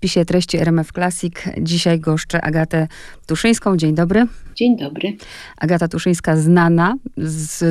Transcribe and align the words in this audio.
spisie 0.00 0.24
treści 0.24 0.58
RMF 0.58 0.92
Classic. 0.92 1.34
Dzisiaj 1.58 2.00
goszczę 2.00 2.40
Agatę 2.40 2.88
Tuszyńską. 3.26 3.76
Dzień 3.76 3.94
dobry. 3.94 4.26
Dzień 4.54 4.76
dobry. 4.76 5.16
Agata 5.58 5.88
Tuszyńska 5.88 6.36
znana 6.36 6.96
z 7.16 7.64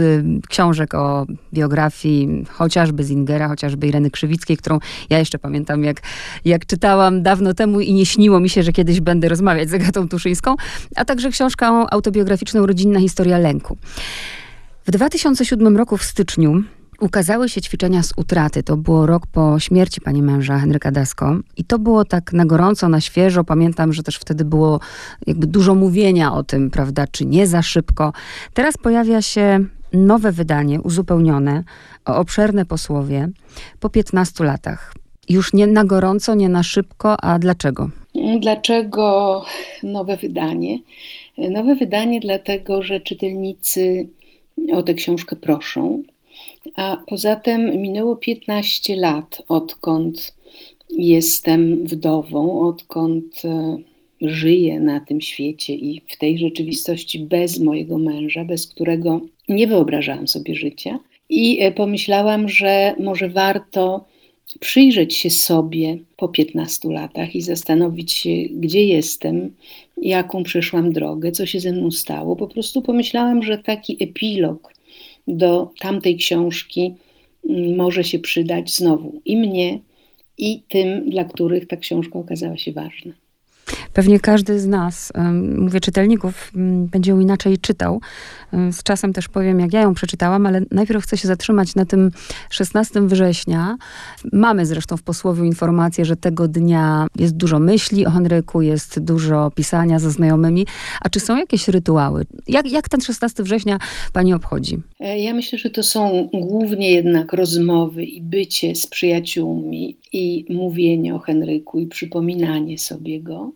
książek 0.50 0.94
o 0.94 1.26
biografii 1.54 2.46
chociażby 2.50 3.04
Zingera, 3.04 3.48
chociażby 3.48 3.88
Ireny 3.88 4.12
Krzywickiej, 4.12 4.58
którą 4.58 4.80
ja 5.10 5.20
jeszcze 5.20 5.40
pamiętam, 5.40 5.84
jak, 5.84 6.02
jak 6.46 6.66
czytałam 6.66 7.24
dawno 7.24 7.54
temu 7.54 7.80
i 7.80 7.94
nie 7.94 8.06
śniło 8.06 8.40
mi 8.40 8.50
się, 8.50 8.64
że 8.64 8.72
kiedyś 8.72 9.00
będę 9.02 9.30
rozmawiać 9.30 9.70
z 9.70 9.74
Agatą 9.74 10.10
Tuszyńską, 10.10 10.56
a 10.96 11.06
także 11.06 11.30
książkę 11.30 11.68
autobiograficzną 11.68 12.66
Rodzinna 12.66 13.00
historia 13.00 13.38
lęku. 13.38 13.78
W 14.86 14.92
2007 14.92 15.78
roku 15.78 15.98
w 15.98 16.04
styczniu 16.04 16.64
ukazały 17.00 17.50
się 17.50 17.62
ćwiczenia 17.62 18.04
z 18.04 18.14
utraty. 18.18 18.64
To 18.64 18.78
było 18.78 19.06
rok 19.06 19.28
po 19.28 19.60
śmierci 19.60 20.02
pani 20.02 20.22
męża 20.22 20.60
Henryka 20.60 20.92
Dasko. 20.92 21.36
I 21.58 21.64
to 21.64 21.80
było 21.80 22.06
tak 22.06 22.34
na 22.34 22.46
gorąco, 22.46 22.90
na 22.90 23.02
świeżo. 23.02 23.44
Pamiętam, 23.44 23.94
że 23.94 24.04
też 24.04 24.16
wtedy 24.16 24.46
było 24.46 24.80
jakby 25.28 25.48
dużo 25.48 25.76
mówienia 25.76 26.34
o 26.34 26.44
tym, 26.44 26.72
prawda, 26.72 27.08
czy 27.08 27.26
nie 27.26 27.48
za 27.48 27.62
szybko. 27.62 28.14
Teraz 28.54 28.78
pojawia 28.78 29.22
się 29.22 29.66
nowe 29.94 30.32
wydanie, 30.32 30.82
uzupełnione 30.82 31.64
o 32.06 32.16
obszerne 32.16 32.66
posłowie 32.66 33.30
po 33.80 33.90
15 33.90 34.44
latach. 34.44 34.94
Już 35.30 35.54
nie 35.54 35.68
na 35.68 35.84
gorąco, 35.86 36.36
nie 36.36 36.50
na 36.50 36.64
szybko, 36.64 37.22
a 37.24 37.40
dlaczego? 37.40 37.90
Dlaczego 38.40 39.46
nowe 39.84 40.18
wydanie? 40.18 40.80
Nowe 41.38 41.76
wydanie 41.76 42.20
dlatego, 42.20 42.84
że 42.84 43.00
czytelnicy 43.00 44.10
o 44.74 44.84
tę 44.84 44.94
książkę 44.94 45.36
proszą. 45.36 46.04
A 46.76 46.98
poza 47.08 47.36
tym 47.36 47.82
minęło 47.82 48.16
15 48.16 48.96
lat, 48.96 49.42
odkąd 49.48 50.34
jestem 50.90 51.88
wdową, 51.88 52.68
odkąd 52.68 53.42
e, 53.46 53.78
żyję 54.22 54.80
na 54.80 55.00
tym 55.00 55.22
świecie 55.22 55.74
i 55.74 56.02
w 56.08 56.18
tej 56.18 56.38
rzeczywistości 56.38 57.20
bez 57.20 57.60
mojego 57.60 57.98
męża, 57.98 58.46
bez 58.46 58.68
którego 58.68 59.22
nie 59.50 59.68
wyobrażałam 59.68 60.28
sobie 60.28 60.56
życia. 60.56 61.00
I 61.30 61.62
e, 61.62 61.72
pomyślałam, 61.72 62.50
że 62.50 62.96
może 63.00 63.30
warto 63.30 64.06
przyjrzeć 64.60 65.16
się 65.16 65.30
sobie 65.30 65.98
po 66.18 66.28
15 66.28 66.90
latach 66.90 67.36
i 67.36 67.42
zastanowić 67.42 68.14
się, 68.14 68.30
gdzie 68.52 68.84
jestem, 68.84 69.54
jaką 69.98 70.44
przeszłam 70.44 70.94
drogę, 70.94 71.32
co 71.32 71.46
się 71.46 71.60
ze 71.60 71.72
mną 71.72 71.92
stało. 71.92 72.36
Po 72.36 72.48
prostu 72.48 72.82
pomyślałam, 72.82 73.44
że 73.44 73.58
taki 73.58 74.04
epilog 74.04 74.74
do 75.38 75.72
tamtej 75.80 76.18
książki 76.18 76.96
mm, 77.50 77.76
może 77.76 78.04
się 78.04 78.20
przydać 78.20 78.76
znowu 78.76 79.22
i 79.26 79.38
mnie, 79.38 79.80
i 80.38 80.64
tym, 80.70 81.10
dla 81.10 81.24
których 81.24 81.68
ta 81.68 81.78
książka 81.78 82.20
okazała 82.20 82.58
się 82.58 82.72
ważna. 82.72 83.14
Pewnie 83.94 84.20
każdy 84.20 84.60
z 84.60 84.68
nas, 84.68 85.14
mówię 85.58 85.80
czytelników, 85.80 86.52
będzie 86.92 87.12
ją 87.12 87.20
inaczej 87.20 87.58
czytał. 87.58 88.02
Z 88.72 88.84
czasem 88.84 89.14
też 89.14 89.28
powiem, 89.28 89.60
jak 89.60 89.74
ja 89.74 89.82
ją 89.82 89.94
przeczytałam, 89.94 90.46
ale 90.46 90.62
najpierw 90.72 91.04
chcę 91.04 91.18
się 91.18 91.28
zatrzymać 91.28 91.76
na 91.76 91.86
tym 91.86 92.12
16 92.50 93.02
września. 93.02 93.78
Mamy 94.34 94.66
zresztą 94.66 94.98
w 94.98 95.04
posłowie 95.04 95.46
informację, 95.46 96.06
że 96.06 96.16
tego 96.16 96.48
dnia 96.48 97.08
jest 97.16 97.38
dużo 97.38 97.60
myśli 97.60 98.06
o 98.06 98.12
Henryku, 98.12 98.62
jest 98.62 99.00
dużo 99.00 99.52
pisania 99.56 100.00
ze 100.00 100.12
znajomymi. 100.12 100.66
A 101.02 101.10
czy 101.10 101.20
są 101.20 101.38
jakieś 101.38 101.68
rytuały? 101.68 102.26
Jak, 102.48 102.72
jak 102.72 102.90
ten 102.90 103.02
16 103.02 103.44
września 103.44 103.80
pani 104.14 104.34
obchodzi? 104.34 104.78
E, 105.00 105.20
ja 105.20 105.34
myślę, 105.34 105.60
że 105.60 105.70
to 105.70 105.84
są 105.84 106.30
głównie 106.34 106.92
jednak 106.92 107.34
rozmowy 107.34 108.04
i 108.04 108.22
bycie 108.22 108.76
z 108.76 108.88
przyjaciółmi 108.88 109.98
i 110.14 110.46
mówienie 110.50 111.16
o 111.16 111.20
Henryku 111.20 111.80
i 111.80 111.88
przypominanie 111.88 112.78
sobie 112.78 113.22
go. 113.22 113.52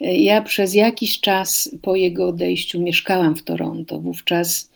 Ja 0.00 0.42
przez 0.42 0.74
jakiś 0.74 1.20
czas 1.20 1.70
po 1.82 1.96
jego 1.96 2.28
odejściu 2.28 2.80
mieszkałam 2.80 3.36
w 3.36 3.42
Toronto. 3.42 3.98
Wówczas 4.00 4.70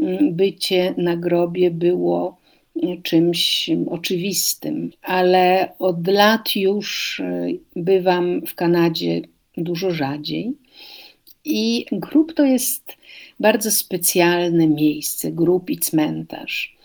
mm, 0.00 0.34
bycie 0.34 0.94
na 0.96 1.16
grobie 1.16 1.70
było 1.70 2.36
mm, 2.82 3.02
czymś 3.02 3.70
oczywistym, 3.90 4.92
ale 5.02 5.72
od 5.78 6.08
lat 6.08 6.56
już 6.56 7.20
y, 7.20 7.58
bywam 7.76 8.46
w 8.46 8.54
Kanadzie 8.54 9.20
dużo 9.56 9.90
rzadziej. 9.90 10.52
I 11.44 11.86
grób 11.92 12.34
to 12.34 12.44
jest 12.44 12.96
bardzo 13.40 13.70
specjalne 13.70 14.68
miejsce, 14.68 15.32
grób 15.32 15.70
i 15.70 15.78
cmentarz. 15.78 16.76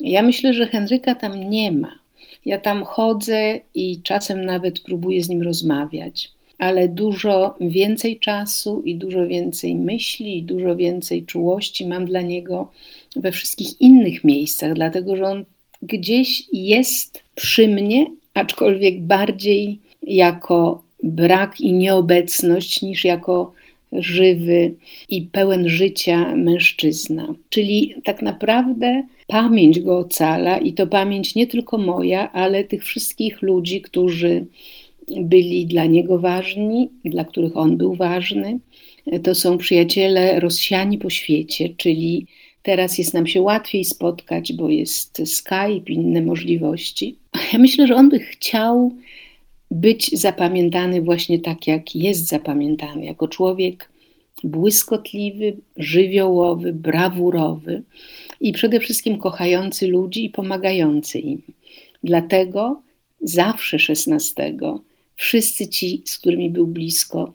Ja 0.00 0.22
myślę, 0.22 0.54
że 0.54 0.66
Henryka 0.66 1.14
tam 1.14 1.50
nie 1.50 1.72
ma. 1.72 1.98
Ja 2.46 2.58
tam 2.58 2.84
chodzę 2.84 3.60
i 3.74 4.02
czasem 4.02 4.44
nawet 4.44 4.80
próbuję 4.80 5.24
z 5.24 5.28
nim 5.28 5.42
rozmawiać 5.42 6.37
ale 6.58 6.88
dużo 6.88 7.54
więcej 7.60 8.18
czasu 8.18 8.82
i 8.84 8.94
dużo 8.94 9.26
więcej 9.26 9.74
myśli, 9.74 10.38
i 10.38 10.42
dużo 10.42 10.76
więcej 10.76 11.22
czułości 11.22 11.86
mam 11.86 12.06
dla 12.06 12.22
niego 12.22 12.70
we 13.16 13.32
wszystkich 13.32 13.80
innych 13.80 14.24
miejscach, 14.24 14.74
dlatego 14.74 15.16
że 15.16 15.24
on 15.24 15.44
gdzieś 15.82 16.42
jest 16.52 17.22
przy 17.34 17.68
mnie, 17.68 18.06
aczkolwiek 18.34 19.00
bardziej 19.00 19.78
jako 20.02 20.82
brak 21.02 21.60
i 21.60 21.72
nieobecność 21.72 22.82
niż 22.82 23.04
jako 23.04 23.52
żywy 23.92 24.74
i 25.08 25.22
pełen 25.22 25.68
życia 25.68 26.36
mężczyzna. 26.36 27.34
Czyli 27.48 27.94
tak 28.04 28.22
naprawdę 28.22 29.02
pamięć 29.26 29.80
go 29.80 29.98
ocala 29.98 30.58
i 30.58 30.72
to 30.72 30.86
pamięć 30.86 31.34
nie 31.34 31.46
tylko 31.46 31.78
moja, 31.78 32.32
ale 32.32 32.64
tych 32.64 32.84
wszystkich 32.84 33.42
ludzi, 33.42 33.82
którzy 33.82 34.46
byli 35.16 35.66
dla 35.66 35.86
niego 35.86 36.18
ważni, 36.18 36.90
dla 37.04 37.24
których 37.24 37.56
on 37.56 37.76
był 37.76 37.94
ważny. 37.94 38.58
To 39.22 39.34
są 39.34 39.58
przyjaciele 39.58 40.40
rozsiani 40.40 40.98
po 40.98 41.10
świecie, 41.10 41.68
czyli 41.76 42.26
teraz 42.62 42.98
jest 42.98 43.14
nam 43.14 43.26
się 43.26 43.42
łatwiej 43.42 43.84
spotkać, 43.84 44.52
bo 44.52 44.68
jest 44.68 45.22
Skype, 45.24 45.92
inne 45.92 46.22
możliwości. 46.22 47.16
Ja 47.52 47.58
myślę, 47.58 47.86
że 47.86 47.94
on 47.94 48.08
by 48.08 48.18
chciał 48.18 48.92
być 49.70 50.18
zapamiętany 50.18 51.02
właśnie 51.02 51.38
tak, 51.38 51.66
jak 51.66 51.96
jest 51.96 52.26
zapamiętany, 52.26 53.04
jako 53.04 53.28
człowiek 53.28 53.90
błyskotliwy, 54.44 55.56
żywiołowy, 55.76 56.72
brawurowy 56.72 57.82
i 58.40 58.52
przede 58.52 58.80
wszystkim 58.80 59.18
kochający 59.18 59.86
ludzi 59.86 60.24
i 60.24 60.30
pomagający 60.30 61.18
im. 61.18 61.42
Dlatego 62.04 62.82
zawsze 63.20 63.78
16 63.78 64.56
wszyscy 65.18 65.68
ci, 65.68 66.02
z 66.04 66.18
którymi 66.18 66.50
był 66.50 66.66
blisko, 66.66 67.32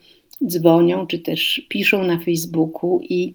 dzwonią 0.48 1.08
czy 1.08 1.20
też 1.20 1.62
piszą 1.70 2.04
na 2.04 2.20
Facebooku 2.20 3.02
i 3.10 3.34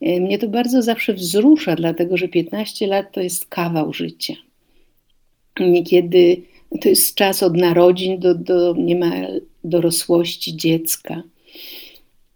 e, 0.00 0.20
mnie 0.20 0.38
to 0.38 0.48
bardzo 0.48 0.82
zawsze 0.82 1.14
wzrusza, 1.14 1.76
dlatego 1.76 2.16
że 2.16 2.28
15 2.28 2.86
lat 2.86 3.12
to 3.12 3.20
jest 3.20 3.46
kawał 3.46 3.92
życia. 3.92 4.34
Niekiedy 5.60 6.42
to 6.80 6.88
jest 6.88 7.14
czas 7.14 7.42
od 7.42 7.56
narodzin 7.56 8.18
do, 8.18 8.34
do 8.34 8.74
niemal 8.78 9.40
dorosłości 9.64 10.56
dziecka. 10.56 11.22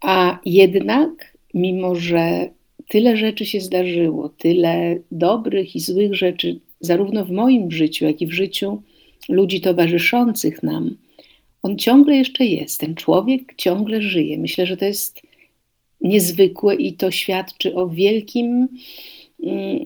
A 0.01 0.39
jednak, 0.45 1.37
mimo 1.53 1.95
że 1.95 2.49
tyle 2.87 3.17
rzeczy 3.17 3.45
się 3.45 3.61
zdarzyło, 3.61 4.29
tyle 4.29 4.97
dobrych 5.11 5.75
i 5.75 5.79
złych 5.79 6.15
rzeczy, 6.15 6.59
zarówno 6.79 7.25
w 7.25 7.31
moim 7.31 7.71
życiu, 7.71 8.05
jak 8.05 8.21
i 8.21 8.27
w 8.27 8.33
życiu 8.33 8.81
ludzi 9.29 9.61
towarzyszących 9.61 10.63
nam, 10.63 10.95
on 11.63 11.77
ciągle 11.77 12.15
jeszcze 12.15 12.45
jest, 12.45 12.79
ten 12.79 12.95
człowiek 12.95 13.53
ciągle 13.57 14.01
żyje. 14.01 14.37
Myślę, 14.37 14.65
że 14.65 14.77
to 14.77 14.85
jest 14.85 15.21
niezwykłe 16.01 16.75
i 16.75 16.93
to 16.93 17.11
świadczy 17.11 17.75
o 17.75 17.87
wielkim, 17.87 18.67
mm, 19.43 19.79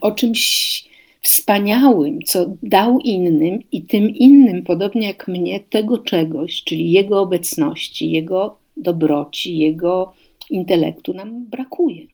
o 0.00 0.12
czymś 0.12 0.84
wspaniałym, 1.22 2.22
co 2.22 2.46
dał 2.62 2.98
innym 2.98 3.62
i 3.72 3.82
tym 3.82 4.10
innym, 4.10 4.62
podobnie 4.62 5.06
jak 5.06 5.28
mnie, 5.28 5.60
tego 5.60 5.98
czegoś, 5.98 6.64
czyli 6.64 6.92
jego 6.92 7.20
obecności, 7.20 8.10
jego 8.10 8.56
dobroci, 8.76 9.58
jego 9.58 10.12
intelektu 10.50 11.14
nam 11.14 11.46
brakuje 11.46 12.06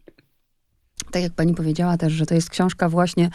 tak 1.19 1.23
jak 1.23 1.33
pani 1.33 1.55
powiedziała 1.55 1.97
też, 1.97 2.13
że 2.13 2.27
to 2.27 2.35
jest 2.35 2.51
książka 2.51 2.89
właśnie 2.89 3.31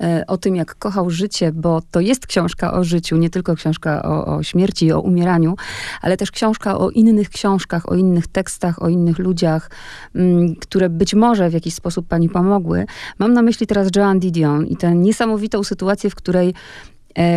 e, 0.00 0.24
o 0.26 0.38
tym, 0.38 0.56
jak 0.56 0.74
kochał 0.74 1.10
życie, 1.10 1.52
bo 1.52 1.82
to 1.90 2.00
jest 2.00 2.26
książka 2.26 2.72
o 2.72 2.84
życiu, 2.84 3.16
nie 3.16 3.30
tylko 3.30 3.54
książka 3.54 4.02
o, 4.02 4.36
o 4.36 4.42
śmierci 4.42 4.92
o 4.92 5.00
umieraniu, 5.00 5.54
ale 6.00 6.16
też 6.16 6.30
książka 6.30 6.78
o 6.78 6.90
innych 6.90 7.30
książkach, 7.30 7.88
o 7.88 7.94
innych 7.94 8.26
tekstach, 8.26 8.82
o 8.82 8.88
innych 8.88 9.18
ludziach, 9.18 9.70
mm, 10.14 10.56
które 10.56 10.88
być 10.88 11.14
może 11.14 11.50
w 11.50 11.52
jakiś 11.52 11.74
sposób 11.74 12.08
pani 12.08 12.28
pomogły. 12.28 12.86
Mam 13.18 13.32
na 13.32 13.42
myśli 13.42 13.66
teraz 13.66 13.88
Joan 13.96 14.18
Didion 14.18 14.66
i 14.66 14.76
tę 14.76 14.94
niesamowitą 14.94 15.64
sytuację, 15.64 16.10
w 16.10 16.14
której 16.14 16.54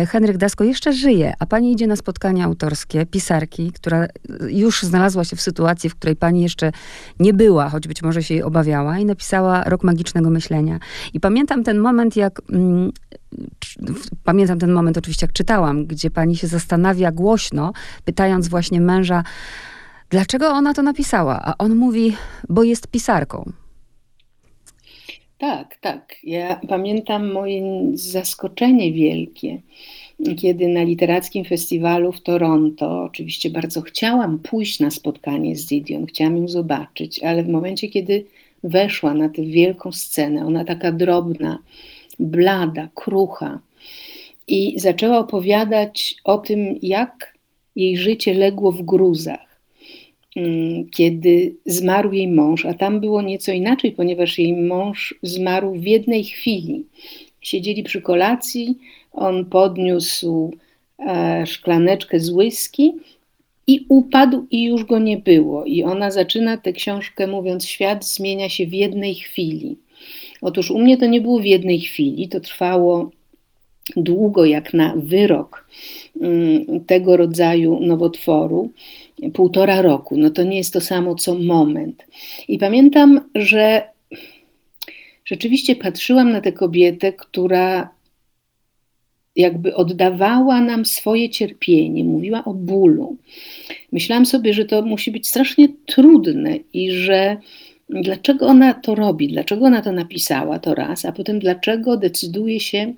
Henryk 0.08 0.36
Dasko 0.36 0.64
jeszcze 0.64 0.92
żyje, 0.92 1.32
a 1.38 1.46
pani 1.46 1.72
idzie 1.72 1.86
na 1.86 1.96
spotkania 1.96 2.44
autorskie 2.44 3.06
pisarki, 3.06 3.72
która 3.72 4.06
już 4.48 4.82
znalazła 4.82 5.24
się 5.24 5.36
w 5.36 5.40
sytuacji, 5.40 5.90
w 5.90 5.94
której 5.94 6.16
pani 6.16 6.42
jeszcze 6.42 6.72
nie 7.18 7.34
była, 7.34 7.68
choć 7.68 7.88
być 7.88 8.02
może 8.02 8.22
się 8.22 8.34
jej 8.34 8.42
obawiała 8.42 8.98
i 8.98 9.04
napisała 9.04 9.64
Rok 9.64 9.84
Magicznego 9.84 10.30
Myślenia. 10.30 10.78
I 11.14 11.20
pamiętam 11.20 11.64
ten 11.64 11.78
moment, 11.78 12.16
jak 12.16 12.40
mm, 12.52 12.92
pamiętam 14.24 14.58
ten 14.58 14.72
moment 14.72 14.98
oczywiście, 14.98 15.26
jak 15.26 15.32
czytałam, 15.32 15.86
gdzie 15.86 16.10
pani 16.10 16.36
się 16.36 16.46
zastanawia 16.46 17.12
głośno, 17.12 17.72
pytając 18.04 18.48
właśnie 18.48 18.80
męża, 18.80 19.24
dlaczego 20.10 20.48
ona 20.48 20.74
to 20.74 20.82
napisała? 20.82 21.40
A 21.44 21.54
on 21.58 21.76
mówi, 21.76 22.16
bo 22.48 22.62
jest 22.62 22.86
pisarką. 22.86 23.52
Tak, 25.40 25.76
tak. 25.80 26.16
Ja 26.24 26.60
pamiętam 26.68 27.32
moje 27.32 27.62
zaskoczenie 27.94 28.92
wielkie, 28.92 29.60
kiedy 30.36 30.68
na 30.68 30.82
literackim 30.82 31.44
festiwalu 31.44 32.12
w 32.12 32.20
Toronto, 32.20 33.02
oczywiście 33.02 33.50
bardzo 33.50 33.80
chciałam 33.80 34.38
pójść 34.38 34.80
na 34.80 34.90
spotkanie 34.90 35.56
z 35.56 35.66
Didion, 35.66 36.06
chciałam 36.06 36.36
ją 36.36 36.48
zobaczyć, 36.48 37.22
ale 37.22 37.42
w 37.42 37.48
momencie, 37.48 37.88
kiedy 37.88 38.24
weszła 38.64 39.14
na 39.14 39.28
tę 39.28 39.42
wielką 39.42 39.92
scenę, 39.92 40.46
ona 40.46 40.64
taka 40.64 40.92
drobna, 40.92 41.58
blada, 42.18 42.88
krucha, 42.94 43.60
i 44.48 44.80
zaczęła 44.80 45.18
opowiadać 45.18 46.16
o 46.24 46.38
tym, 46.38 46.78
jak 46.82 47.34
jej 47.76 47.96
życie 47.96 48.34
legło 48.34 48.72
w 48.72 48.82
gruzach 48.82 49.49
kiedy 50.90 51.54
zmarł 51.66 52.12
jej 52.12 52.28
mąż, 52.28 52.66
a 52.66 52.74
tam 52.74 53.00
było 53.00 53.22
nieco 53.22 53.52
inaczej, 53.52 53.92
ponieważ 53.92 54.38
jej 54.38 54.52
mąż 54.52 55.14
zmarł 55.22 55.74
w 55.74 55.84
jednej 55.84 56.24
chwili. 56.24 56.84
Siedzieli 57.40 57.82
przy 57.82 58.02
kolacji, 58.02 58.78
on 59.12 59.44
podniósł 59.44 60.50
e, 60.98 61.46
szklaneczkę 61.46 62.20
z 62.20 62.30
whisky 62.30 62.92
i 63.66 63.86
upadł 63.88 64.46
i 64.50 64.64
już 64.64 64.84
go 64.84 64.98
nie 64.98 65.16
było. 65.16 65.64
I 65.64 65.82
ona 65.82 66.10
zaczyna 66.10 66.56
tę 66.56 66.72
książkę 66.72 67.26
mówiąc: 67.26 67.66
Świat 67.66 68.06
zmienia 68.06 68.48
się 68.48 68.66
w 68.66 68.74
jednej 68.74 69.14
chwili. 69.14 69.76
Otóż 70.40 70.70
u 70.70 70.78
mnie 70.78 70.96
to 70.96 71.06
nie 71.06 71.20
było 71.20 71.40
w 71.40 71.44
jednej 71.44 71.80
chwili, 71.80 72.28
to 72.28 72.40
trwało 72.40 73.10
długo, 73.96 74.44
jak 74.44 74.74
na 74.74 74.94
wyrok 74.96 75.68
mm, 76.20 76.84
tego 76.84 77.16
rodzaju 77.16 77.80
nowotworu 77.80 78.70
półtora 79.34 79.82
roku. 79.82 80.16
No 80.16 80.30
to 80.30 80.42
nie 80.42 80.56
jest 80.56 80.72
to 80.72 80.80
samo 80.80 81.14
co 81.14 81.34
moment. 81.34 82.04
I 82.48 82.58
pamiętam, 82.58 83.20
że 83.34 83.82
rzeczywiście 85.24 85.76
patrzyłam 85.76 86.32
na 86.32 86.40
tę 86.40 86.52
kobietę, 86.52 87.12
która 87.12 87.90
jakby 89.36 89.74
oddawała 89.74 90.60
nam 90.60 90.84
swoje 90.84 91.30
cierpienie, 91.30 92.04
mówiła 92.04 92.44
o 92.44 92.54
bólu. 92.54 93.16
Myślałam 93.92 94.26
sobie, 94.26 94.54
że 94.54 94.64
to 94.64 94.82
musi 94.82 95.10
być 95.10 95.28
strasznie 95.28 95.68
trudne 95.86 96.56
i 96.72 96.92
że 96.92 97.36
dlaczego 97.88 98.46
ona 98.46 98.74
to 98.74 98.94
robi, 98.94 99.28
dlaczego 99.28 99.66
ona 99.66 99.82
to 99.82 99.92
napisała, 99.92 100.58
to 100.58 100.74
raz, 100.74 101.04
a 101.04 101.12
potem 101.12 101.38
dlaczego 101.38 101.96
decyduje 101.96 102.60
się 102.60 102.92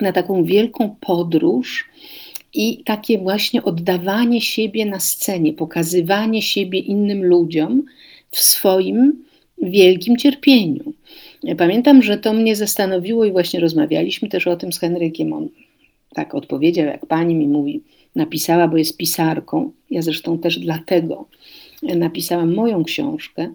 na 0.00 0.12
taką 0.12 0.44
wielką 0.44 0.96
podróż 1.00 1.88
i 2.54 2.82
takie 2.84 3.18
właśnie 3.18 3.62
oddawanie 3.62 4.40
siebie 4.40 4.86
na 4.86 5.00
scenie, 5.00 5.52
pokazywanie 5.52 6.42
siebie 6.42 6.78
innym 6.78 7.24
ludziom 7.24 7.82
w 8.30 8.38
swoim 8.38 9.24
wielkim 9.62 10.16
cierpieniu. 10.16 10.92
Pamiętam, 11.58 12.02
że 12.02 12.18
to 12.18 12.32
mnie 12.32 12.56
zastanowiło 12.56 13.24
i 13.24 13.32
właśnie 13.32 13.60
rozmawialiśmy 13.60 14.28
też 14.28 14.46
o 14.46 14.56
tym 14.56 14.72
z 14.72 14.78
Henrykiem. 14.78 15.32
On 15.32 15.48
tak 16.14 16.34
odpowiedział, 16.34 16.86
jak 16.86 17.06
pani 17.06 17.34
mi 17.34 17.48
mówi, 17.48 17.82
napisała, 18.16 18.68
bo 18.68 18.76
jest 18.76 18.96
pisarką. 18.96 19.72
Ja 19.90 20.02
zresztą 20.02 20.38
też 20.38 20.58
dlatego 20.58 21.28
napisałam 21.82 22.54
moją 22.54 22.84
książkę. 22.84 23.52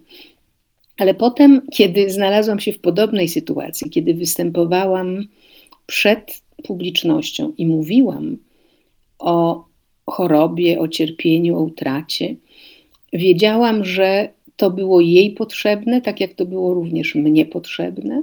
Ale 0.98 1.14
potem, 1.14 1.62
kiedy 1.72 2.10
znalazłam 2.10 2.60
się 2.60 2.72
w 2.72 2.80
podobnej 2.80 3.28
sytuacji, 3.28 3.90
kiedy 3.90 4.14
występowałam 4.14 5.24
przed 5.86 6.40
publicznością 6.62 7.52
i 7.58 7.66
mówiłam 7.66 8.36
o 9.18 9.64
chorobie, 10.06 10.78
o 10.78 10.88
cierpieniu, 10.88 11.58
o 11.58 11.62
utracie. 11.62 12.36
Wiedziałam, 13.12 13.84
że 13.84 14.28
to 14.56 14.70
było 14.70 15.00
jej 15.00 15.30
potrzebne, 15.30 16.02
tak 16.02 16.20
jak 16.20 16.34
to 16.34 16.46
było 16.46 16.74
również 16.74 17.14
mnie 17.14 17.46
potrzebne, 17.46 18.22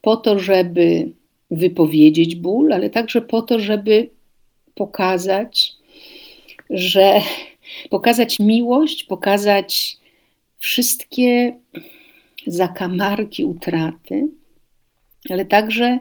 po 0.00 0.16
to, 0.16 0.38
żeby 0.38 1.12
wypowiedzieć 1.50 2.36
ból, 2.36 2.72
ale 2.72 2.90
także 2.90 3.22
po 3.22 3.42
to, 3.42 3.60
żeby 3.60 4.10
pokazać, 4.74 5.72
że 6.70 7.20
pokazać 7.90 8.38
miłość, 8.38 9.04
pokazać 9.04 9.96
wszystkie 10.58 11.56
zakamarki 12.46 13.44
utraty, 13.44 14.28
ale 15.30 15.44
także 15.44 15.98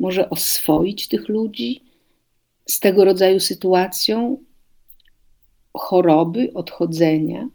może 0.00 0.30
oswoić 0.30 1.08
tych 1.08 1.28
ludzi, 1.28 1.80
z 2.66 2.80
tego 2.80 3.04
rodzaju 3.04 3.40
sytuacją 3.40 4.38
choroby, 5.74 6.52
odchodzenia. 6.54 7.48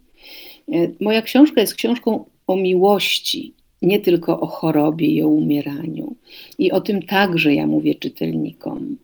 E, 0.71 0.87
moja 1.01 1.21
książka 1.21 1.61
jest 1.61 1.75
książką 1.75 2.25
o 2.47 2.55
miłości, 2.55 3.53
nie 3.81 3.99
tylko 3.99 4.39
o 4.39 4.47
chorobie 4.47 5.07
i 5.07 5.23
o 5.23 5.27
umieraniu. 5.27 6.15
I 6.59 6.71
o 6.71 6.81
tym 6.81 7.01
także 7.01 7.53
ja 7.53 7.67
mówię 7.67 7.95
czytelnikom. 7.95 8.97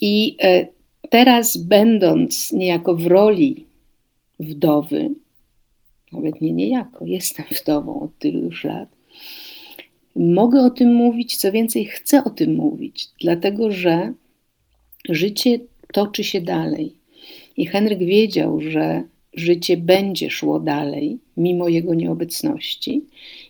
I 0.00 0.36
e, 0.42 0.66
teraz, 1.10 1.56
będąc 1.56 2.52
niejako 2.52 2.94
w 2.96 3.06
roli 3.06 3.66
wdowy, 4.40 5.10
nawet 6.12 6.40
nie 6.40 6.52
niejako, 6.52 7.04
jestem 7.04 7.44
wdową 7.60 8.00
od 8.00 8.18
tylu 8.18 8.40
już 8.40 8.64
lat, 8.64 8.88
mogę 10.16 10.60
o 10.60 10.70
tym 10.70 10.94
mówić, 10.94 11.36
co 11.36 11.52
więcej, 11.52 11.84
chcę 11.84 12.24
o 12.24 12.30
tym 12.30 12.54
mówić, 12.54 13.08
dlatego 13.20 13.70
że 13.70 14.12
Życie 15.10 15.58
toczy 15.92 16.24
się 16.24 16.40
dalej. 16.40 16.94
I 17.56 17.66
Henryk 17.66 17.98
wiedział, 17.98 18.60
że 18.60 19.02
życie 19.34 19.76
będzie 19.76 20.30
szło 20.30 20.60
dalej, 20.60 21.18
mimo 21.36 21.68
jego 21.68 21.94
nieobecności, 21.94 23.04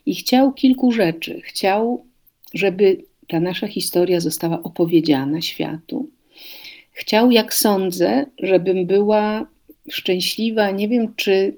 i 0.06 0.14
chciał 0.14 0.52
kilku 0.52 0.92
rzeczy. 0.92 1.40
Chciał, 1.40 2.04
żeby 2.54 3.02
ta 3.28 3.40
nasza 3.40 3.66
historia 3.66 4.20
została 4.20 4.62
opowiedziana 4.62 5.40
światu. 5.40 6.08
Chciał, 6.92 7.30
jak 7.30 7.54
sądzę, 7.54 8.26
żebym 8.38 8.86
była 8.86 9.46
szczęśliwa. 9.90 10.70
Nie 10.70 10.88
wiem, 10.88 11.14
czy 11.16 11.56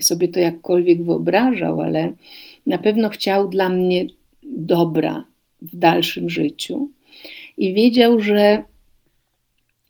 sobie 0.00 0.28
to 0.28 0.40
jakkolwiek 0.40 1.02
wyobrażał, 1.02 1.80
ale 1.80 2.12
na 2.66 2.78
pewno 2.78 3.08
chciał 3.08 3.48
dla 3.48 3.68
mnie 3.68 4.06
dobra 4.42 5.24
w 5.62 5.76
dalszym 5.76 6.30
życiu. 6.30 6.90
I 7.56 7.74
wiedział, 7.74 8.20
że 8.20 8.62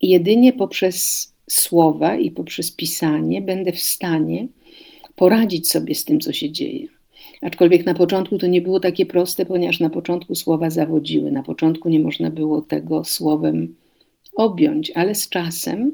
jedynie 0.02 0.52
poprzez 0.52 1.32
słowa 1.50 2.16
i 2.16 2.30
poprzez 2.30 2.72
pisanie 2.72 3.42
będę 3.42 3.72
w 3.72 3.80
stanie 3.80 4.48
poradzić 5.16 5.70
sobie 5.70 5.94
z 5.94 6.04
tym, 6.04 6.20
co 6.20 6.32
się 6.32 6.50
dzieje. 6.50 6.86
Aczkolwiek 7.42 7.86
na 7.86 7.94
początku 7.94 8.38
to 8.38 8.46
nie 8.46 8.60
było 8.60 8.80
takie 8.80 9.06
proste, 9.06 9.46
ponieważ 9.46 9.80
na 9.80 9.90
początku 9.90 10.34
słowa 10.34 10.70
zawodziły, 10.70 11.32
na 11.32 11.42
początku 11.42 11.88
nie 11.88 12.00
można 12.00 12.30
było 12.30 12.62
tego 12.62 13.04
słowem 13.04 13.74
objąć, 14.36 14.92
ale 14.94 15.14
z 15.14 15.28
czasem 15.28 15.92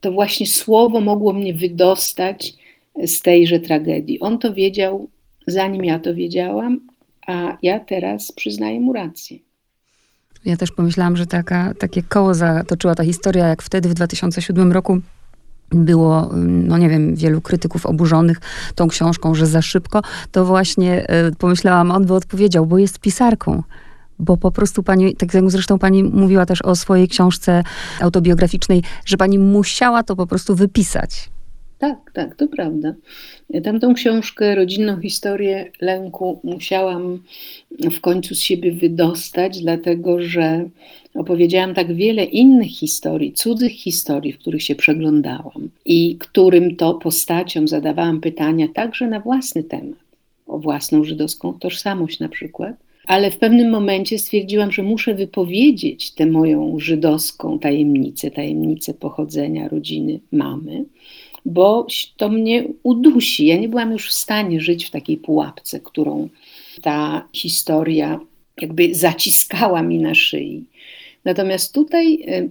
to 0.00 0.12
właśnie 0.12 0.46
słowo 0.46 1.00
mogło 1.00 1.32
mnie 1.32 1.54
wydostać 1.54 2.54
z 3.04 3.20
tejże 3.20 3.60
tragedii. 3.60 4.20
On 4.20 4.38
to 4.38 4.54
wiedział, 4.54 5.08
zanim 5.46 5.84
ja 5.84 5.98
to 5.98 6.14
wiedziałam, 6.14 6.80
a 7.26 7.58
ja 7.62 7.80
teraz 7.80 8.32
przyznaję 8.32 8.80
mu 8.80 8.92
rację. 8.92 9.38
Ja 10.44 10.56
też 10.56 10.70
pomyślałam, 10.70 11.16
że 11.16 11.26
taka, 11.26 11.74
takie 11.74 12.02
koło 12.02 12.34
zatoczyła 12.34 12.94
ta 12.94 13.04
historia, 13.04 13.48
jak 13.48 13.62
wtedy 13.62 13.88
w 13.88 13.94
2007 13.94 14.72
roku 14.72 15.00
było, 15.70 16.30
no 16.42 16.78
nie 16.78 16.88
wiem, 16.88 17.16
wielu 17.16 17.40
krytyków 17.40 17.86
oburzonych 17.86 18.40
tą 18.74 18.88
książką, 18.88 19.34
że 19.34 19.46
za 19.46 19.62
szybko, 19.62 20.02
to 20.32 20.44
właśnie 20.44 21.06
y, 21.28 21.36
pomyślałam, 21.36 21.90
on 21.90 22.06
by 22.06 22.14
odpowiedział, 22.14 22.66
bo 22.66 22.78
jest 22.78 22.98
pisarką. 22.98 23.62
Bo 24.18 24.36
po 24.36 24.50
prostu 24.50 24.82
pani, 24.82 25.16
tak 25.16 25.34
jak 25.34 25.50
zresztą 25.50 25.78
pani 25.78 26.04
mówiła 26.04 26.46
też 26.46 26.62
o 26.62 26.76
swojej 26.76 27.08
książce 27.08 27.62
autobiograficznej, 28.00 28.82
że 29.04 29.16
pani 29.16 29.38
musiała 29.38 30.02
to 30.02 30.16
po 30.16 30.26
prostu 30.26 30.54
wypisać. 30.54 31.30
Tak, 31.80 32.10
tak, 32.14 32.36
to 32.36 32.48
prawda. 32.48 32.94
Tamtą 33.64 33.94
książkę, 33.94 34.54
rodzinną 34.54 35.00
historię 35.00 35.70
lęku, 35.80 36.40
musiałam 36.44 37.22
w 37.70 38.00
końcu 38.00 38.34
z 38.34 38.40
siebie 38.40 38.72
wydostać, 38.72 39.60
dlatego 39.60 40.22
że 40.22 40.68
opowiedziałam 41.14 41.74
tak 41.74 41.94
wiele 41.94 42.24
innych 42.24 42.70
historii, 42.70 43.32
cudzych 43.32 43.72
historii, 43.72 44.32
w 44.32 44.38
których 44.38 44.62
się 44.62 44.74
przeglądałam 44.74 45.70
i 45.84 46.16
którym 46.18 46.76
to 46.76 46.94
postaciom 46.94 47.68
zadawałam 47.68 48.20
pytania 48.20 48.68
także 48.74 49.06
na 49.06 49.20
własny 49.20 49.64
temat, 49.64 49.98
o 50.46 50.58
własną 50.58 51.04
żydowską 51.04 51.52
tożsamość 51.52 52.20
na 52.20 52.28
przykład. 52.28 52.76
ale 53.06 53.30
w 53.30 53.38
pewnym 53.38 53.70
momencie 53.70 54.18
stwierdziłam, 54.18 54.72
że 54.72 54.82
muszę 54.82 55.14
wypowiedzieć 55.14 56.10
tę 56.14 56.26
moją 56.26 56.78
żydowską 56.78 57.58
tajemnicę, 57.58 58.30
tajemnicę 58.30 58.94
pochodzenia 58.94 59.68
rodziny 59.68 60.20
mamy, 60.32 60.84
bo 61.44 61.86
to 62.16 62.28
mnie 62.28 62.64
udusi. 62.82 63.46
Ja 63.46 63.56
nie 63.56 63.68
byłam 63.68 63.92
już 63.92 64.08
w 64.08 64.12
stanie 64.12 64.60
żyć 64.60 64.86
w 64.86 64.90
takiej 64.90 65.16
pułapce, 65.16 65.80
którą 65.80 66.28
ta 66.82 67.28
historia 67.32 68.20
jakby 68.60 68.94
zaciskała 68.94 69.82
mi 69.82 69.98
na 69.98 70.14
szyi. 70.14 70.64
Natomiast 71.24 71.74
tutaj 71.74 72.14
y, 72.14 72.50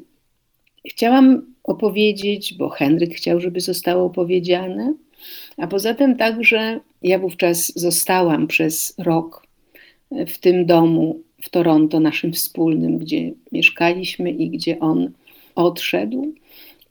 chciałam 0.88 1.42
opowiedzieć, 1.64 2.54
bo 2.54 2.70
Henryk 2.70 3.16
chciał, 3.16 3.40
żeby 3.40 3.60
zostało 3.60 4.06
opowiedziane, 4.06 4.94
a 5.58 5.68
poza 5.68 5.94
tym 5.94 6.18
także 6.18 6.80
ja 7.02 7.20
wówczas 7.20 7.74
zostałam 7.76 8.48
przez 8.48 8.96
rok 8.98 9.48
w 10.28 10.38
tym 10.38 10.66
domu 10.66 11.20
w 11.42 11.50
Toronto, 11.50 12.00
naszym 12.00 12.34
wspólnym, 12.34 12.98
gdzie 12.98 13.32
mieszkaliśmy 13.52 14.32
i 14.32 14.50
gdzie 14.50 14.80
on 14.80 15.12
odszedł. 15.56 16.34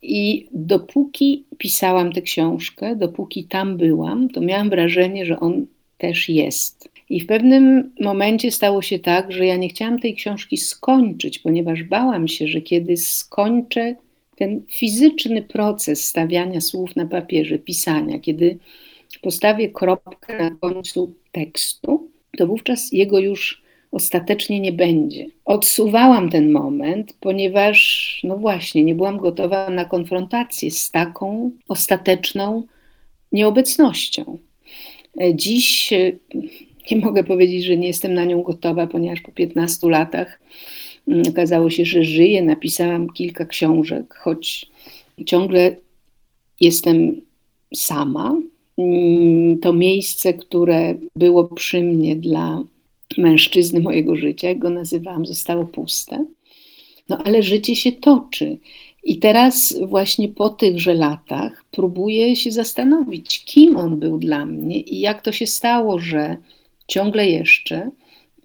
I 0.02 0.48
dopóki 0.52 1.44
pisałam 1.58 2.12
tę 2.12 2.22
książkę, 2.22 2.96
dopóki 2.96 3.44
tam 3.44 3.76
byłam, 3.76 4.28
to 4.28 4.40
miałam 4.40 4.70
wrażenie, 4.70 5.26
że 5.26 5.40
on 5.40 5.66
też 5.98 6.28
jest. 6.28 6.88
I 7.10 7.20
w 7.20 7.26
pewnym 7.26 7.92
momencie 8.00 8.50
stało 8.50 8.82
się 8.82 8.98
tak, 8.98 9.32
że 9.32 9.46
ja 9.46 9.56
nie 9.56 9.68
chciałam 9.68 9.98
tej 9.98 10.14
książki 10.14 10.56
skończyć, 10.56 11.38
ponieważ 11.38 11.82
bałam 11.82 12.28
się, 12.28 12.46
że 12.48 12.60
kiedy 12.60 12.96
skończę 12.96 13.96
ten 14.36 14.62
fizyczny 14.68 15.42
proces 15.42 16.04
stawiania 16.04 16.60
słów 16.60 16.96
na 16.96 17.06
papierze, 17.06 17.58
pisania, 17.58 18.18
kiedy 18.18 18.58
postawię 19.22 19.68
kropkę 19.68 20.38
na 20.38 20.50
końcu 20.50 21.14
tekstu, 21.32 22.10
to 22.38 22.46
wówczas 22.46 22.92
jego 22.92 23.18
już 23.18 23.62
ostatecznie 23.92 24.60
nie 24.60 24.72
będzie. 24.72 25.26
Odsuwałam 25.44 26.30
ten 26.30 26.50
moment, 26.50 27.14
ponieważ, 27.20 28.20
no 28.24 28.36
właśnie, 28.36 28.84
nie 28.84 28.94
byłam 28.94 29.18
gotowa 29.18 29.70
na 29.70 29.84
konfrontację 29.84 30.70
z 30.70 30.90
taką 30.90 31.50
ostateczną 31.68 32.62
nieobecnością. 33.32 34.38
Dziś 35.34 35.90
nie 36.90 36.96
mogę 36.96 37.24
powiedzieć, 37.24 37.64
że 37.64 37.76
nie 37.76 37.86
jestem 37.86 38.14
na 38.14 38.24
nią 38.24 38.42
gotowa, 38.42 38.86
ponieważ 38.86 39.20
po 39.20 39.32
15 39.32 39.88
latach 39.88 40.40
mm, 41.08 41.22
okazało 41.28 41.70
się, 41.70 41.84
że 41.84 42.04
żyję. 42.04 42.42
Napisałam 42.42 43.08
kilka 43.10 43.44
książek, 43.44 44.14
choć 44.14 44.70
ciągle 45.26 45.76
jestem 46.60 47.20
sama. 47.74 48.40
Mm, 48.78 49.58
to 49.58 49.72
miejsce, 49.72 50.34
które 50.34 50.94
było 51.16 51.44
przy 51.44 51.82
mnie 51.82 52.16
dla 52.16 52.62
mężczyzny 53.18 53.80
mojego 53.80 54.16
życia, 54.16 54.48
jak 54.48 54.58
go 54.58 54.70
nazywałam, 54.70 55.26
zostało 55.26 55.64
puste. 55.64 56.24
No 57.08 57.18
ale 57.24 57.42
życie 57.42 57.76
się 57.76 57.92
toczy. 57.92 58.58
I 59.04 59.18
teraz, 59.18 59.74
właśnie 59.86 60.28
po 60.28 60.48
tychże 60.48 60.94
latach, 60.94 61.64
próbuję 61.70 62.36
się 62.36 62.50
zastanowić, 62.50 63.44
kim 63.44 63.76
on 63.76 63.98
był 63.98 64.18
dla 64.18 64.46
mnie 64.46 64.80
i 64.80 65.00
jak 65.00 65.22
to 65.22 65.32
się 65.32 65.46
stało, 65.46 65.98
że 65.98 66.36
ciągle 66.86 67.26
jeszcze 67.28 67.90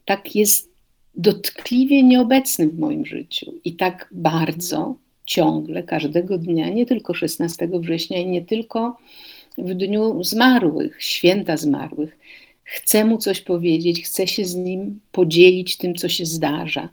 tak 0.06 0.36
jest 0.36 0.74
dotkliwie 1.16 2.04
nieobecny 2.04 2.68
w 2.68 2.80
moim 2.80 3.06
życiu 3.06 3.54
i 3.66 3.76
tak 3.76 4.10
bardzo 4.12 4.96
ciągle, 5.26 5.84
każdego 5.84 6.38
dnia, 6.38 6.70
nie 6.70 6.86
tylko 6.86 7.14
16 7.14 7.70
września 7.72 8.18
i 8.18 8.28
nie 8.28 8.42
tylko 8.42 8.98
w 9.58 9.74
dniu 9.74 10.24
zmarłych, 10.24 11.04
święta 11.04 11.58
zmarłych. 11.58 12.18
Chcę 12.64 13.06
mu 13.06 13.18
coś 13.18 13.42
powiedzieć, 13.42 14.04
chcę 14.04 14.28
się 14.28 14.46
z 14.46 14.56
nim 14.56 15.00
podzielić 15.12 15.78
tym, 15.78 15.96
co 15.96 16.10
się 16.10 16.26
zdarza. 16.26 16.90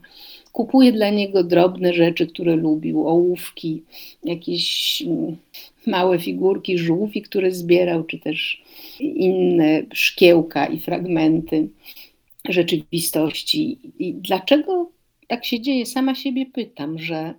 Kupuję 0.51 0.91
dla 0.91 1.09
niego 1.09 1.43
drobne 1.43 1.93
rzeczy, 1.93 2.27
które 2.27 2.55
lubił, 2.55 3.07
ołówki, 3.07 3.83
jakieś 4.23 5.01
mm, 5.01 5.37
małe 5.87 6.19
figurki 6.19 6.77
żółwi, 6.77 7.21
które 7.21 7.51
zbierał, 7.51 8.03
czy 8.03 8.19
też 8.19 8.63
inne 8.99 9.83
szkiełka 9.93 10.65
i 10.65 10.79
fragmenty 10.79 11.67
rzeczywistości. 12.49 13.79
I 13.99 14.13
dlaczego 14.13 14.91
tak 15.27 15.45
się 15.45 15.59
dzieje? 15.59 15.85
Sama 15.85 16.15
siebie 16.15 16.45
pytam, 16.45 16.99
że, 16.99 17.33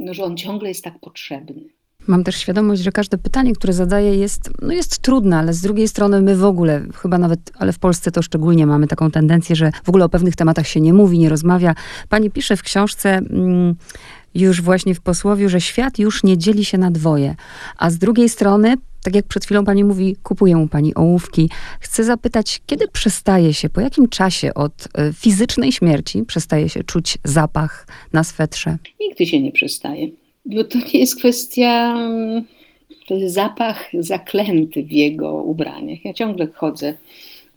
no, 0.00 0.14
że 0.14 0.24
on 0.24 0.36
ciągle 0.36 0.68
jest 0.68 0.84
tak 0.84 0.98
potrzebny. 0.98 1.77
Mam 2.08 2.24
też 2.24 2.36
świadomość, 2.36 2.82
że 2.82 2.92
każde 2.92 3.18
pytanie, 3.18 3.52
które 3.52 3.72
zadaję, 3.72 4.14
jest, 4.14 4.50
no 4.62 4.72
jest 4.72 4.98
trudne, 4.98 5.38
ale 5.38 5.54
z 5.54 5.60
drugiej 5.60 5.88
strony 5.88 6.22
my 6.22 6.36
w 6.36 6.44
ogóle, 6.44 6.86
chyba 6.94 7.18
nawet, 7.18 7.40
ale 7.58 7.72
w 7.72 7.78
Polsce 7.78 8.10
to 8.10 8.22
szczególnie 8.22 8.66
mamy 8.66 8.86
taką 8.86 9.10
tendencję, 9.10 9.56
że 9.56 9.70
w 9.84 9.88
ogóle 9.88 10.04
o 10.04 10.08
pewnych 10.08 10.36
tematach 10.36 10.68
się 10.68 10.80
nie 10.80 10.92
mówi, 10.92 11.18
nie 11.18 11.28
rozmawia. 11.28 11.74
Pani 12.08 12.30
pisze 12.30 12.56
w 12.56 12.62
książce. 12.62 13.10
Mm, 13.10 13.74
już 14.34 14.62
właśnie 14.62 14.94
w 14.94 15.00
posłowiu, 15.00 15.48
że 15.48 15.60
świat 15.60 15.98
już 15.98 16.24
nie 16.24 16.38
dzieli 16.38 16.64
się 16.64 16.78
na 16.78 16.90
dwoje. 16.90 17.34
A 17.78 17.90
z 17.90 17.98
drugiej 17.98 18.28
strony, 18.28 18.74
tak 19.02 19.14
jak 19.14 19.26
przed 19.26 19.44
chwilą 19.44 19.64
pani 19.64 19.84
mówi, 19.84 20.16
kupuję 20.22 20.58
u 20.58 20.68
pani 20.68 20.94
ołówki. 20.94 21.50
Chcę 21.80 22.04
zapytać, 22.04 22.62
kiedy 22.66 22.88
przestaje 22.88 23.54
się, 23.54 23.68
po 23.68 23.80
jakim 23.80 24.08
czasie 24.08 24.54
od 24.54 24.88
e, 24.94 25.12
fizycznej 25.12 25.72
śmierci 25.72 26.22
przestaje 26.22 26.68
się 26.68 26.84
czuć 26.84 27.18
zapach 27.24 27.86
na 28.12 28.24
swetrze? 28.24 28.78
Nigdy 29.00 29.26
się 29.26 29.42
nie 29.42 29.52
przestaje. 29.52 30.08
Bo 30.48 30.64
to 30.64 30.78
nie 30.78 31.00
jest 31.00 31.16
kwestia, 31.16 31.96
to 33.06 33.14
jest 33.14 33.34
zapach 33.34 33.90
zaklęty 33.98 34.82
w 34.82 34.92
jego 34.92 35.42
ubraniach. 35.42 36.04
Ja 36.04 36.12
ciągle 36.12 36.46
chodzę 36.54 36.94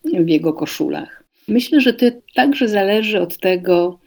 w 0.06 0.30
jego 0.30 0.54
koszulach. 0.54 1.24
Myślę, 1.48 1.82
że 1.82 1.94
to 1.94 2.06
także 2.36 2.68
zależy 2.68 3.22
od 3.22 3.38
tego, 3.38 4.00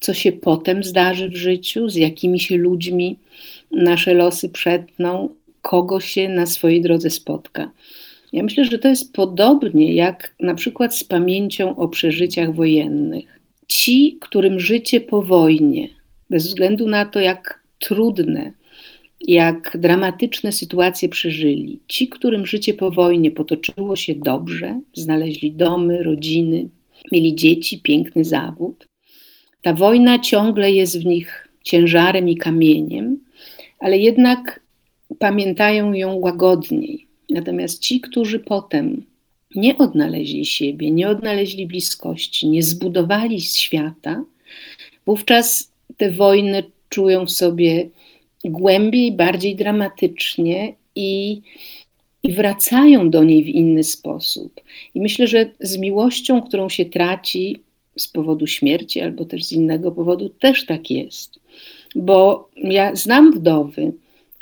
co 0.00 0.14
się 0.14 0.32
potem 0.32 0.84
zdarzy 0.84 1.28
w 1.28 1.36
życiu, 1.36 1.88
z 1.88 1.96
jakimi 1.96 2.40
się 2.40 2.56
ludźmi 2.56 3.18
nasze 3.70 4.14
losy 4.14 4.48
przetną, 4.48 5.28
kogo 5.62 6.00
się 6.00 6.28
na 6.28 6.46
swojej 6.46 6.82
drodze 6.82 7.10
spotka. 7.10 7.70
Ja 8.32 8.42
myślę, 8.42 8.64
że 8.64 8.78
to 8.78 8.88
jest 8.88 9.12
podobnie 9.12 9.94
jak 9.94 10.34
na 10.40 10.54
przykład 10.54 10.96
z 10.96 11.04
pamięcią 11.04 11.76
o 11.76 11.88
przeżyciach 11.88 12.54
wojennych. 12.54 13.40
Ci, 13.68 14.18
którym 14.20 14.60
życie 14.60 15.00
po 15.00 15.22
wojnie, 15.22 15.88
bez 16.30 16.46
względu 16.46 16.88
na 16.88 17.04
to, 17.04 17.20
jak 17.20 17.59
trudne, 17.80 18.52
jak 19.20 19.76
dramatyczne 19.80 20.52
sytuacje 20.52 21.08
przeżyli, 21.08 21.80
ci, 21.88 22.08
którym 22.08 22.46
życie 22.46 22.74
po 22.74 22.90
wojnie 22.90 23.30
potoczyło 23.30 23.96
się 23.96 24.14
dobrze, 24.14 24.80
znaleźli 24.94 25.52
domy, 25.52 26.02
rodziny, 26.02 26.68
mieli 27.12 27.34
dzieci, 27.34 27.80
piękny 27.80 28.24
zawód, 28.24 28.86
ta 29.62 29.74
wojna 29.74 30.18
ciągle 30.18 30.72
jest 30.72 31.02
w 31.02 31.06
nich 31.06 31.48
ciężarem 31.64 32.28
i 32.28 32.36
kamieniem, 32.36 33.20
ale 33.78 33.98
jednak 33.98 34.60
pamiętają 35.18 35.92
ją 35.92 36.14
łagodniej. 36.14 37.06
Natomiast 37.30 37.82
ci, 37.82 38.00
którzy 38.00 38.38
potem 38.38 39.04
nie 39.54 39.78
odnaleźli 39.78 40.46
siebie, 40.46 40.90
nie 40.90 41.08
odnaleźli 41.08 41.66
bliskości, 41.66 42.48
nie 42.48 42.62
zbudowali 42.62 43.40
świata, 43.40 44.24
wówczas 45.06 45.72
te 45.96 46.10
wojny 46.10 46.62
czują 46.90 47.28
sobie 47.28 47.88
głębiej, 48.44 49.12
bardziej 49.12 49.56
dramatycznie 49.56 50.74
i, 50.94 51.42
i 52.22 52.32
wracają 52.32 53.10
do 53.10 53.24
niej 53.24 53.44
w 53.44 53.48
inny 53.48 53.84
sposób. 53.84 54.60
I 54.94 55.00
myślę, 55.00 55.26
że 55.26 55.50
z 55.60 55.76
miłością, 55.76 56.42
którą 56.42 56.68
się 56.68 56.84
traci, 56.84 57.56
z 57.96 58.08
powodu 58.08 58.46
śmierci 58.46 59.00
albo 59.00 59.24
też 59.24 59.44
z 59.44 59.52
innego 59.52 59.92
powodu, 59.92 60.28
też 60.28 60.66
tak 60.66 60.90
jest. 60.90 61.40
Bo 61.94 62.48
ja 62.56 62.94
znam 62.94 63.32
wdowy, 63.32 63.92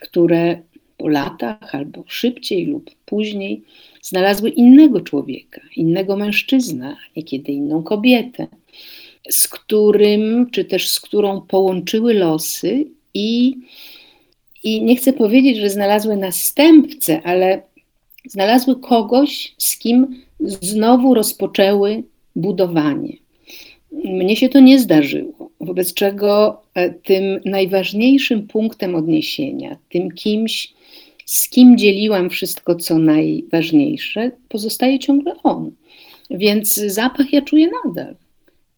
które 0.01 0.63
po 0.97 1.09
latach 1.09 1.75
albo 1.75 2.05
szybciej 2.07 2.67
lub 2.67 2.91
później 3.05 3.63
znalazły 4.03 4.51
innego 4.51 5.01
człowieka, 5.01 5.61
innego 5.77 6.17
mężczyzna, 6.17 6.97
niekiedy 7.17 7.53
inną 7.53 7.83
kobietę, 7.83 8.47
z 9.31 9.49
którym, 9.49 10.51
czy 10.51 10.65
też 10.65 10.89
z 10.89 11.01
którą 11.01 11.41
połączyły 11.41 12.15
losy 12.15 12.87
i, 13.15 13.57
i 14.65 14.83
nie 14.83 14.97
chcę 14.97 15.13
powiedzieć, 15.13 15.57
że 15.57 15.71
znalazły 15.71 16.17
następcę, 16.17 17.23
ale 17.25 17.63
znalazły 18.29 18.81
kogoś, 18.81 19.55
z 19.59 19.79
kim 19.79 20.23
znowu 20.41 21.15
rozpoczęły 21.15 22.03
budowanie. 22.37 23.13
Mnie 23.93 24.37
się 24.37 24.49
to 24.49 24.61
nie 24.61 24.79
zdarzyło, 24.79 25.51
wobec 25.61 25.95
czego 25.95 26.63
e, 26.75 26.91
tym 26.91 27.41
najważniejszym 27.45 28.47
punktem 28.47 28.95
odniesienia, 28.95 29.77
tym 29.89 30.11
kimś, 30.11 30.73
z 31.27 31.49
kim 31.49 31.79
dzieliłam 31.79 32.31
wszystko, 32.31 32.75
co 32.75 32.99
najważniejsze, 32.99 34.31
pozostaje 34.49 34.99
ciągle 34.99 35.35
on. 35.43 35.71
Więc 36.31 36.75
zapach 36.75 37.33
ja 37.33 37.43
czuję 37.43 37.69
nadal 37.85 38.15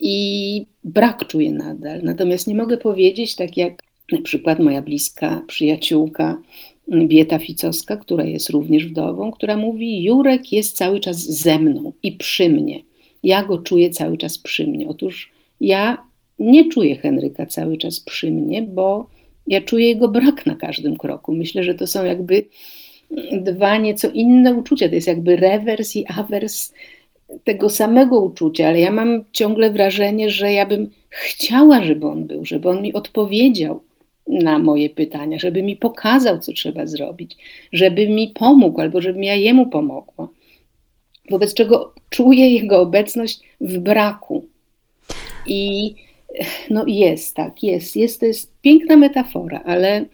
i 0.00 0.66
brak 0.84 1.26
czuję 1.26 1.52
nadal. 1.52 2.02
Natomiast 2.02 2.46
nie 2.46 2.54
mogę 2.54 2.76
powiedzieć, 2.76 3.34
tak 3.34 3.56
jak 3.56 3.82
na 4.12 4.22
przykład 4.22 4.58
moja 4.58 4.82
bliska 4.82 5.42
przyjaciółka 5.46 6.42
Bieta 6.88 7.38
Ficowska, 7.38 7.96
która 7.96 8.24
jest 8.24 8.50
również 8.50 8.86
wdową, 8.86 9.32
która 9.32 9.56
mówi: 9.56 10.02
Jurek 10.02 10.52
jest 10.52 10.76
cały 10.76 11.00
czas 11.00 11.16
ze 11.18 11.58
mną 11.58 11.92
i 12.02 12.12
przy 12.12 12.48
mnie 12.48 12.90
ja 13.22 13.44
go 13.44 13.58
czuję 13.58 13.90
cały 13.90 14.18
czas 14.18 14.38
przy 14.38 14.66
mnie. 14.66 14.88
Otóż 14.88 15.32
ja 15.60 16.06
nie 16.38 16.68
czuję 16.68 16.96
Henryka 16.96 17.46
cały 17.46 17.76
czas 17.76 18.00
przy 18.00 18.30
mnie, 18.30 18.62
bo 18.62 19.10
ja 19.46 19.60
czuję 19.60 19.86
jego 19.88 20.08
brak 20.08 20.46
na 20.46 20.54
każdym 20.54 20.96
kroku. 20.96 21.32
Myślę, 21.32 21.64
że 21.64 21.74
to 21.74 21.86
są 21.86 22.04
jakby 22.04 22.44
dwa 23.42 23.76
nieco 23.76 24.10
inne 24.10 24.54
uczucia. 24.54 24.88
To 24.88 24.94
jest 24.94 25.06
jakby 25.06 25.36
rewers 25.36 25.96
i 25.96 26.04
awers 26.06 26.72
tego 27.44 27.68
samego 27.68 28.20
uczucia, 28.20 28.68
ale 28.68 28.80
ja 28.80 28.90
mam 28.90 29.24
ciągle 29.32 29.70
wrażenie, 29.70 30.30
że 30.30 30.52
ja 30.52 30.66
bym 30.66 30.90
chciała, 31.10 31.84
żeby 31.84 32.06
on 32.06 32.24
był, 32.24 32.44
żeby 32.44 32.68
on 32.68 32.82
mi 32.82 32.92
odpowiedział 32.92 33.82
na 34.28 34.58
moje 34.58 34.90
pytania, 34.90 35.38
żeby 35.38 35.62
mi 35.62 35.76
pokazał, 35.76 36.38
co 36.38 36.52
trzeba 36.52 36.86
zrobić, 36.86 37.36
żeby 37.72 38.08
mi 38.08 38.28
pomógł 38.28 38.80
albo 38.80 39.00
żebym 39.00 39.24
ja 39.24 39.34
jemu 39.34 39.66
pomogła. 39.66 40.28
Wobec 41.30 41.54
czego 41.54 41.94
czuję 42.10 42.50
jego 42.50 42.80
obecność 42.80 43.40
w 43.60 43.78
braku. 43.78 44.44
I 45.46 45.94
no 46.70 46.84
jest, 46.86 47.36
tak, 47.36 47.62
jest, 47.62 47.96
jest. 47.96 48.20
To 48.20 48.26
jest 48.26 48.52
piękna 48.62 48.96
metafora, 48.96 49.60
ale 49.64 50.04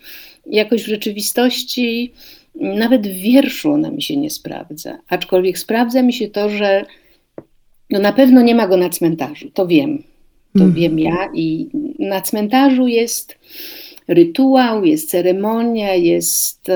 jakoś 0.46 0.82
w 0.82 0.86
rzeczywistości, 0.86 2.12
nawet 2.54 3.06
w 3.06 3.20
wierszu 3.20 3.72
ona 3.72 3.90
mi 3.90 4.02
się 4.02 4.16
nie 4.16 4.30
sprawdza. 4.30 4.98
Aczkolwiek 5.08 5.58
sprawdza 5.58 6.02
mi 6.02 6.12
się 6.12 6.28
to, 6.28 6.50
że 6.50 6.86
no 7.90 8.00
na 8.00 8.12
pewno 8.12 8.42
nie 8.42 8.54
ma 8.54 8.66
go 8.68 8.76
na 8.76 8.88
cmentarzu, 8.88 9.50
to 9.50 9.66
wiem. 9.66 10.02
To 10.52 10.64
mm. 10.64 10.74
wiem 10.74 10.98
ja 10.98 11.28
i 11.34 11.68
na 11.98 12.20
cmentarzu 12.20 12.86
jest 12.86 13.38
rytuał, 14.08 14.84
jest 14.84 15.10
ceremonia, 15.10 15.94
jest. 15.94 16.66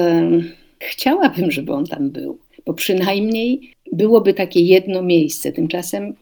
chciałabym, 0.78 1.50
żeby 1.50 1.72
on 1.72 1.86
tam 1.86 2.10
był, 2.10 2.38
bo 2.66 2.74
przynajmniej 2.74 3.74
byłoby 3.92 4.34
takie 4.34 4.60
jedno 4.60 5.02
miejsce. 5.02 5.52
Tymczasem 5.52 6.14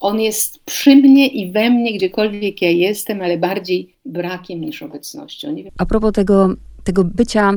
on 0.00 0.20
jest 0.20 0.64
przy 0.64 0.96
mnie 0.96 1.28
i 1.28 1.52
we 1.52 1.70
mnie, 1.70 1.92
gdziekolwiek 1.92 2.62
ja 2.62 2.70
jestem, 2.70 3.22
ale 3.22 3.38
bardziej 3.38 3.94
brakiem 4.04 4.60
niż 4.60 4.82
obecnością. 4.82 5.56
A 5.78 5.86
propos 5.86 6.12
tego, 6.12 6.54
tego 6.84 7.04
bycia 7.04 7.52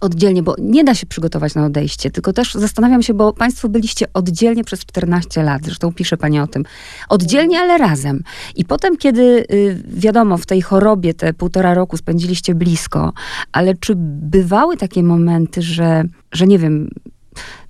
oddzielnie, 0.00 0.42
bo 0.42 0.54
nie 0.58 0.84
da 0.84 0.94
się 0.94 1.06
przygotować 1.06 1.54
na 1.54 1.66
odejście, 1.66 2.10
tylko 2.10 2.32
też 2.32 2.54
zastanawiam 2.54 3.02
się, 3.02 3.14
bo 3.14 3.32
Państwo 3.32 3.68
byliście 3.68 4.06
oddzielnie 4.14 4.64
przez 4.64 4.80
14 4.80 5.42
lat, 5.42 5.62
zresztą 5.64 5.92
pisze 5.92 6.16
Pani 6.16 6.40
o 6.40 6.46
tym. 6.46 6.64
Oddzielnie, 7.08 7.58
ale 7.58 7.78
razem. 7.78 8.22
I 8.56 8.64
potem, 8.64 8.96
kiedy 8.96 9.22
y, 9.52 9.82
wiadomo, 9.88 10.38
w 10.38 10.46
tej 10.46 10.62
chorobie 10.62 11.14
te 11.14 11.34
półtora 11.34 11.74
roku 11.74 11.96
spędziliście 11.96 12.54
blisko, 12.54 13.12
ale 13.52 13.74
czy 13.74 13.92
bywały 13.96 14.76
takie 14.76 15.02
momenty, 15.02 15.62
że, 15.62 16.04
że 16.32 16.46
nie 16.46 16.58
wiem, 16.58 16.90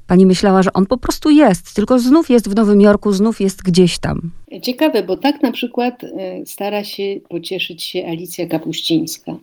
Pani 0.07 0.27
myślała, 0.27 0.63
że 0.63 0.73
on 0.73 0.87
po 0.87 0.97
prostu 0.97 1.31
jest, 1.31 1.75
tylko 1.75 1.99
znów 1.99 2.31
jest 2.31 2.49
w 2.49 2.55
Nowym 2.55 2.81
Jorku, 2.81 3.13
znów 3.13 3.41
jest 3.41 3.63
gdzieś 3.63 3.99
tam. 3.99 4.31
Ciekawe, 4.63 5.03
bo 5.03 5.17
tak 5.17 5.43
na 5.43 5.53
przykład 5.53 6.05
e, 6.05 6.47
stara 6.47 6.85
się 6.85 7.21
pocieszyć 7.29 7.83
się 7.83 8.07
Alicja 8.07 8.47
Kapuścińska 8.47 9.37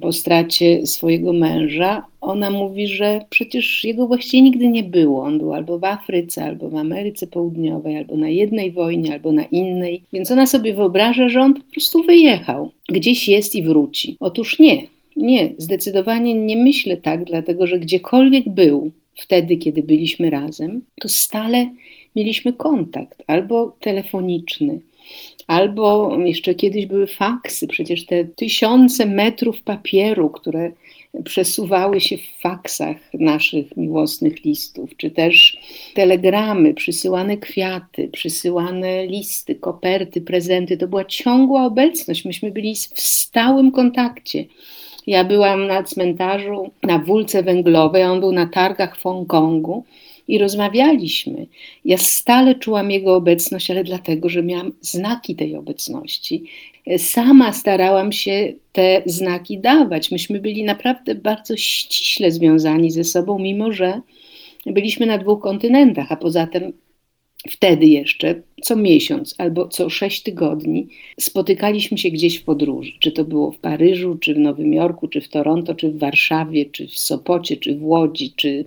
po 0.00 0.12
stracie 0.12 0.86
swojego 0.86 1.32
męża. 1.32 2.02
Ona 2.20 2.50
mówi, 2.50 2.88
że 2.88 3.20
przecież 3.30 3.84
jego 3.84 4.06
właściwie 4.06 4.42
nigdy 4.42 4.68
nie 4.68 4.82
było. 4.82 5.22
On 5.22 5.38
był 5.38 5.54
albo 5.54 5.78
w 5.78 5.84
Afryce, 5.84 6.44
albo 6.44 6.68
w 6.68 6.76
Ameryce 6.76 7.26
Południowej, 7.26 7.96
albo 7.96 8.16
na 8.16 8.28
jednej 8.28 8.72
wojnie, 8.72 9.12
albo 9.12 9.32
na 9.32 9.44
innej. 9.44 10.02
Więc 10.12 10.30
ona 10.30 10.46
sobie 10.46 10.74
wyobraża, 10.74 11.28
że 11.28 11.40
on 11.40 11.54
po 11.54 11.72
prostu 11.72 12.02
wyjechał, 12.02 12.70
gdzieś 12.88 13.28
jest 13.28 13.54
i 13.54 13.62
wróci. 13.62 14.16
Otóż 14.20 14.58
nie. 14.58 14.82
Nie, 15.16 15.52
zdecydowanie 15.58 16.34
nie 16.34 16.56
myślę 16.56 16.96
tak, 16.96 17.24
dlatego 17.24 17.66
że 17.66 17.78
gdziekolwiek 17.78 18.48
był, 18.48 18.90
wtedy, 19.20 19.56
kiedy 19.56 19.82
byliśmy 19.82 20.30
razem, 20.30 20.82
to 21.00 21.08
stale 21.08 21.70
mieliśmy 22.16 22.52
kontakt 22.52 23.22
albo 23.26 23.76
telefoniczny, 23.80 24.80
albo 25.46 26.18
jeszcze 26.24 26.54
kiedyś 26.54 26.86
były 26.86 27.06
faksy, 27.06 27.66
przecież 27.66 28.06
te 28.06 28.24
tysiące 28.24 29.06
metrów 29.06 29.62
papieru, 29.62 30.30
które 30.30 30.72
przesuwały 31.24 32.00
się 32.00 32.16
w 32.18 32.40
faksach 32.40 32.96
naszych 33.14 33.76
miłosnych 33.76 34.44
listów, 34.44 34.96
czy 34.96 35.10
też 35.10 35.58
telegramy, 35.94 36.74
przysyłane 36.74 37.36
kwiaty, 37.36 38.08
przysyłane 38.08 39.06
listy, 39.06 39.54
koperty, 39.54 40.20
prezenty. 40.20 40.76
To 40.76 40.88
była 40.88 41.04
ciągła 41.04 41.64
obecność. 41.66 42.24
Myśmy 42.24 42.50
byli 42.50 42.74
w 42.74 43.00
stałym 43.00 43.72
kontakcie. 43.72 44.44
Ja 45.06 45.24
byłam 45.24 45.66
na 45.66 45.82
cmentarzu 45.82 46.70
na 46.82 46.98
Wólce 46.98 47.42
Węglowej, 47.42 48.04
on 48.04 48.20
był 48.20 48.32
na 48.32 48.46
targach 48.46 48.96
w 48.96 49.02
Hongkongu 49.02 49.84
i 50.28 50.38
rozmawialiśmy. 50.38 51.46
Ja 51.84 51.98
stale 51.98 52.54
czułam 52.54 52.90
jego 52.90 53.14
obecność, 53.14 53.70
ale 53.70 53.84
dlatego, 53.84 54.28
że 54.28 54.42
miałam 54.42 54.72
znaki 54.80 55.36
tej 55.36 55.56
obecności. 55.56 56.44
Sama 56.98 57.52
starałam 57.52 58.12
się 58.12 58.52
te 58.72 59.02
znaki 59.06 59.58
dawać. 59.58 60.10
Myśmy 60.10 60.40
byli 60.40 60.64
naprawdę 60.64 61.14
bardzo 61.14 61.56
ściśle 61.56 62.30
związani 62.30 62.90
ze 62.90 63.04
sobą, 63.04 63.38
mimo 63.38 63.72
że 63.72 64.00
byliśmy 64.66 65.06
na 65.06 65.18
dwóch 65.18 65.40
kontynentach, 65.42 66.12
a 66.12 66.16
poza 66.16 66.46
tym 66.46 66.72
Wtedy 67.48 67.86
jeszcze 67.86 68.42
co 68.62 68.76
miesiąc 68.76 69.34
albo 69.38 69.68
co 69.68 69.90
sześć 69.90 70.22
tygodni 70.22 70.86
spotykaliśmy 71.20 71.98
się 71.98 72.10
gdzieś 72.10 72.36
w 72.36 72.44
podróży. 72.44 72.92
Czy 72.98 73.12
to 73.12 73.24
było 73.24 73.52
w 73.52 73.58
Paryżu, 73.58 74.18
czy 74.20 74.34
w 74.34 74.38
Nowym 74.38 74.74
Jorku, 74.74 75.08
czy 75.08 75.20
w 75.20 75.28
Toronto, 75.28 75.74
czy 75.74 75.90
w 75.90 75.98
Warszawie, 75.98 76.66
czy 76.66 76.86
w 76.86 76.98
Sopocie, 76.98 77.56
czy 77.56 77.74
w 77.74 77.84
Łodzi, 77.84 78.32
czy 78.36 78.64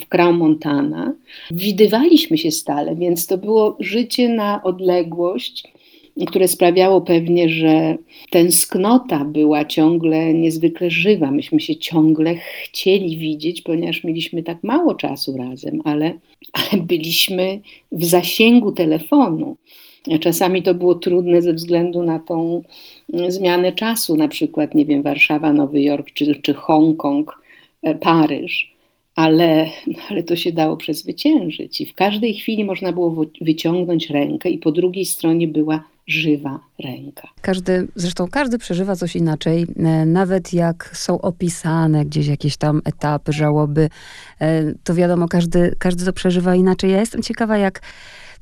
w 0.00 0.08
Crown 0.08 0.36
Montana. 0.36 1.14
Widywaliśmy 1.50 2.38
się 2.38 2.50
stale, 2.50 2.96
więc 2.96 3.26
to 3.26 3.38
było 3.38 3.76
życie 3.80 4.28
na 4.28 4.62
odległość, 4.62 5.64
które 6.26 6.48
sprawiało 6.48 7.00
pewnie, 7.00 7.48
że 7.48 7.96
tęsknota 8.30 9.24
była 9.24 9.64
ciągle 9.64 10.34
niezwykle 10.34 10.90
żywa. 10.90 11.30
Myśmy 11.30 11.60
się 11.60 11.76
ciągle 11.76 12.34
chcieli 12.34 13.18
widzieć, 13.18 13.62
ponieważ 13.62 14.04
mieliśmy 14.04 14.42
tak 14.42 14.64
mało 14.64 14.94
czasu 14.94 15.36
razem, 15.36 15.80
ale, 15.84 16.14
ale 16.52 16.82
byliśmy 16.82 17.60
w 17.92 18.04
zasięgu 18.04 18.72
telefonu. 18.72 19.56
Czasami 20.20 20.62
to 20.62 20.74
było 20.74 20.94
trudne 20.94 21.42
ze 21.42 21.52
względu 21.52 22.02
na 22.02 22.18
tą 22.18 22.62
zmianę 23.28 23.72
czasu, 23.72 24.16
na 24.16 24.28
przykład, 24.28 24.74
nie 24.74 24.84
wiem, 24.84 25.02
Warszawa, 25.02 25.52
Nowy 25.52 25.82
Jork 25.82 26.10
czy, 26.14 26.34
czy 26.42 26.54
Hongkong, 26.54 27.42
e, 27.82 27.94
Paryż 27.94 28.78
ale, 29.18 29.70
ale 30.10 30.22
to 30.22 30.36
się 30.36 30.52
dało 30.52 30.76
przezwyciężyć 30.76 31.80
i 31.80 31.86
w 31.86 31.94
każdej 31.94 32.34
chwili 32.34 32.64
można 32.64 32.92
było 32.92 33.26
wyciągnąć 33.40 34.10
rękę 34.10 34.50
i 34.50 34.58
po 34.58 34.72
drugiej 34.72 35.04
stronie 35.04 35.48
była 35.48 35.84
żywa 36.08 36.60
ręka. 36.84 37.28
Każdy, 37.40 37.88
zresztą 37.94 38.28
każdy 38.28 38.58
przeżywa 38.58 38.96
coś 38.96 39.16
inaczej, 39.16 39.66
e, 39.76 40.06
nawet 40.06 40.52
jak 40.52 40.90
są 40.92 41.20
opisane 41.20 42.04
gdzieś 42.04 42.26
jakieś 42.26 42.56
tam 42.56 42.82
etapy 42.84 43.32
żałoby, 43.32 43.88
e, 44.40 44.74
to 44.84 44.94
wiadomo, 44.94 45.28
każdy, 45.28 45.74
każdy 45.78 46.04
to 46.04 46.12
przeżywa 46.12 46.54
inaczej. 46.54 46.90
Ja 46.90 47.00
jestem 47.00 47.22
ciekawa, 47.22 47.58
jak 47.58 47.80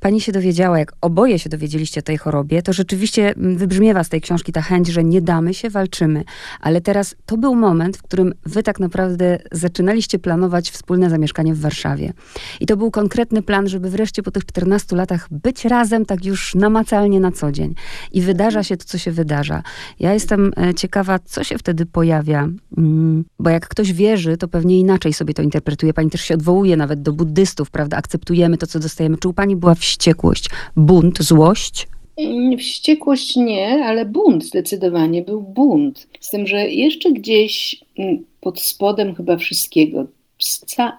pani 0.01 0.21
się 0.21 0.33
dowiedziała, 0.33 0.79
jak 0.79 0.93
oboje 1.01 1.39
się 1.39 1.51
dowiedzieliście 1.51 2.01
o 2.01 2.03
tej 2.03 2.17
chorobie, 2.17 2.63
to 2.63 2.73
rzeczywiście 2.73 3.35
mm, 3.37 3.57
wybrzmiewa 3.57 4.05
z 4.05 4.09
tej 4.09 4.21
książki 4.21 4.53
ta 4.53 4.63
chęć, 4.63 4.89
że 4.89 5.05
nie 5.05 5.23
damy 5.23 5.55
się, 5.55 5.71
walczymy. 5.71 6.25
Ale 6.61 6.81
teraz 6.81 7.17
to 7.27 7.37
był 7.37 7.55
moment, 7.55 7.97
w 7.97 8.03
którym 8.03 8.35
wy 8.47 8.63
tak 8.63 8.81
naprawdę 8.81 9.39
zaczynaliście 9.53 10.19
planować 10.19 10.71
wspólne 10.71 11.11
zamieszkanie 11.11 11.55
w 11.55 11.61
Warszawie. 11.61 12.13
I 12.61 12.67
to 12.67 12.77
był 12.77 12.91
konkretny 12.91 13.43
plan, 13.43 13.69
żeby 13.69 13.91
wreszcie 13.91 14.23
po 14.23 14.31
tych 14.31 14.47
14 14.47 14.97
latach 14.97 15.27
być 15.31 15.65
razem 15.65 16.07
tak 16.07 16.25
już 16.25 16.55
namacalnie 16.55 17.21
na 17.21 17.33
co 17.33 17.53
dzień. 17.53 17.75
I 18.13 18.23
wydarza 18.23 18.63
się 18.63 18.77
to, 18.77 18.85
co 18.85 18.99
się 18.99 19.13
wydarza. 19.13 19.63
Ja 20.01 20.15
jestem 20.15 20.53
e, 20.57 20.75
ciekawa, 20.75 21.19
co 21.19 21.45
się 21.45 21.59
wtedy 21.59 21.87
pojawia, 21.87 22.49
mm, 22.79 23.25
bo 23.39 23.51
jak 23.51 23.69
ktoś 23.69 23.93
wierzy, 23.93 24.37
to 24.37 24.49
pewnie 24.49 24.81
inaczej 24.81 25.13
sobie 25.13 25.35
to 25.35 25.43
interpretuje. 25.43 25.93
Pani 25.93 26.11
też 26.11 26.21
się 26.21 26.35
odwołuje 26.35 26.77
nawet 26.77 27.03
do 27.03 27.13
buddystów, 27.13 27.71
prawda? 27.71 27.97
Akceptujemy 27.97 28.59
to, 28.59 28.67
co 28.67 28.79
dostajemy. 28.81 29.17
Czy 29.19 29.29
u 29.29 29.33
pani 29.33 29.57
była 29.57 29.75
wściekłość, 29.87 30.45
bunt, 30.77 31.23
złość? 31.23 31.87
Mm, 32.17 32.59
wściekłość 32.59 33.37
nie, 33.37 33.85
ale 33.85 34.05
bunt 34.05 34.45
zdecydowanie 34.45 35.23
był 35.23 35.41
bunt. 35.43 36.09
Z 36.21 36.31
tym, 36.31 36.47
że 36.47 36.69
jeszcze 36.69 37.13
gdzieś 37.13 37.85
mm, 37.99 38.25
pod 38.41 38.61
spodem 38.61 39.15
chyba 39.15 39.37
wszystkiego, 39.37 40.07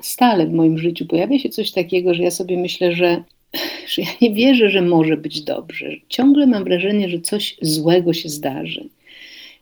stale 0.02 0.48
w 0.48 0.54
moim 0.54 0.78
życiu 0.78 1.06
pojawia 1.06 1.40
się 1.40 1.50
coś 1.50 1.72
takiego, 1.72 2.14
że 2.14 2.24
ja 2.24 2.32
sobie 2.32 2.58
myślę, 2.58 2.94
że, 2.94 3.24
że 3.92 4.02
ja 4.02 4.08
nie 4.22 4.34
wierzę, 4.34 4.70
że 4.70 4.82
może 4.82 5.18
być 5.18 5.42
dobrze. 5.42 5.92
Ciągle 6.10 6.48
mam 6.48 6.64
wrażenie, 6.64 7.10
że 7.10 7.20
coś 7.20 7.58
złego 7.62 8.14
się 8.14 8.30
zdarzy. 8.30 8.90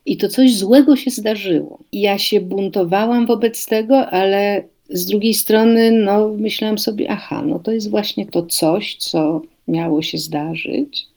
I 0.06 0.18
to 0.18 0.28
coś 0.28 0.56
złego 0.56 0.96
się 0.96 1.12
zdarzyło. 1.12 1.80
I 1.92 2.02
ja 2.02 2.18
się 2.18 2.42
buntowałam 2.42 3.26
wobec 3.26 3.66
tego, 3.66 4.08
ale 4.08 4.64
z 4.90 5.06
drugiej 5.06 5.34
strony, 5.34 5.92
no, 5.92 6.30
myślałam 6.30 6.78
sobie, 6.78 7.12
aha, 7.12 7.44
no 7.46 7.60
to 7.60 7.72
jest 7.72 7.90
właśnie 7.90 8.26
to 8.26 8.46
coś, 8.46 8.96
co 8.96 9.42
miało 9.68 10.02
się 10.02 10.18
zdarzyć. 10.18 11.08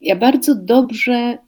Ja 0.00 0.16
bardzo 0.16 0.54
dobrze 0.54 1.38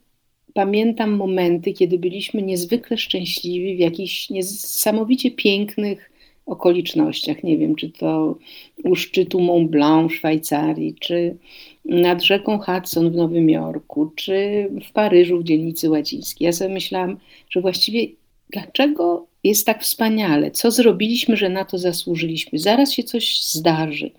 pamiętam 0.53 1.11
momenty, 1.11 1.73
kiedy 1.73 1.99
byliśmy 1.99 2.41
niezwykle 2.41 2.97
szczęśliwi 2.97 3.75
w 3.75 3.79
jakichś 3.79 4.29
niesamowicie 4.29 5.31
pięknych 5.31 6.11
okolicznościach. 6.45 7.43
Nie 7.43 7.57
wiem, 7.57 7.75
czy 7.75 7.89
to 7.89 8.37
u 8.83 8.95
szczytu 8.95 9.39
Mont 9.39 9.71
Blanc 9.71 10.11
w 10.11 10.15
Szwajcarii, 10.15 10.95
czy 10.99 11.37
nad 11.85 12.23
rzeką 12.23 12.59
Hudson 12.59 13.11
w 13.11 13.15
Nowym 13.15 13.49
Jorku, 13.49 14.11
czy 14.15 14.69
w 14.89 14.91
Paryżu 14.91 15.39
w 15.39 15.43
dzielnicy 15.43 15.89
łacińskiej. 15.89 16.45
Ja 16.45 16.51
sobie 16.51 16.73
myślałam, 16.73 17.17
że 17.49 17.61
właściwie 17.61 18.07
dlaczego 18.49 19.27
jest 19.43 19.65
tak 19.65 19.83
wspaniale? 19.83 20.51
Co 20.51 20.71
zrobiliśmy, 20.71 21.37
że 21.37 21.49
na 21.49 21.65
to 21.65 21.77
zasłużyliśmy? 21.77 22.59
Zaraz 22.59 22.93
się 22.93 23.03
coś 23.03 23.43
zdarzy. 23.43 24.11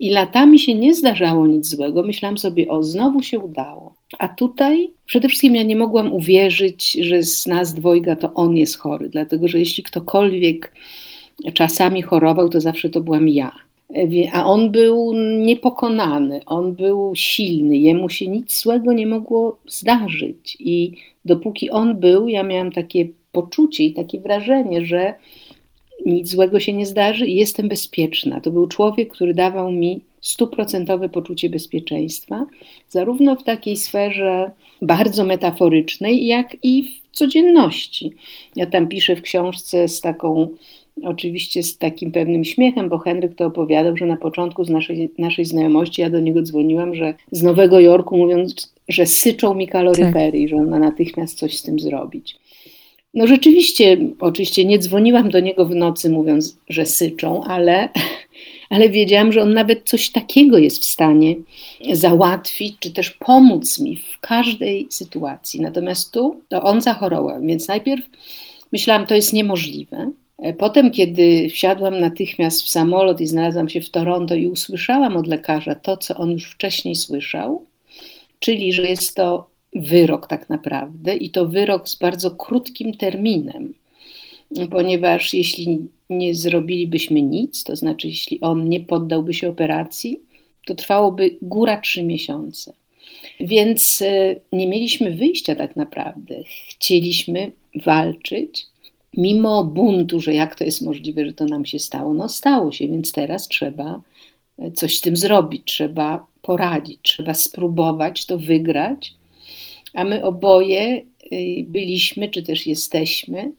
I 0.00 0.10
latami 0.10 0.58
się 0.58 0.74
nie 0.74 0.94
zdarzało 0.94 1.46
nic 1.46 1.66
złego. 1.66 2.02
Myślałam 2.02 2.38
sobie, 2.38 2.68
o, 2.68 2.82
znowu 2.82 3.22
się 3.22 3.38
udało. 3.38 3.94
A 4.18 4.28
tutaj 4.28 4.90
przede 5.06 5.28
wszystkim 5.28 5.54
ja 5.54 5.62
nie 5.62 5.76
mogłam 5.76 6.12
uwierzyć, 6.12 6.92
że 6.92 7.22
z 7.22 7.46
nas 7.46 7.74
dwojga 7.74 8.16
to 8.16 8.34
on 8.34 8.56
jest 8.56 8.78
chory, 8.78 9.08
dlatego 9.08 9.48
że 9.48 9.58
jeśli 9.58 9.82
ktokolwiek 9.82 10.72
czasami 11.54 12.02
chorował, 12.02 12.48
to 12.48 12.60
zawsze 12.60 12.90
to 12.90 13.00
byłam 13.00 13.28
ja. 13.28 13.52
A 14.32 14.46
on 14.46 14.70
był 14.70 15.12
niepokonany, 15.38 16.40
on 16.46 16.74
był 16.74 17.12
silny, 17.14 17.76
jemu 17.76 18.08
się 18.08 18.28
nic 18.28 18.62
złego 18.62 18.92
nie 18.92 19.06
mogło 19.06 19.58
zdarzyć. 19.66 20.56
I 20.60 20.92
dopóki 21.24 21.70
on 21.70 21.96
był, 22.00 22.28
ja 22.28 22.42
miałam 22.42 22.72
takie 22.72 23.08
poczucie 23.32 23.84
i 23.84 23.94
takie 23.94 24.20
wrażenie, 24.20 24.86
że 24.86 25.14
nic 26.06 26.28
złego 26.28 26.60
się 26.60 26.72
nie 26.72 26.86
zdarzy 26.86 27.26
i 27.26 27.36
jestem 27.36 27.68
bezpieczna. 27.68 28.40
To 28.40 28.50
był 28.50 28.66
człowiek, 28.66 29.12
który 29.12 29.34
dawał 29.34 29.72
mi 29.72 30.00
stuprocentowe 30.20 31.08
poczucie 31.08 31.50
bezpieczeństwa, 31.50 32.46
zarówno 32.88 33.36
w 33.36 33.44
takiej 33.44 33.76
sferze 33.76 34.50
bardzo 34.82 35.24
metaforycznej, 35.24 36.26
jak 36.26 36.56
i 36.62 36.82
w 36.82 37.16
codzienności. 37.16 38.12
Ja 38.56 38.66
tam 38.66 38.88
piszę 38.88 39.16
w 39.16 39.22
książce 39.22 39.88
z 39.88 40.00
taką, 40.00 40.48
oczywiście 41.02 41.62
z 41.62 41.78
takim 41.78 42.12
pewnym 42.12 42.44
śmiechem, 42.44 42.88
bo 42.88 42.98
Henryk 42.98 43.34
to 43.34 43.46
opowiadał, 43.46 43.96
że 43.96 44.06
na 44.06 44.16
początku 44.16 44.64
z 44.64 44.70
naszej, 44.70 45.10
naszej 45.18 45.44
znajomości 45.44 46.02
ja 46.02 46.10
do 46.10 46.20
niego 46.20 46.42
dzwoniłam, 46.42 46.94
że 46.94 47.14
z 47.32 47.42
Nowego 47.42 47.80
Jorku 47.80 48.16
mówiąc, 48.16 48.74
że 48.88 49.06
syczą 49.06 49.54
mi 49.54 49.68
kaloryfery 49.68 50.32
tak. 50.32 50.40
i 50.40 50.48
że 50.48 50.56
on 50.56 50.68
ma 50.68 50.78
natychmiast 50.78 51.38
coś 51.38 51.58
z 51.58 51.62
tym 51.62 51.80
zrobić. 51.80 52.41
No 53.14 53.26
rzeczywiście, 53.26 53.98
oczywiście 54.20 54.64
nie 54.64 54.78
dzwoniłam 54.78 55.30
do 55.30 55.40
niego 55.40 55.66
w 55.66 55.74
nocy 55.74 56.10
mówiąc, 56.10 56.56
że 56.68 56.86
syczą, 56.86 57.44
ale, 57.44 57.88
ale 58.70 58.90
wiedziałam, 58.90 59.32
że 59.32 59.42
on 59.42 59.54
nawet 59.54 59.88
coś 59.88 60.10
takiego 60.10 60.58
jest 60.58 60.82
w 60.82 60.84
stanie 60.84 61.34
załatwić, 61.92 62.76
czy 62.80 62.90
też 62.92 63.10
pomóc 63.10 63.78
mi 63.78 63.96
w 63.96 64.20
każdej 64.20 64.86
sytuacji. 64.90 65.60
Natomiast 65.60 66.12
tu 66.12 66.40
to 66.48 66.62
on 66.62 66.80
zachorował, 66.80 67.42
więc 67.42 67.68
najpierw 67.68 68.06
myślałam, 68.72 69.06
to 69.06 69.14
jest 69.14 69.32
niemożliwe. 69.32 70.10
Potem, 70.58 70.90
kiedy 70.90 71.48
wsiadłam 71.50 72.00
natychmiast 72.00 72.62
w 72.62 72.68
samolot 72.68 73.20
i 73.20 73.26
znalazłam 73.26 73.68
się 73.68 73.80
w 73.80 73.90
Toronto 73.90 74.34
i 74.34 74.46
usłyszałam 74.46 75.16
od 75.16 75.26
lekarza 75.26 75.74
to, 75.74 75.96
co 75.96 76.16
on 76.16 76.30
już 76.30 76.50
wcześniej 76.50 76.94
słyszał, 76.94 77.66
czyli 78.38 78.72
że 78.72 78.82
jest 78.82 79.16
to 79.16 79.51
wyrok 79.74 80.26
tak 80.26 80.50
naprawdę 80.50 81.16
i 81.16 81.30
to 81.30 81.48
wyrok 81.48 81.88
z 81.88 81.96
bardzo 81.96 82.30
krótkim 82.30 82.94
terminem, 82.94 83.74
ponieważ 84.70 85.34
jeśli 85.34 85.78
nie 86.10 86.34
zrobilibyśmy 86.34 87.22
nic, 87.22 87.64
to 87.64 87.76
znaczy 87.76 88.08
jeśli 88.08 88.40
on 88.40 88.68
nie 88.68 88.80
poddałby 88.80 89.34
się 89.34 89.48
operacji, 89.48 90.20
to 90.66 90.74
trwałoby 90.74 91.36
góra 91.42 91.80
trzy 91.80 92.02
miesiące. 92.02 92.72
Więc 93.40 94.02
e, 94.02 94.36
nie 94.52 94.68
mieliśmy 94.68 95.10
wyjścia 95.10 95.54
tak 95.54 95.76
naprawdę. 95.76 96.34
Chcieliśmy 96.68 97.52
walczyć, 97.84 98.66
mimo 99.16 99.64
buntu, 99.64 100.20
że 100.20 100.34
jak 100.34 100.54
to 100.54 100.64
jest 100.64 100.82
możliwe, 100.82 101.26
że 101.26 101.32
to 101.32 101.44
nam 101.44 101.64
się 101.64 101.78
stało. 101.78 102.14
No 102.14 102.28
stało 102.28 102.72
się, 102.72 102.88
więc 102.88 103.12
teraz 103.12 103.48
trzeba 103.48 104.00
e, 104.58 104.72
coś 104.72 104.98
z 104.98 105.00
tym 105.00 105.16
zrobić, 105.16 105.62
trzeba 105.64 106.26
poradzić, 106.42 106.98
trzeba 107.02 107.34
spróbować 107.34 108.26
to 108.26 108.38
wygrać 108.38 109.14
a 109.94 110.04
my 110.04 110.24
oboje 110.24 111.02
y, 111.32 111.64
byliśmy, 111.68 112.28
czy 112.28 112.42
też 112.42 112.66
jesteśmy 112.66 113.52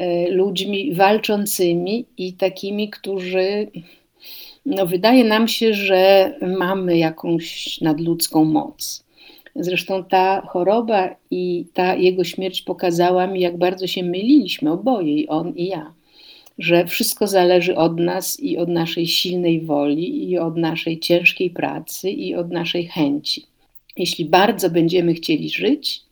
y, 0.00 0.30
ludźmi 0.30 0.94
walczącymi 0.94 2.04
i 2.16 2.32
takimi, 2.32 2.90
którzy 2.90 3.70
no, 4.66 4.86
wydaje 4.86 5.24
nam 5.24 5.48
się, 5.48 5.74
że 5.74 6.32
mamy 6.42 6.98
jakąś 6.98 7.80
nadludzką 7.80 8.44
moc. 8.44 9.04
Zresztą 9.56 10.04
ta 10.04 10.40
choroba 10.40 11.16
i 11.30 11.66
ta 11.74 11.94
jego 11.94 12.24
śmierć 12.24 12.62
pokazała 12.62 13.26
mi, 13.26 13.40
jak 13.40 13.58
bardzo 13.58 13.86
się 13.86 14.02
myliliśmy 14.02 14.72
oboje, 14.72 15.14
i 15.14 15.28
on 15.28 15.52
i 15.56 15.66
ja. 15.66 15.92
Że 16.58 16.86
wszystko 16.86 17.26
zależy 17.26 17.76
od 17.76 18.00
nas 18.00 18.40
i 18.40 18.58
od 18.58 18.68
naszej 18.68 19.06
silnej 19.06 19.60
woli, 19.60 20.30
i 20.30 20.38
od 20.38 20.56
naszej 20.56 20.98
ciężkiej 20.98 21.50
pracy, 21.50 22.10
i 22.10 22.34
od 22.34 22.50
naszej 22.50 22.86
chęci. 22.86 23.42
Jeśli 23.98 24.24
bardzo 24.24 24.70
będziemy 24.70 25.14
chcieli 25.14 25.50
żyć, 25.50 26.02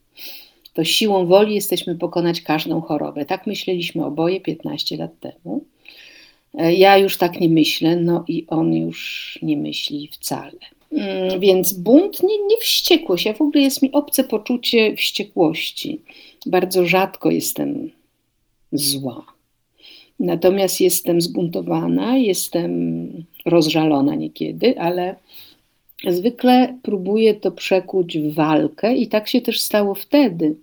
to 0.75 0.85
siłą 0.85 1.27
woli 1.27 1.55
jesteśmy 1.55 1.95
pokonać 1.95 2.41
każdą 2.41 2.81
chorobę. 2.81 3.25
Tak 3.25 3.47
myśleliśmy 3.47 4.05
oboje 4.05 4.41
15 4.41 4.97
lat 4.97 5.11
temu. 5.21 5.65
E, 6.55 6.75
ja 6.75 6.99
już 6.99 7.19
tak 7.19 7.41
nie 7.41 7.49
myślę, 7.49 7.97
no 7.97 8.25
i 8.29 8.47
on 8.49 8.75
już 8.75 9.39
nie 9.43 9.57
myśli 9.57 10.09
wcale. 10.13 10.59
Mm, 10.93 11.41
więc 11.41 11.73
bunt, 11.73 12.23
nie, 12.23 12.39
nie 12.39 12.57
wściekłość. 12.61 13.25
Ja 13.25 13.33
w 13.33 13.41
ogóle 13.41 13.65
jest 13.65 13.83
mi 13.83 13.93
obce 13.93 14.25
poczucie 14.25 14.97
wściekłości. 14.97 16.01
Bardzo 16.47 16.87
rzadko 16.87 17.31
jestem 17.31 17.91
zła. 18.73 19.27
Natomiast 20.21 20.81
jestem 20.81 21.21
zbuntowana, 21.21 22.17
jestem 22.17 23.09
rozżalona 23.45 24.15
niekiedy, 24.15 24.81
ale 24.81 25.17
zwykle 26.05 26.79
próbuje 26.83 27.35
to 27.35 27.51
przekuć 27.51 28.19
w 28.19 28.35
walkę 28.35 28.97
i 28.97 29.07
tak 29.07 29.29
się 29.29 29.41
też 29.41 29.61
stało 29.61 29.95
wtedy. 29.95 30.55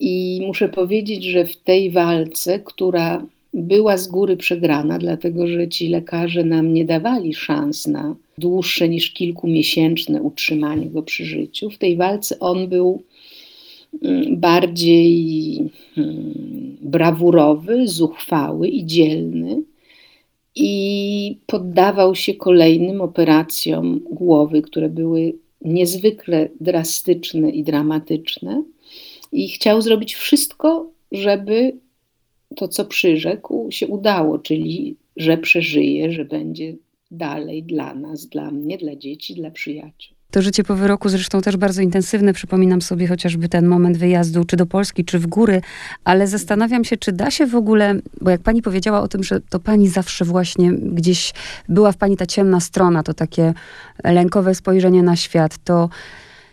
I 0.00 0.40
muszę 0.46 0.68
powiedzieć, 0.68 1.24
że 1.24 1.46
w 1.46 1.56
tej 1.56 1.90
walce, 1.90 2.58
która 2.58 3.26
była 3.54 3.96
z 3.96 4.08
góry 4.08 4.36
przegrana, 4.36 4.98
dlatego 4.98 5.46
że 5.46 5.68
ci 5.68 5.88
lekarze 5.88 6.44
nam 6.44 6.72
nie 6.72 6.84
dawali 6.84 7.34
szans 7.34 7.86
na 7.86 8.16
dłuższe 8.38 8.88
niż 8.88 9.10
kilkumiesięczne 9.10 10.22
utrzymanie 10.22 10.86
go 10.86 11.02
przy 11.02 11.24
życiu. 11.24 11.70
W 11.70 11.78
tej 11.78 11.96
walce 11.96 12.38
on 12.38 12.68
był 12.68 13.02
mm, 14.02 14.40
bardziej 14.40 15.58
hmm, 15.94 16.76
brawurowy, 16.80 17.88
zuchwały 17.88 18.68
i 18.68 18.86
dzielny 18.86 19.62
i 20.54 21.38
poddawał 21.46 22.14
się 22.14 22.34
kolejnym 22.34 23.00
operacjom 23.00 24.00
głowy, 24.10 24.62
które 24.62 24.88
były 24.88 25.32
niezwykle 25.60 26.48
drastyczne 26.60 27.50
i 27.50 27.62
dramatyczne. 27.62 28.62
I 29.32 29.48
chciał 29.48 29.82
zrobić 29.82 30.14
wszystko, 30.14 30.90
żeby 31.12 31.76
to, 32.56 32.68
co 32.68 32.84
przyrzekł, 32.84 33.70
się 33.70 33.86
udało, 33.86 34.38
czyli 34.38 34.96
że 35.16 35.38
przeżyje, 35.38 36.12
że 36.12 36.24
będzie 36.24 36.76
dalej 37.10 37.62
dla 37.62 37.94
nas, 37.94 38.26
dla 38.26 38.50
mnie, 38.50 38.78
dla 38.78 38.96
dzieci, 38.96 39.34
dla 39.34 39.50
przyjaciół. 39.50 40.19
To 40.30 40.42
życie 40.42 40.64
po 40.64 40.74
wyroku 40.74 41.08
zresztą 41.08 41.40
też 41.40 41.56
bardzo 41.56 41.82
intensywne. 41.82 42.32
Przypominam 42.32 42.82
sobie 42.82 43.06
chociażby 43.06 43.48
ten 43.48 43.66
moment 43.66 43.98
wyjazdu, 43.98 44.44
czy 44.44 44.56
do 44.56 44.66
Polski, 44.66 45.04
czy 45.04 45.18
w 45.18 45.26
góry, 45.26 45.60
ale 46.04 46.26
zastanawiam 46.26 46.84
się, 46.84 46.96
czy 46.96 47.12
da 47.12 47.30
się 47.30 47.46
w 47.46 47.54
ogóle, 47.54 47.94
bo 48.20 48.30
jak 48.30 48.40
pani 48.40 48.62
powiedziała 48.62 49.00
o 49.00 49.08
tym, 49.08 49.24
że 49.24 49.40
to 49.40 49.60
pani 49.60 49.88
zawsze 49.88 50.24
właśnie 50.24 50.72
gdzieś 50.72 51.32
była 51.68 51.92
w 51.92 51.96
pani 51.96 52.16
ta 52.16 52.26
ciemna 52.26 52.60
strona, 52.60 53.02
to 53.02 53.14
takie 53.14 53.54
lękowe 54.04 54.54
spojrzenie 54.54 55.02
na 55.02 55.16
świat, 55.16 55.58
to 55.64 55.88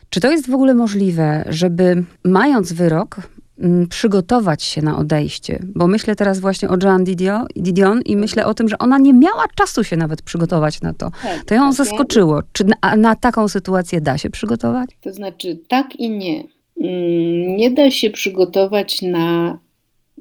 czy 0.09 0.19
to 0.19 0.31
jest 0.31 0.49
w 0.49 0.53
ogóle 0.53 0.73
możliwe, 0.73 1.43
żeby 1.49 2.03
mając 2.23 2.73
wyrok, 2.73 3.15
przygotować 3.89 4.63
się 4.63 4.81
na 4.81 4.97
odejście. 4.97 5.59
Bo 5.75 5.87
myślę 5.87 6.15
teraz 6.15 6.39
właśnie 6.39 6.69
o 6.69 6.77
Joan 6.83 7.03
Didion 7.55 8.01
i 8.05 8.17
myślę 8.17 8.45
o 8.45 8.53
tym, 8.53 8.69
że 8.69 8.77
ona 8.77 8.97
nie 8.97 9.13
miała 9.13 9.45
czasu 9.55 9.83
się 9.83 9.97
nawet 9.97 10.21
przygotować 10.21 10.81
na 10.81 10.93
to. 10.93 11.11
Tak, 11.23 11.45
to 11.45 11.55
ją 11.55 11.73
zaskoczyło. 11.73 12.41
Czy 12.53 12.63
na, 12.63 12.95
na 12.95 13.15
taką 13.15 13.47
sytuację 13.47 14.01
da 14.01 14.17
się 14.17 14.29
przygotować? 14.29 14.89
To 15.01 15.13
znaczy 15.13 15.59
tak 15.67 15.95
i 15.95 16.09
nie. 16.09 16.43
Mm, 16.81 17.57
nie 17.57 17.71
da 17.71 17.91
się 17.91 18.09
przygotować 18.09 19.01
na 19.01 19.59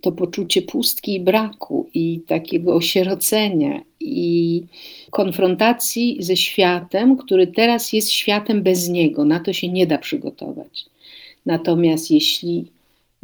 to 0.02 0.12
poczucie 0.12 0.62
pustki 0.62 1.14
i 1.14 1.20
braku 1.20 1.90
i 1.94 2.20
takiego 2.26 2.74
osierocenia 2.74 3.80
i 4.00 4.62
konfrontacji 5.10 6.16
ze 6.20 6.36
światem, 6.36 7.16
który 7.16 7.46
teraz 7.46 7.92
jest 7.92 8.10
światem 8.10 8.62
bez 8.62 8.88
niego. 8.88 9.24
Na 9.24 9.40
to 9.40 9.52
się 9.52 9.68
nie 9.68 9.86
da 9.86 9.98
przygotować. 9.98 10.86
Natomiast 11.46 12.10
jeśli 12.10 12.75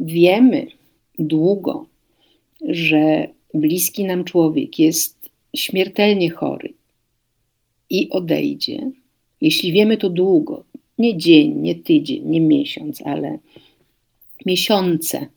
wiemy 0.03 0.67
długo, 1.19 1.85
że 2.61 3.27
bliski 3.53 4.03
nam 4.03 4.23
człowiek 4.23 4.79
jest 4.79 5.29
śmiertelnie 5.55 6.29
chory 6.29 6.73
i 7.89 8.09
odejdzie, 8.09 8.91
jeśli 9.41 9.71
wiemy 9.71 9.97
to 9.97 10.09
długo, 10.09 10.63
nie 10.97 11.17
dzień, 11.17 11.55
nie 11.55 11.75
tydzień, 11.75 12.23
nie 12.25 12.41
miesiąc, 12.41 13.01
ale 13.01 13.39
miesiące, 14.45 15.27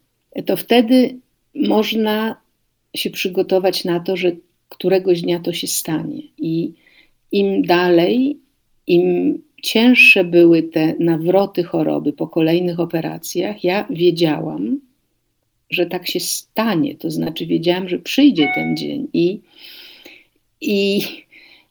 to 0.47 0.57
wtedy 0.57 1.19
można 1.55 2.37
się 2.97 3.11
przygotować 3.11 3.85
na 3.85 4.01
to, 4.01 4.17
że 4.17 4.33
któregoś 4.69 5.23
dnia 5.23 5.41
to 5.41 5.53
się 5.53 5.67
stanie. 5.67 6.23
I 6.39 6.73
im 7.33 7.63
dalej, 7.63 8.39
im 8.87 9.39
cięższe 9.67 10.25
były 10.25 10.63
te 10.63 10.95
nawroty 11.01 11.65
choroby 11.65 12.13
po 12.13 12.29
kolejnych 12.29 12.81
operacjach, 12.81 13.65
ja 13.65 13.87
wiedziałam, 13.91 14.81
że 15.71 15.87
tak 15.87 16.09
się 16.09 16.21
stanie. 16.21 16.95
To 16.95 17.11
znaczy, 17.11 17.47
wiedziałam, 17.47 17.89
że 17.89 17.99
przyjdzie 17.99 18.49
ten 18.55 18.77
dzień. 18.77 19.09
I, 19.13 19.41
i 20.61 21.01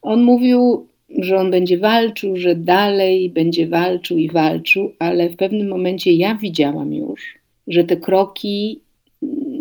on 0.01 0.23
mówił, 0.23 0.88
że 1.10 1.38
on 1.38 1.51
będzie 1.51 1.77
walczył, 1.77 2.38
że 2.38 2.55
dalej 2.55 3.29
będzie 3.29 3.67
walczył 3.67 4.17
i 4.17 4.29
walczył, 4.29 4.93
ale 4.99 5.29
w 5.29 5.36
pewnym 5.36 5.67
momencie 5.67 6.13
ja 6.13 6.36
widziałam 6.36 6.93
już, 6.93 7.39
że 7.67 7.84
te 7.84 7.97
kroki 7.97 8.79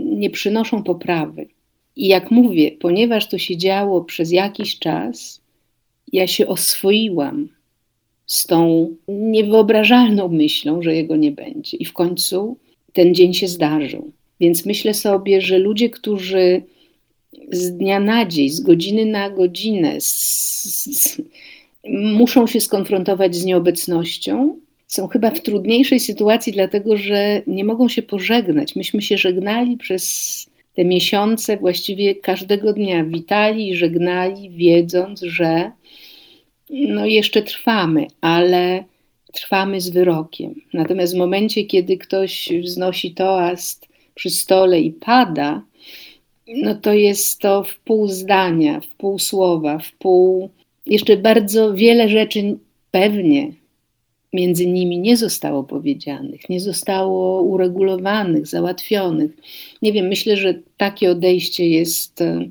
nie 0.05 0.31
przynoszą 0.31 0.83
poprawy. 0.83 1.47
I 1.97 2.09
jak 2.09 2.31
mówię, 2.31 2.73
ponieważ 2.81 3.29
to 3.29 3.39
się 3.39 3.57
działo 3.57 4.05
przez 4.05 4.33
jakiś 4.33 4.79
czas, 4.79 5.41
ja 6.13 6.27
się 6.27 6.47
oswoiłam 6.47 7.49
z 8.27 8.47
tą 8.47 8.89
niewyobrażalną 9.09 10.29
myślą, 10.29 10.83
że 10.83 10.95
jego 10.95 11.17
nie 11.17 11.33
będzie. 11.33 11.77
I 11.77 11.85
w 11.85 11.93
końcu 11.93 12.57
ten 12.93 13.15
dzień 13.15 13.35
się 13.35 13.49
zdarzył. 13.49 14.13
Więc 14.41 14.67
myślę 14.67 14.95
sobie, 14.95 15.41
że 15.41 15.59
ludzie, 15.59 15.91
którzy 15.91 16.63
z 17.51 17.71
dnia 17.71 18.01
na 18.01 18.27
dzień, 18.27 18.49
z 18.49 18.61
godziny 18.61 19.07
na 19.07 19.31
godzinę 19.31 20.01
z, 20.01 20.15
z, 20.85 21.23
muszą 21.89 22.47
się 22.47 22.61
skonfrontować 22.61 23.37
z 23.37 23.45
nieobecnością, 23.45 24.57
są 24.87 25.09
chyba 25.09 25.31
w 25.31 25.41
trudniejszej 25.41 26.01
sytuacji, 26.01 26.53
dlatego 26.53 26.97
że 26.97 27.43
nie 27.47 27.65
mogą 27.65 27.89
się 27.89 28.03
pożegnać. 28.03 28.77
Myśmy 28.77 29.03
się 29.03 29.19
żegnali 29.19 29.77
przez 29.77 30.47
te 30.75 30.85
miesiące, 30.85 31.57
właściwie 31.57 32.15
każdego 32.15 32.73
dnia 32.73 33.05
witali 33.05 33.69
i 33.69 33.77
żegnali, 33.77 34.51
wiedząc, 34.51 35.21
że 35.21 35.71
no 36.71 37.07
jeszcze 37.07 37.43
trwamy, 37.43 38.07
ale 38.21 38.85
trwamy 39.33 39.81
z 39.81 39.91
wyrokiem. 39.91 40.55
Natomiast 40.73 41.15
w 41.15 41.19
momencie, 41.19 41.65
kiedy 41.65 41.99
ktoś 41.99 42.49
wznosi 42.63 43.15
toast 43.15 43.89
przy 44.15 44.31
stole 44.31 44.81
i 44.81 44.93
pada, 44.93 45.63
no 46.47 46.75
to 46.75 46.93
jest 46.93 47.39
to 47.39 47.65
w 47.65 47.79
pół 47.79 48.09
zdania, 48.09 48.81
w 48.81 48.89
pół 48.89 49.19
słowa, 49.19 49.79
w 49.79 49.93
pół. 49.93 50.51
Jeszcze 50.87 51.17
bardzo 51.17 51.75
wiele 51.75 52.09
rzeczy 52.09 52.59
pewnie 52.91 53.53
między 54.33 54.67
nimi 54.67 54.99
nie 54.99 55.17
zostało 55.17 55.65
powiedzianych, 55.65 56.49
nie 56.49 56.61
zostało 56.61 57.43
uregulowanych, 57.43 58.47
załatwionych. 58.47 59.31
Nie 59.83 59.93
wiem, 59.93 60.07
myślę, 60.07 60.37
że 60.37 60.55
takie 60.77 61.11
odejście 61.11 61.69
jest, 61.69 62.21
e, 62.21 62.49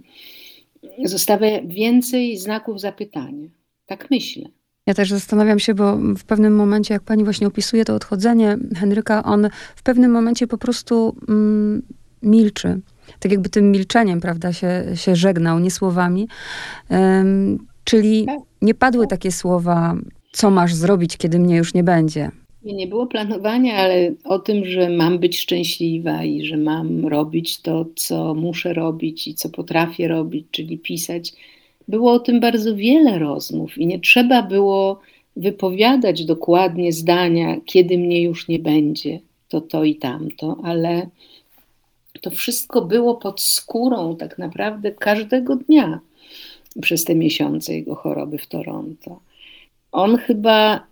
zostawia 1.03 1.61
więcej 1.61 2.37
znaków 2.37 2.81
zapytania. 2.81 3.47
Tak 3.85 4.07
myślę. 4.11 4.43
Ja 4.87 4.93
też 4.93 5.09
zastanawiam 5.09 5.59
się, 5.59 5.73
bo 5.73 5.97
w 6.17 6.23
pewnym 6.23 6.55
momencie, 6.55 6.93
jak 6.93 7.03
pani 7.03 7.23
właśnie 7.23 7.47
opisuje 7.47 7.85
to 7.85 7.95
odchodzenie 7.95 8.57
Henryka, 8.75 9.23
on 9.23 9.49
w 9.75 9.83
pewnym 9.83 10.11
momencie 10.11 10.47
po 10.47 10.57
prostu 10.57 11.15
mm, 11.29 11.81
milczy. 12.21 12.79
Tak 13.19 13.31
jakby 13.31 13.49
tym 13.49 13.71
milczeniem, 13.71 14.21
prawda, 14.21 14.53
się, 14.53 14.83
się 14.95 15.15
żegnał, 15.15 15.59
nie 15.59 15.71
słowami. 15.71 16.27
Um, 16.89 17.67
czyli 17.83 18.25
tak. 18.25 18.39
nie 18.61 18.73
padły 18.73 19.07
takie 19.07 19.31
słowa, 19.31 19.95
co 20.31 20.51
masz 20.51 20.75
zrobić, 20.75 21.17
kiedy 21.17 21.39
mnie 21.39 21.57
już 21.57 21.73
nie 21.73 21.83
będzie. 21.83 22.31
Nie, 22.63 22.73
nie 22.73 22.87
było 22.87 23.07
planowania, 23.07 23.75
ale 23.75 24.13
o 24.23 24.39
tym, 24.39 24.65
że 24.65 24.89
mam 24.89 25.19
być 25.19 25.39
szczęśliwa 25.39 26.23
i 26.23 26.45
że 26.45 26.57
mam 26.57 27.07
robić 27.07 27.61
to, 27.61 27.85
co 27.95 28.33
muszę 28.33 28.73
robić 28.73 29.27
i 29.27 29.35
co 29.35 29.49
potrafię 29.49 30.07
robić, 30.07 30.47
czyli 30.51 30.77
pisać 30.77 31.33
było 31.87 32.13
o 32.13 32.19
tym 32.19 32.39
bardzo 32.39 32.75
wiele 32.75 33.19
rozmów 33.19 33.77
i 33.77 33.87
nie 33.87 33.99
trzeba 33.99 34.43
było 34.43 34.99
wypowiadać 35.35 36.25
dokładnie 36.25 36.93
zdania, 36.93 37.57
kiedy 37.65 37.97
mnie 37.97 38.21
już 38.21 38.47
nie 38.47 38.59
będzie, 38.59 39.19
to 39.49 39.61
to 39.61 39.83
i 39.83 39.95
tamto, 39.95 40.57
ale 40.63 41.07
to 42.21 42.31
wszystko 42.31 42.81
było 42.81 43.15
pod 43.15 43.41
skórą 43.41 44.15
tak 44.15 44.37
naprawdę 44.37 44.91
każdego 44.91 45.55
dnia 45.55 45.99
przez 46.81 47.03
te 47.03 47.15
miesiące 47.15 47.73
jego 47.73 47.95
choroby 47.95 48.37
w 48.37 48.47
Toronto. 48.47 49.19
On 49.91 50.17
chyba, 50.17 50.87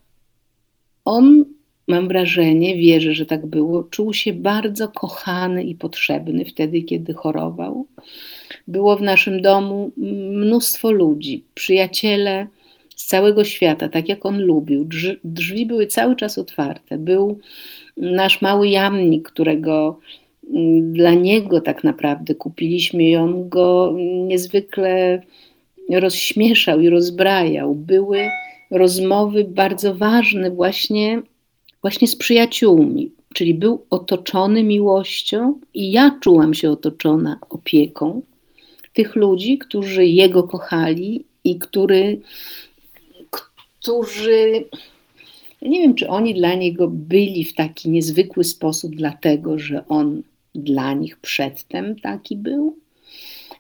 on, 1.06 1.46
mam 1.88 2.08
wrażenie, 2.08 2.76
wierzę, 2.76 3.14
że 3.14 3.26
tak 3.26 3.46
było, 3.46 3.84
czuł 3.84 4.14
się 4.14 4.34
bardzo 4.34 4.88
kochany 4.88 5.64
i 5.64 5.76
potrzebny 5.76 6.46
wtedy, 6.46 6.82
kiedy 6.82 7.14
chorował 7.14 7.86
było 8.72 8.98
w 8.98 9.02
naszym 9.02 9.42
domu 9.42 9.92
mnóstwo 10.32 10.92
ludzi, 10.92 11.44
przyjaciele 11.54 12.48
z 12.96 13.06
całego 13.06 13.44
świata, 13.44 13.90
tak 13.90 14.10
jak 14.10 14.26
on 14.26 14.42
lubił. 14.42 14.88
Drzwi 15.24 15.66
były 15.66 15.88
cały 15.88 16.16
czas 16.16 16.38
otwarte. 16.38 16.98
Był 16.98 17.40
nasz 17.98 18.42
mały 18.42 18.68
jamnik, 18.70 19.30
którego 19.30 20.00
mm, 20.54 20.94
dla 20.94 21.14
niego 21.14 21.62
tak 21.62 21.84
naprawdę 21.84 22.36
kupiliśmy 22.36 23.04
i 23.04 23.16
on 23.16 23.50
go 23.50 23.96
niezwykle 24.28 25.22
rozśmieszał 25.90 26.80
i 26.82 26.90
rozbrajał. 26.90 27.76
Były 27.76 28.30
rozmowy 28.72 29.44
bardzo 29.44 29.96
ważne 29.96 30.52
właśnie, 30.52 31.22
właśnie 31.82 32.08
z 32.08 32.16
przyjaciółmi, 32.16 33.12
czyli 33.34 33.54
był 33.54 33.86
otoczony 33.90 34.64
miłością 34.64 35.60
i 35.74 35.92
ja 35.92 36.18
czułam 36.22 36.54
się 36.54 36.72
otoczona 36.72 37.40
opieką 37.50 38.22
tych 38.94 39.16
ludzi, 39.16 39.58
którzy 39.58 40.06
Jego 40.06 40.44
kochali 40.44 41.26
i 41.44 41.60
który, 41.60 42.22
którzy, 43.32 44.66
nie 45.62 45.80
wiem, 45.80 45.96
czy 45.96 46.08
oni 46.08 46.34
dla 46.34 46.54
Niego 46.54 46.88
byli 46.88 47.44
w 47.44 47.56
taki 47.56 47.90
niezwykły 47.90 48.44
sposób, 48.44 48.96
dlatego 48.96 49.60
że 49.60 49.88
On 49.88 50.22
dla 50.56 50.94
nich 50.94 51.18
przedtem 51.18 52.00
taki 52.00 52.36
był, 52.36 52.76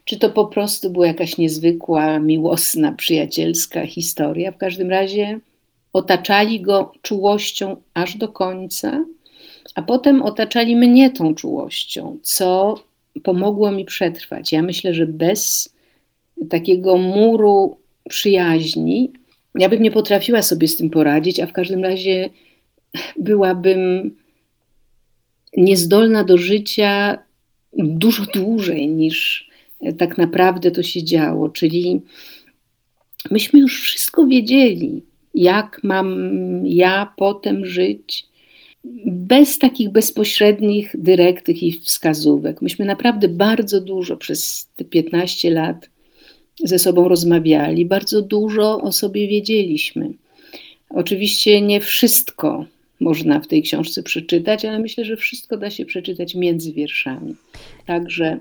czy 0.05 0.19
to 0.19 0.29
po 0.29 0.45
prostu 0.45 0.89
była 0.89 1.07
jakaś 1.07 1.37
niezwykła, 1.37 2.19
miłosna, 2.19 2.91
przyjacielska 2.91 3.87
historia. 3.87 4.51
W 4.51 4.57
każdym 4.57 4.89
razie 4.89 5.39
otaczali 5.93 6.61
go 6.61 6.91
czułością 7.01 7.75
aż 7.93 8.17
do 8.17 8.27
końca, 8.27 9.05
a 9.75 9.81
potem 9.81 10.21
otaczali 10.21 10.75
mnie 10.75 11.09
tą 11.09 11.35
czułością, 11.35 12.17
co 12.21 12.75
pomogło 13.23 13.71
mi 13.71 13.85
przetrwać. 13.85 14.51
Ja 14.51 14.61
myślę, 14.61 14.93
że 14.93 15.07
bez 15.07 15.73
takiego 16.49 16.97
muru 16.97 17.77
przyjaźni 18.09 19.11
ja 19.55 19.69
bym 19.69 19.81
nie 19.81 19.91
potrafiła 19.91 20.41
sobie 20.41 20.67
z 20.67 20.75
tym 20.75 20.89
poradzić, 20.89 21.39
a 21.39 21.47
w 21.47 21.53
każdym 21.53 21.83
razie 21.83 22.29
byłabym 23.17 24.15
niezdolna 25.57 26.23
do 26.23 26.37
życia 26.37 27.17
dużo 27.73 28.23
dłużej 28.33 28.87
niż 28.87 29.49
tak 29.97 30.17
naprawdę 30.17 30.71
to 30.71 30.83
się 30.83 31.03
działo. 31.03 31.49
Czyli 31.49 32.01
myśmy 33.31 33.59
już 33.59 33.81
wszystko 33.81 34.27
wiedzieli, 34.27 35.03
jak 35.33 35.79
mam 35.83 36.27
ja 36.65 37.13
potem 37.17 37.65
żyć, 37.65 38.27
bez 39.05 39.59
takich 39.59 39.89
bezpośrednich 39.89 40.95
dyrektyw 40.97 41.63
i 41.63 41.71
wskazówek. 41.71 42.61
Myśmy 42.61 42.85
naprawdę 42.85 43.27
bardzo 43.27 43.81
dużo 43.81 44.17
przez 44.17 44.69
te 44.75 44.85
15 44.85 45.49
lat 45.49 45.89
ze 46.63 46.79
sobą 46.79 47.07
rozmawiali, 47.07 47.85
bardzo 47.85 48.21
dużo 48.21 48.81
o 48.81 48.91
sobie 48.91 49.27
wiedzieliśmy. 49.27 50.09
Oczywiście 50.89 51.61
nie 51.61 51.79
wszystko 51.79 52.65
można 52.99 53.39
w 53.39 53.47
tej 53.47 53.61
książce 53.61 54.03
przeczytać, 54.03 54.65
ale 54.65 54.79
myślę, 54.79 55.05
że 55.05 55.17
wszystko 55.17 55.57
da 55.57 55.69
się 55.69 55.85
przeczytać 55.85 56.35
między 56.35 56.73
wierszami. 56.73 57.35
Także 57.85 58.39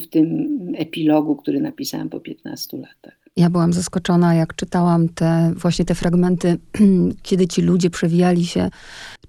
w 0.00 0.06
tym 0.06 0.58
epilogu, 0.76 1.36
który 1.36 1.60
napisałam 1.60 2.08
po 2.08 2.20
15 2.20 2.76
latach. 2.76 3.21
Ja 3.36 3.50
byłam 3.50 3.72
zaskoczona, 3.72 4.34
jak 4.34 4.54
czytałam 4.54 5.08
te 5.08 5.52
właśnie 5.56 5.84
te 5.84 5.94
fragmenty, 5.94 6.58
kiedy 7.22 7.48
ci 7.48 7.62
ludzie 7.62 7.90
przewijali 7.90 8.46
się 8.46 8.70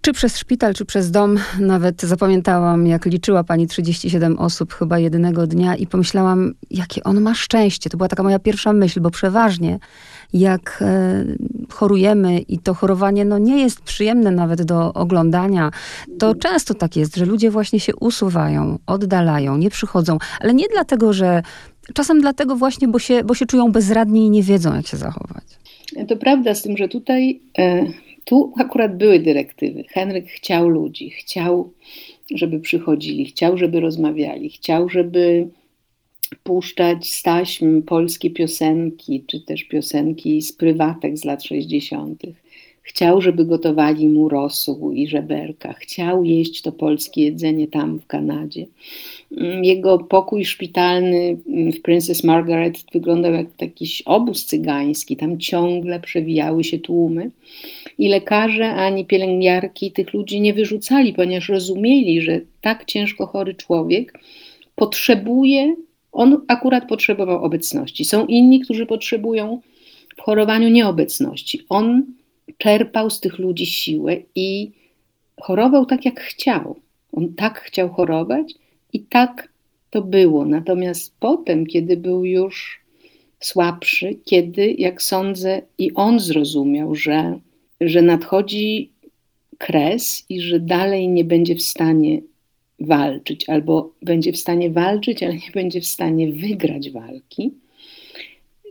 czy 0.04 0.14
przez 0.14 0.38
szpital, 0.38 0.74
czy 0.74 0.86
przez 0.86 1.12
dom. 1.12 1.38
Nawet 1.60 2.02
zapamiętałam, 2.02 2.88
jak 2.88 3.06
liczyła 3.06 3.44
pani 3.44 3.68
37 3.68 4.40
osób 4.40 4.74
chyba 4.74 5.00
jednego 5.00 5.48
dnia 5.48 5.76
i 5.76 5.88
pomyślałam, 5.88 6.54
jakie 6.72 7.04
on 7.04 7.22
ma 7.22 7.34
szczęście. 7.34 7.90
To 7.90 7.98
była 7.98 8.08
taka 8.08 8.24
moja 8.24 8.40
pierwsza 8.40 8.74
myśl, 8.74 9.02
bo 9.02 9.10
przeważnie 9.10 9.80
jak 10.34 10.80
e, 10.82 11.26
chorujemy 11.70 12.40
i 12.40 12.60
to 12.60 12.74
chorowanie 12.74 13.26
no, 13.26 13.38
nie 13.38 13.62
jest 13.62 13.82
przyjemne 13.82 14.32
nawet 14.32 14.64
do 14.64 14.94
oglądania, 14.94 15.72
to 16.20 16.36
często 16.36 16.74
tak 16.74 16.96
jest, 16.96 17.16
że 17.16 17.26
ludzie 17.26 17.52
właśnie 17.52 17.80
się 17.80 17.96
usuwają, 17.96 18.80
oddalają, 18.86 19.58
nie 19.58 19.70
przychodzą, 19.70 20.18
ale 20.40 20.54
nie 20.54 20.66
dlatego, 20.68 21.14
że 21.14 21.44
czasem 21.94 22.22
dlatego 22.22 22.56
właśnie, 22.56 22.88
bo 22.88 23.00
się, 23.00 23.24
bo 23.24 23.36
się 23.36 23.46
czują 23.46 23.72
bezradni 23.72 24.26
i 24.26 24.30
nie 24.30 24.44
wiedzą, 24.44 24.76
jak 24.76 24.88
się 24.88 24.98
zachować. 24.98 25.44
To 26.08 26.18
prawda 26.18 26.56
z 26.56 26.62
tym, 26.62 26.78
że 26.78 26.88
tutaj 26.88 27.40
e, 27.58 27.86
tu 28.26 28.54
akurat 28.58 28.98
były 28.98 29.20
dyrektywy. 29.20 29.84
Henryk 29.84 30.28
chciał 30.28 30.70
ludzi, 30.70 31.10
chciał, 31.10 31.74
żeby 32.36 32.60
przychodzili, 32.60 33.26
chciał, 33.26 33.58
żeby 33.58 33.80
rozmawiali, 33.80 34.50
chciał, 34.50 34.90
żeby 34.90 35.48
puszczać 36.44 37.10
z 37.10 37.24
taśm 37.24 37.82
polskie 37.82 38.30
piosenki, 38.30 39.24
czy 39.28 39.42
też 39.42 39.64
piosenki 39.64 40.42
z 40.42 40.54
prywatek 40.54 41.18
z 41.18 41.26
lat 41.26 41.44
60. 41.44 42.24
Chciał, 42.84 43.22
żeby 43.22 43.46
gotowali 43.46 44.10
mu 44.10 44.30
rosół 44.30 44.92
i 44.92 45.08
żeberka. 45.08 45.74
Chciał 45.74 46.24
jeść 46.24 46.62
to 46.62 46.72
polskie 46.72 47.24
jedzenie 47.24 47.68
tam 47.68 48.00
w 48.00 48.08
Kanadzie. 48.08 48.66
Mm, 49.38 49.64
jego 49.64 49.98
pokój 50.00 50.46
szpitalny 50.46 51.38
mm, 51.48 51.72
w 51.72 51.82
Princess 51.82 52.24
Margaret 52.24 52.78
wyglądał 52.94 53.34
jak 53.34 53.48
jakiś 53.62 54.02
obóz 54.02 54.46
cygański. 54.46 55.18
Tam 55.18 55.40
ciągle 55.40 56.00
przewijały 56.00 56.64
się 56.64 56.80
tłumy. 56.80 57.32
I 57.98 58.10
lekarze 58.10 58.74
ani 58.74 59.06
pielęgniarki 59.06 59.92
tych 59.92 60.14
ludzi 60.14 60.42
nie 60.42 60.54
wyrzucali, 60.54 61.14
ponieważ 61.14 61.50
rozumieli, 61.50 62.22
że 62.22 62.42
tak 62.62 62.86
ciężko 62.86 63.26
chory 63.26 63.56
człowiek 63.56 64.20
potrzebuje, 64.76 65.76
on 66.12 66.42
akurat 66.48 66.88
potrzebował 66.88 67.44
obecności. 67.44 68.06
Są 68.06 68.26
inni, 68.26 68.60
którzy 68.60 68.86
potrzebują 68.86 69.62
w 70.18 70.22
chorowaniu 70.22 70.70
nieobecności. 70.70 71.62
On 71.70 72.04
czerpał 72.58 73.10
z 73.10 73.20
tych 73.20 73.40
ludzi 73.40 73.66
siłę 73.66 74.18
i 74.36 74.72
chorował 75.42 75.86
tak, 75.86 76.06
jak 76.06 76.20
chciał. 76.22 76.76
On 77.12 77.34
tak 77.34 77.60
chciał 77.62 77.90
chorować 77.90 78.54
i 78.94 79.00
tak 79.00 79.50
to 79.90 80.02
było. 80.02 80.46
Natomiast 80.46 81.14
potem, 81.20 81.66
kiedy 81.66 81.98
był 81.98 82.26
już 82.26 82.84
słabszy, 83.40 84.16
kiedy, 84.26 84.76
jak 84.78 85.02
sądzę, 85.02 85.62
i 85.78 85.94
on 85.94 86.20
zrozumiał, 86.20 86.96
że, 86.96 87.40
że 87.82 88.02
nadchodzi 88.02 88.92
kres 89.58 90.26
i 90.30 90.42
że 90.42 90.60
dalej 90.60 91.10
nie 91.10 91.24
będzie 91.24 91.56
w 91.56 91.62
stanie 91.62 92.22
walczyć, 92.80 93.50
albo 93.50 93.94
będzie 94.02 94.34
w 94.34 94.38
stanie 94.38 94.70
walczyć, 94.70 95.24
ale 95.24 95.34
nie 95.34 95.52
będzie 95.54 95.82
w 95.82 95.86
stanie 95.86 96.32
wygrać 96.32 96.90
walki, 96.90 97.52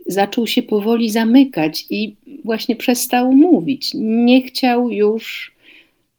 zaczął 0.07 0.47
się 0.47 0.63
powoli 0.63 1.09
zamykać 1.09 1.85
i 1.89 2.15
właśnie 2.45 2.75
przestał 2.75 3.31
mówić. 3.31 3.91
Nie 3.93 4.41
chciał 4.41 4.89
już 4.89 5.53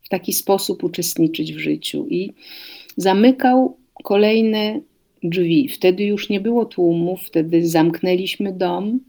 w 0.03 0.09
taki 0.09 0.33
sposób 0.33 0.85
uczestniczyć 0.85 1.53
w 1.53 1.59
życiu 1.59 2.07
i 2.11 2.33
zamykał 2.97 3.77
kolejne 4.03 4.81
drzwi. 5.23 5.69
Wtedy 5.69 6.05
już 6.05 6.29
nie 6.29 6.41
było 6.41 6.65
tłumów, 6.65 7.23
wtedy 7.23 7.69
zamknęliśmy 7.69 8.53
dom 8.53 9.01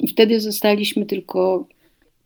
i 0.00 0.08
wtedy 0.08 0.40
zostaliśmy 0.40 1.06
tylko 1.06 1.66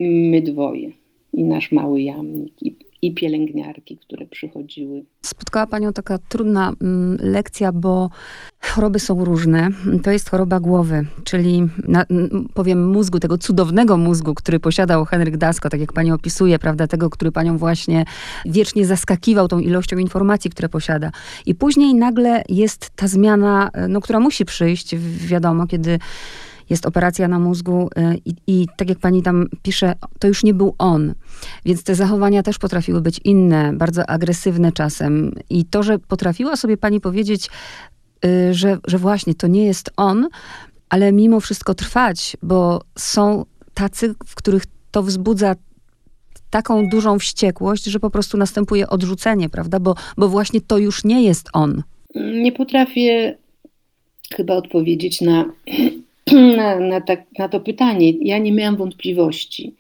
my 0.01 0.43
dwoje 0.43 0.93
i 1.35 1.45
nasz 1.45 1.73
mały 1.73 2.03
jamnik. 2.03 2.63
I 2.63 2.75
i 3.03 3.15
pielęgniarki, 3.15 3.99
które 3.99 4.27
przychodziły. 4.27 5.05
Spotkała 5.23 5.67
Panią 5.67 5.93
taka 5.93 6.19
trudna 6.19 6.73
mm, 6.83 7.19
lekcja, 7.21 7.73
bo 7.73 8.11
choroby 8.61 8.99
są 9.01 9.25
różne. 9.25 9.69
To 10.03 10.11
jest 10.11 10.31
choroba 10.31 10.61
głowy, 10.61 11.07
czyli 11.25 11.63
na, 11.89 12.05
powiem 12.55 12.91
mózgu, 12.91 13.21
tego 13.21 13.39
cudownego 13.39 13.97
mózgu, 13.97 14.35
który 14.35 14.61
posiadał 14.61 15.05
Henryk 15.05 15.37
Dasko, 15.37 15.69
tak 15.69 15.81
jak 15.81 15.93
Pani 15.93 16.13
opisuje, 16.13 16.59
prawda, 16.59 16.87
tego, 16.87 17.11
który 17.11 17.33
Panią 17.33 17.59
właśnie 17.59 18.05
wiecznie 18.47 18.87
zaskakiwał 18.87 19.49
tą 19.49 19.59
ilością 19.59 19.99
informacji, 19.99 20.51
które 20.51 20.69
posiada. 20.69 21.11
I 21.47 21.55
później 21.55 21.95
nagle 21.95 22.43
jest 22.49 22.91
ta 22.97 23.09
zmiana, 23.09 23.71
no, 23.89 24.01
która 24.01 24.21
musi 24.21 24.45
przyjść, 24.45 24.97
wiadomo, 25.27 25.67
kiedy 25.67 25.99
jest 26.71 26.87
operacja 26.87 27.29
na 27.29 27.39
mózgu 27.39 27.89
y, 27.99 28.19
i, 28.25 28.35
i, 28.47 28.67
tak 28.77 28.89
jak 28.89 28.99
pani 28.99 29.23
tam 29.23 29.47
pisze, 29.63 29.95
to 30.19 30.29
już 30.29 30.45
nie 30.45 30.55
był 30.55 30.75
on. 30.79 31.15
Więc 31.65 31.83
te 31.83 31.95
zachowania 31.95 32.43
też 32.43 32.59
potrafiły 32.59 33.01
być 33.01 33.21
inne, 33.25 33.73
bardzo 33.73 34.11
agresywne 34.11 34.73
czasem. 34.73 35.33
I 35.51 35.65
to, 35.65 35.83
że 35.83 35.99
potrafiła 35.99 36.57
sobie 36.57 36.77
pani 36.77 37.01
powiedzieć, 37.01 37.51
y, 38.25 38.55
że, 38.55 38.79
że 38.87 38.99
właśnie 38.99 39.35
to 39.35 39.47
nie 39.47 39.65
jest 39.65 39.91
on, 39.97 40.29
ale 40.89 41.13
mimo 41.13 41.41
wszystko 41.41 41.75
trwać, 41.75 42.37
bo 42.43 42.83
są 42.99 43.45
tacy, 43.75 44.15
w 44.27 44.35
których 44.35 44.63
to 44.91 45.03
wzbudza 45.03 45.55
taką 46.51 46.89
dużą 46.89 47.19
wściekłość, 47.19 47.85
że 47.85 48.01
po 48.01 48.11
prostu 48.11 48.37
następuje 48.37 48.89
odrzucenie, 48.89 49.49
prawda? 49.49 49.81
Bo, 49.81 49.95
bo 50.17 50.29
właśnie 50.29 50.61
to 50.61 50.79
już 50.79 51.05
nie 51.05 51.23
jest 51.23 51.49
on. 51.53 51.83
Nie 52.15 52.53
potrafię 52.53 53.39
chyba 54.35 54.55
odpowiedzieć 54.55 55.21
na 55.21 55.45
na, 56.57 56.81
na, 56.81 57.01
tak, 57.01 57.25
na 57.39 57.49
to 57.49 57.61
pytanie. 57.61 58.11
Ja 58.11 58.39
nie 58.39 58.53
miałam 58.53 58.77
wątpliwości, 58.77 59.75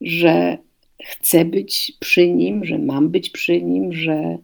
że 0.00 0.58
chcę 1.04 1.44
być 1.44 1.92
przy 2.00 2.28
nim, 2.30 2.64
że 2.64 2.78
mam 2.78 3.08
być 3.08 3.30
przy 3.30 3.62
nim, 3.62 3.92
że 3.92 4.38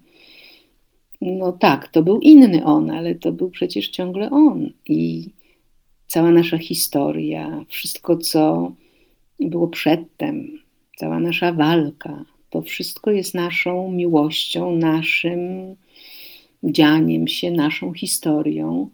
no 1.20 1.52
tak, 1.52 1.88
to 1.88 2.02
był 2.02 2.20
inny 2.20 2.64
on, 2.64 2.90
ale 2.90 3.14
to 3.14 3.33
był 3.33 3.50
przecież 3.50 3.88
ciągle 3.88 4.30
on. 4.30 4.70
I 4.88 5.30
cała 6.07 6.30
nasza 6.30 6.59
historia, 6.59 7.64
wszystko, 7.68 8.16
co 8.16 8.72
było 9.40 9.68
przedtem, 9.68 10.59
cała 10.96 11.20
nasza 11.20 11.52
walka, 11.52 12.24
to 12.50 12.62
wszystko 12.62 13.11
jest 13.11 13.35
naszą 13.35 13.92
miłością, 13.92 14.76
naszym 14.76 15.40
dzianiem 16.62 17.28
się, 17.28 17.50
naszą 17.50 17.92
historią. 17.92 18.90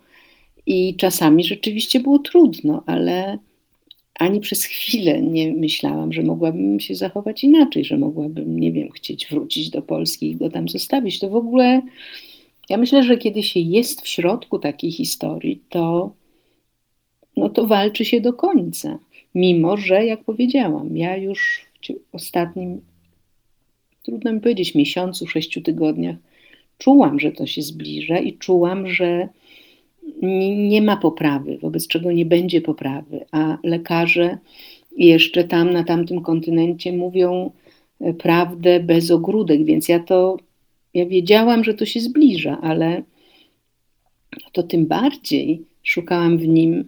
I 0.73 0.95
czasami 0.97 1.45
rzeczywiście 1.45 2.01
było 2.01 2.19
trudno, 2.19 2.83
ale 2.87 3.39
ani 4.15 4.41
przez 4.41 4.65
chwilę 4.65 5.23
nie 5.23 5.53
myślałam, 5.53 6.13
że 6.13 6.23
mogłabym 6.23 6.81
się 6.81 6.95
zachować 6.95 7.45
inaczej, 7.45 7.85
że 7.85 7.99
mogłabym, 7.99 8.61
nie 8.61 8.73
wiem, 8.73 8.91
chcieć 8.91 9.27
wrócić 9.31 9.71
do 9.71 9.83
Polski 9.83 10.31
i 10.31 10.37
go 10.37 10.51
tam 10.51 10.69
zostawić. 10.69 11.19
To 11.19 11.31
w 11.31 11.37
ogóle, 11.37 11.83
ja 12.69 12.77
myślę, 12.77 13.03
że 13.03 13.17
kiedy 13.17 13.43
się 13.43 13.61
jest 13.61 14.01
w 14.01 14.09
środku 14.09 14.59
takiej 14.59 14.93
historii, 14.93 15.63
to, 15.69 16.13
no 17.37 17.49
to 17.49 17.67
walczy 17.67 18.05
się 18.05 18.21
do 18.21 18.33
końca. 18.33 18.99
Mimo, 19.35 19.77
że, 19.77 20.07
jak 20.07 20.25
powiedziałam, 20.25 20.97
ja 20.97 21.17
już 21.17 21.67
w 22.11 22.15
ostatnim, 22.15 22.81
trudno 24.03 24.33
mi 24.33 24.41
powiedzieć, 24.41 24.75
miesiącu, 24.75 25.27
sześciu 25.27 25.61
tygodniach 25.61 26.17
czułam, 26.79 27.21
że 27.21 27.33
to 27.33 27.47
się 27.47 27.63
zbliża 27.63 28.19
i 28.19 28.33
czułam, 28.33 28.87
że 28.87 29.29
nie 30.57 30.83
ma 30.83 30.97
poprawy, 30.97 31.59
wobec 31.59 31.87
czego 31.87 32.13
nie 32.13 32.27
będzie 32.27 32.61
poprawy, 32.61 33.25
a 33.33 33.59
lekarze 33.65 34.39
jeszcze 34.97 35.45
tam 35.45 35.73
na 35.73 35.85
tamtym 35.85 36.23
kontynencie 36.23 36.93
mówią 36.93 37.51
e, 38.01 38.15
prawdę 38.15 38.81
bez 38.81 39.11
ogródek, 39.11 39.65
więc 39.65 39.89
ja 39.89 40.01
to, 40.01 40.37
ja 40.95 41.07
wiedziałam, 41.07 41.65
że 41.65 41.75
to 41.75 41.87
się 41.87 42.01
zbliża, 42.01 42.61
ale 42.61 43.03
to 44.53 44.63
tym 44.63 44.87
bardziej 44.87 45.65
szukałam 45.83 46.39
w 46.39 46.49
nim 46.49 46.85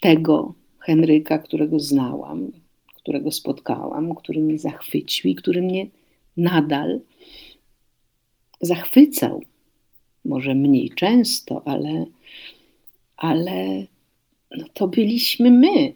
tego 0.00 0.54
Henryka, 0.78 1.38
którego 1.38 1.78
znałam, 1.80 2.52
którego 2.96 3.30
spotkałam, 3.30 4.14
który 4.14 4.40
mnie 4.40 4.58
zachwycił 4.58 5.30
i 5.30 5.34
który 5.34 5.62
mnie 5.62 5.86
nadal 6.36 7.00
zachwycał 8.60 9.42
może 10.30 10.54
mniej 10.54 10.90
często, 10.90 11.62
ale, 11.64 12.06
ale 13.16 13.86
no 14.56 14.64
to 14.74 14.88
byliśmy 14.88 15.50
my. 15.50 15.92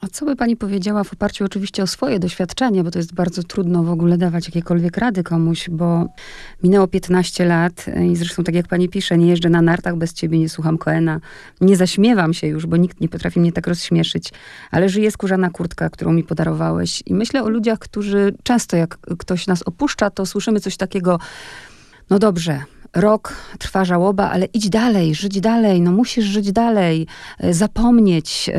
A 0.00 0.06
co 0.08 0.26
by 0.26 0.36
pani 0.36 0.56
powiedziała 0.56 1.04
w 1.04 1.12
oparciu 1.12 1.44
oczywiście 1.44 1.82
o 1.82 1.86
swoje 1.86 2.18
doświadczenie, 2.18 2.84
bo 2.84 2.90
to 2.90 2.98
jest 2.98 3.14
bardzo 3.14 3.42
trudno 3.42 3.84
w 3.84 3.90
ogóle 3.90 4.18
dawać 4.18 4.46
jakiekolwiek 4.46 4.96
rady 4.96 5.22
komuś, 5.22 5.70
bo 5.70 6.06
minęło 6.62 6.88
15 6.88 7.44
lat 7.44 7.86
i 8.12 8.16
zresztą 8.16 8.44
tak 8.44 8.54
jak 8.54 8.68
pani 8.68 8.88
pisze, 8.88 9.18
nie 9.18 9.28
jeżdżę 9.28 9.50
na 9.50 9.62
nartach 9.62 9.96
bez 9.96 10.12
ciebie, 10.12 10.38
nie 10.38 10.48
słucham 10.48 10.78
Koena, 10.78 11.20
nie 11.60 11.76
zaśmiewam 11.76 12.34
się 12.34 12.46
już, 12.46 12.66
bo 12.66 12.76
nikt 12.76 13.00
nie 13.00 13.08
potrafi 13.08 13.40
mnie 13.40 13.52
tak 13.52 13.66
rozśmieszyć, 13.66 14.32
ale 14.70 14.88
żyje 14.88 15.10
skórzana 15.10 15.50
kurtka, 15.50 15.90
którą 15.90 16.12
mi 16.12 16.24
podarowałeś 16.24 17.02
i 17.06 17.14
myślę 17.14 17.42
o 17.42 17.48
ludziach, 17.48 17.78
którzy 17.78 18.34
często 18.42 18.76
jak 18.76 18.98
ktoś 19.18 19.46
nas 19.46 19.62
opuszcza, 19.62 20.10
to 20.10 20.26
słyszymy 20.26 20.60
coś 20.60 20.76
takiego, 20.76 21.18
no 22.10 22.18
dobrze, 22.18 22.62
rok 22.94 23.36
trwa 23.58 23.84
żałoba, 23.84 24.30
ale 24.30 24.46
idź 24.54 24.68
dalej, 24.68 25.14
żyć 25.14 25.40
dalej, 25.40 25.80
no 25.80 25.92
musisz 25.92 26.24
żyć 26.24 26.52
dalej, 26.52 27.06
e, 27.38 27.54
zapomnieć. 27.54 28.50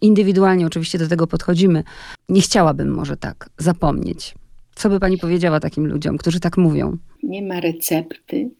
Indywidualnie 0.00 0.66
oczywiście 0.66 0.98
do 0.98 1.08
tego 1.08 1.26
podchodzimy. 1.26 1.84
Nie 2.28 2.40
chciałabym 2.40 2.88
może 2.88 3.16
tak 3.16 3.50
zapomnieć. 3.58 4.34
Co 4.74 4.90
by 4.90 5.00
pani 5.00 5.18
powiedziała 5.18 5.60
takim 5.60 5.86
ludziom, 5.86 6.18
którzy 6.18 6.40
tak 6.40 6.56
mówią? 6.56 6.96
Nie 7.22 7.42
ma 7.42 7.60
recepty, 7.60 8.50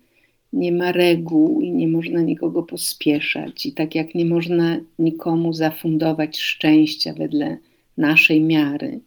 nie 0.52 0.72
ma 0.72 0.92
reguł 0.92 1.60
i 1.60 1.72
nie 1.72 1.88
można 1.88 2.20
nikogo 2.20 2.62
pospieszać. 2.62 3.66
I 3.66 3.72
tak 3.72 3.94
jak 3.94 4.14
nie 4.14 4.24
można 4.24 4.76
nikomu 4.98 5.52
zafundować 5.52 6.38
szczęścia 6.38 7.14
wedle 7.14 7.56
naszej 7.96 8.40
miary, 8.40 9.00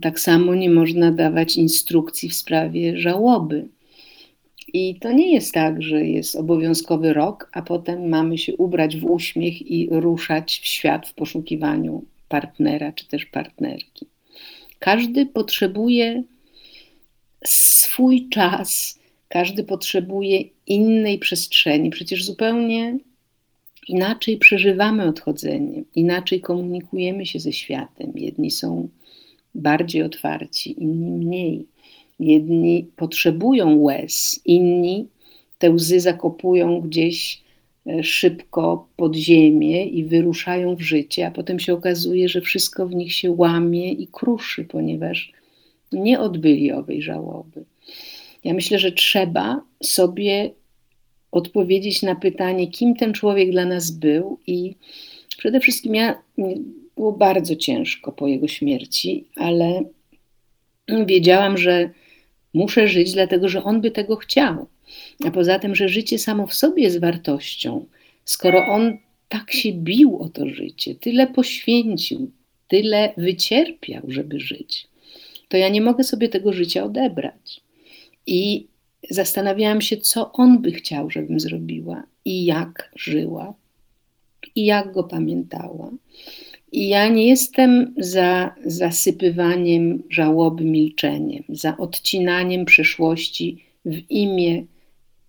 tak 0.00 0.20
samo 0.20 0.54
nie 0.54 0.70
można 0.70 1.12
dawać 1.12 1.56
instrukcji 1.56 2.28
w 2.28 2.34
sprawie 2.34 2.98
żałoby. 2.98 3.68
I 4.72 4.98
to 5.00 5.12
nie 5.12 5.32
jest 5.32 5.52
tak, 5.52 5.82
że 5.82 6.06
jest 6.06 6.36
obowiązkowy 6.36 7.12
rok, 7.12 7.50
a 7.52 7.62
potem 7.62 8.08
mamy 8.08 8.38
się 8.38 8.56
ubrać 8.56 8.96
w 8.96 9.04
uśmiech 9.04 9.70
i 9.70 9.88
ruszać 9.90 10.60
w 10.62 10.66
świat 10.66 11.08
w 11.08 11.14
poszukiwaniu 11.14 12.04
partnera 12.28 12.92
czy 12.92 13.08
też 13.08 13.26
partnerki. 13.26 14.06
Każdy 14.78 15.26
potrzebuje 15.26 16.22
swój 17.44 18.28
czas, 18.28 19.02
Każdy 19.32 19.64
potrzebuje 19.64 20.44
innej 20.66 21.18
przestrzeni. 21.18 21.90
Przecież 21.90 22.24
zupełnie 22.24 22.98
inaczej 23.88 24.36
przeżywamy 24.36 25.04
odchodzenie, 25.04 25.82
inaczej 25.94 26.40
komunikujemy 26.40 27.26
się 27.26 27.40
ze 27.40 27.52
światem. 27.52 28.12
Jedni 28.14 28.50
są 28.50 28.88
bardziej 29.54 30.02
otwarci, 30.02 30.82
inni 30.82 31.10
mniej. 31.10 31.66
Jedni 32.22 32.86
potrzebują 32.96 33.76
łez, 33.76 34.40
inni 34.44 35.06
te 35.58 35.70
łzy 35.70 36.00
zakopują 36.00 36.80
gdzieś 36.80 37.42
e, 37.86 38.02
szybko 38.04 38.88
pod 38.96 39.16
ziemię 39.16 39.84
i 39.86 40.04
wyruszają 40.04 40.76
w 40.76 40.80
życie, 40.80 41.26
a 41.26 41.30
potem 41.30 41.58
się 41.58 41.74
okazuje, 41.74 42.28
że 42.28 42.40
wszystko 42.40 42.86
w 42.86 42.94
nich 42.94 43.12
się 43.12 43.30
łamie 43.30 43.92
i 43.92 44.06
kruszy, 44.06 44.64
ponieważ 44.64 45.32
nie 45.92 46.20
odbyli 46.20 46.72
owej 46.72 47.02
żałoby. 47.02 47.64
Ja 48.44 48.54
myślę, 48.54 48.78
że 48.78 48.92
trzeba 48.92 49.62
sobie 49.82 50.50
odpowiedzieć 51.32 52.02
na 52.02 52.14
pytanie, 52.14 52.66
kim 52.66 52.96
ten 52.96 53.12
człowiek 53.12 53.50
dla 53.50 53.64
nas 53.64 53.90
był 53.90 54.38
i 54.46 54.74
przede 55.38 55.60
wszystkim 55.60 55.94
ja 55.94 56.22
było 56.96 57.12
bardzo 57.12 57.56
ciężko 57.56 58.12
po 58.12 58.26
jego 58.26 58.48
śmierci, 58.48 59.24
ale 59.36 59.82
wiedziałam, 61.06 61.58
że 61.58 61.90
muszę 62.54 62.88
żyć, 62.88 63.12
dlatego 63.12 63.48
że 63.48 63.64
on 63.64 63.80
by 63.80 63.90
tego 63.90 64.16
chciał. 64.16 64.66
A 65.24 65.30
poza 65.30 65.58
tym, 65.58 65.74
że 65.74 65.88
życie 65.88 66.18
samo 66.18 66.46
w 66.46 66.54
sobie 66.54 66.82
jest 66.82 67.00
wartością. 67.00 67.86
Skoro 68.24 68.66
on 68.66 68.98
tak 69.28 69.52
się 69.52 69.72
bił 69.72 70.18
o 70.18 70.28
to 70.28 70.48
życie, 70.48 70.94
tyle 70.94 71.26
poświęcił, 71.26 72.30
tyle 72.68 73.12
wycierpiał, 73.16 74.02
żeby 74.08 74.40
żyć, 74.40 74.88
to 75.48 75.56
ja 75.56 75.68
nie 75.68 75.80
mogę 75.80 76.04
sobie 76.04 76.28
tego 76.28 76.52
życia 76.52 76.84
odebrać. 76.84 77.60
I 78.26 78.66
zastanawiałam 79.10 79.80
się, 79.80 79.96
co 79.96 80.32
on 80.32 80.62
by 80.62 80.72
chciał, 80.72 81.10
żebym 81.10 81.40
zrobiła 81.40 82.02
i 82.24 82.44
jak 82.44 82.90
żyła, 82.96 83.54
i 84.54 84.64
jak 84.64 84.92
go 84.92 85.04
pamiętała. 85.04 85.90
I 86.72 86.88
ja 86.88 87.08
nie 87.08 87.28
jestem 87.28 87.94
za 87.98 88.54
zasypywaniem 88.64 90.02
żałoby 90.10 90.64
milczeniem, 90.64 91.44
za 91.48 91.76
odcinaniem 91.76 92.64
przeszłości 92.64 93.64
w 93.84 94.10
imię 94.10 94.64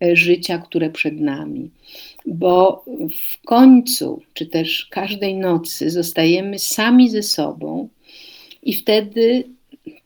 e, 0.02 0.16
życia, 0.16 0.58
które 0.58 0.90
przed 0.90 1.20
nami. 1.20 1.70
Bo 2.26 2.84
w 3.10 3.44
końcu, 3.44 4.22
czy 4.34 4.46
też 4.46 4.86
każdej 4.90 5.34
nocy, 5.36 5.90
zostajemy 5.90 6.58
sami 6.58 7.10
ze 7.10 7.22
sobą, 7.22 7.88
i 8.64 8.72
wtedy 8.72 9.44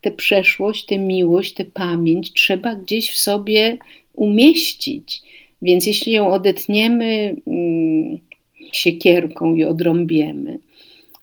tę 0.01 0.11
przeszłość, 0.11 0.84
tę 0.84 0.99
miłość, 0.99 1.55
tę 1.55 1.64
pamięć 1.64 2.32
trzeba 2.32 2.74
gdzieś 2.74 3.11
w 3.11 3.18
sobie 3.18 3.78
umieścić. 4.14 5.22
Więc 5.62 5.86
jeśli 5.86 6.12
ją 6.12 6.32
odetniemy 6.32 7.36
mm, 7.47 8.18
siekierką 8.72 9.55
i 9.55 9.64
odrąbiemy, 9.64 10.59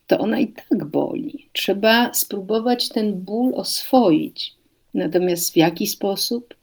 to 0.08 0.18
ona 0.20 0.40
i 0.40 0.48
tak 0.48 0.86
boli. 0.86 1.50
Trzeba 1.54 2.14
spróbować 2.14 2.90
ten 2.90 3.14
ból 3.14 3.54
oswoić. 3.56 4.56
Natomiast 4.94 5.54
w 5.54 5.58
jaki 5.58 5.88
sposób? 5.88 6.54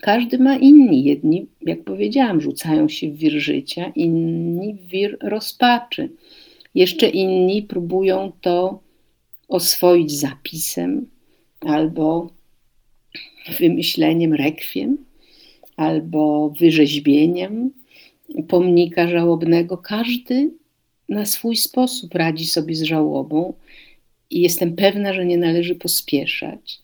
Każdy 0.00 0.38
ma 0.38 0.56
inni. 0.56 1.04
Jedni, 1.04 1.46
jak 1.62 1.84
powiedziałam, 1.84 2.40
rzucają 2.40 2.88
się 2.88 3.10
w 3.10 3.16
wir 3.16 3.40
życia, 3.40 3.92
inni 3.94 4.74
w 4.74 4.86
wir 4.86 5.16
rozpaczy. 5.22 6.10
Jeszcze 6.74 7.08
inni 7.08 7.62
próbują 7.62 8.32
to 8.40 8.80
oswoić 9.48 10.12
zapisem 10.12 11.06
albo 11.60 12.30
wymyśleniem 13.58 14.34
rekwiem, 14.34 14.96
albo 15.76 16.50
wyrzeźbieniem 16.50 17.70
pomnika 18.48 19.08
żałobnego. 19.08 19.78
Każdy 19.78 20.50
na 21.10 21.26
swój 21.26 21.56
sposób 21.56 22.14
radzi 22.14 22.46
sobie 22.46 22.74
z 22.74 22.82
żałobą 22.82 23.54
i 24.30 24.40
jestem 24.40 24.76
pewna, 24.76 25.14
że 25.14 25.26
nie 25.26 25.38
należy 25.38 25.74
pospieszać, 25.74 26.78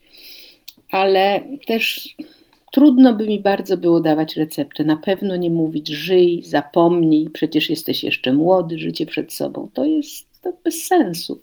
ale 0.91 1.41
też 1.66 2.16
trudno 2.72 3.14
by 3.14 3.27
mi 3.27 3.41
bardzo 3.41 3.77
było 3.77 4.01
dawać 4.01 4.37
receptę. 4.37 4.85
Na 4.85 4.97
pewno 4.97 5.37
nie 5.37 5.51
mówić 5.51 5.89
żyj, 5.89 6.43
zapomnij, 6.45 7.31
przecież 7.31 7.70
jesteś 7.70 8.05
jeszcze 8.05 8.33
młody, 8.33 8.79
życie 8.79 9.07
przed 9.07 9.33
sobą. 9.33 9.68
To 9.74 9.85
jest 9.85 10.27
to 10.43 10.53
bez 10.64 10.87
sensu. 10.87 11.41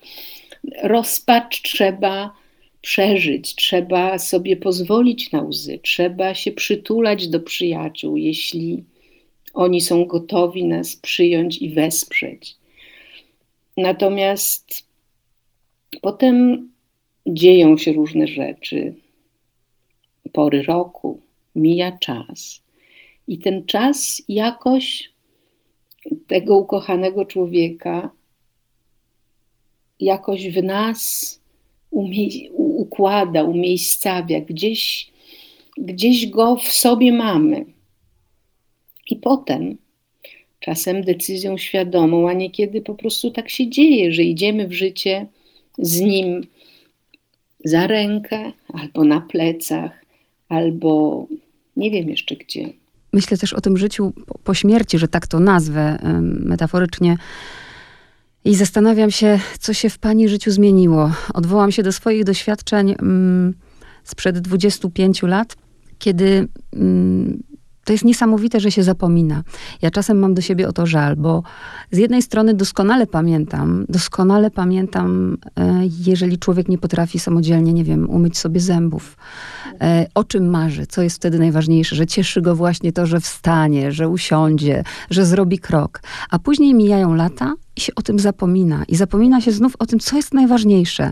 Rozpacz 0.84 1.62
trzeba 1.62 2.34
przeżyć, 2.82 3.56
trzeba 3.56 4.20
sobie 4.20 4.58
pozwolić 4.58 5.32
na 5.32 5.42
łzy, 5.42 5.80
trzeba 5.84 6.36
się 6.36 6.52
przytulać 6.52 7.28
do 7.28 7.40
przyjaciół, 7.40 8.18
jeśli 8.18 8.84
oni 9.54 9.82
są 9.82 10.06
gotowi 10.06 10.66
nas 10.66 10.96
przyjąć 10.96 11.58
i 11.58 11.70
wesprzeć. 11.70 12.56
Natomiast 13.78 14.88
potem 16.02 16.70
dzieją 17.28 17.78
się 17.78 17.94
różne 17.94 18.28
rzeczy, 18.28 18.96
pory 20.32 20.64
roku, 20.64 21.22
mija 21.56 21.98
czas. 21.98 22.62
I 23.28 23.40
ten 23.40 23.66
czas 23.66 24.22
jakoś 24.28 25.12
tego 26.28 26.58
ukochanego 26.58 27.26
człowieka 27.26 28.10
jakoś 30.00 30.50
w 30.50 30.64
nas 30.64 31.40
umie- 31.92 32.52
układa, 32.54 33.44
umiejscawia, 33.44 34.42
gdzieś, 34.42 35.12
gdzieś 35.78 36.28
go 36.28 36.56
w 36.56 36.72
sobie 36.72 37.12
mamy. 37.12 37.66
I 39.10 39.16
potem 39.16 39.78
czasem 40.64 41.04
decyzją 41.04 41.58
świadomą, 41.58 42.30
a 42.30 42.34
niekiedy 42.34 42.82
po 42.82 42.96
prostu 42.96 43.32
tak 43.32 43.50
się 43.50 43.70
dzieje, 43.70 44.14
że 44.14 44.24
idziemy 44.24 44.68
w 44.68 44.74
życie 44.74 45.28
z 45.78 46.00
nim 46.00 46.48
za 47.66 47.88
rękę, 47.88 48.52
albo 48.74 49.04
na 49.04 49.22
plecach, 49.22 49.92
albo 50.50 51.28
nie 51.76 51.92
wiem 51.92 52.10
jeszcze 52.10 52.36
gdzie. 52.36 52.70
Myślę 53.14 53.38
też 53.38 53.54
o 53.54 53.62
tym 53.62 53.78
życiu 53.78 54.14
po 54.44 54.54
śmierci, 54.54 54.98
że 55.00 55.08
tak 55.08 55.28
to 55.28 55.40
nazwę 55.40 55.98
metaforycznie. 56.22 57.18
I 58.46 58.56
zastanawiam 58.56 59.12
się, 59.12 59.40
co 59.60 59.74
się 59.74 59.90
w 59.90 59.98
Pani 59.98 60.30
życiu 60.30 60.52
zmieniło. 60.52 61.12
Odwołam 61.34 61.72
się 61.72 61.84
do 61.84 61.92
swoich 61.92 62.24
doświadczeń 62.24 62.96
mm, 63.00 63.54
sprzed 64.04 64.40
25 64.40 65.24
lat, 65.24 65.56
kiedy 66.00 66.48
mm, 66.74 67.44
to 67.84 67.94
jest 67.94 68.06
niesamowite, 68.06 68.60
że 68.60 68.72
się 68.72 68.84
zapomina. 68.84 69.44
Ja 69.82 69.92
czasem 69.92 70.20
mam 70.20 70.34
do 70.34 70.42
siebie 70.42 70.68
o 70.68 70.74
to 70.74 70.86
żal, 70.86 71.16
bo 71.16 71.44
z 71.92 71.98
jednej 71.98 72.22
strony 72.22 72.54
doskonale 72.54 73.08
pamiętam, 73.08 73.86
doskonale 73.90 74.52
pamiętam, 74.52 75.38
e, 75.60 75.82
jeżeli 76.06 76.38
człowiek 76.38 76.70
nie 76.70 76.78
potrafi 76.78 77.20
samodzielnie, 77.20 77.74
nie 77.74 77.84
wiem, 77.84 78.10
umyć 78.10 78.38
sobie 78.38 78.60
zębów, 78.60 79.18
e, 79.82 80.06
o 80.16 80.24
czym 80.24 80.50
marzy, 80.50 80.88
co 80.88 81.02
jest 81.02 81.16
wtedy 81.16 81.40
najważniejsze, 81.40 81.96
że 81.96 82.06
cieszy 82.06 82.42
go 82.42 82.56
właśnie 82.56 82.92
to, 82.92 83.06
że 83.06 83.20
wstanie, 83.20 83.92
że 83.92 84.10
usiądzie, 84.10 84.84
że 85.10 85.26
zrobi 85.26 85.60
krok. 85.60 86.02
A 86.30 86.40
później 86.40 86.74
mijają 86.74 87.14
lata 87.14 87.54
i 87.76 87.82
się 87.82 87.96
o 87.96 88.02
tym 88.02 88.20
zapomina. 88.20 88.84
I 88.88 88.96
zapomina 88.96 89.42
się 89.42 89.52
znów 89.52 89.76
o 89.80 89.86
tym, 89.86 90.00
co 90.00 90.16
jest 90.16 90.34
najważniejsze. 90.34 91.12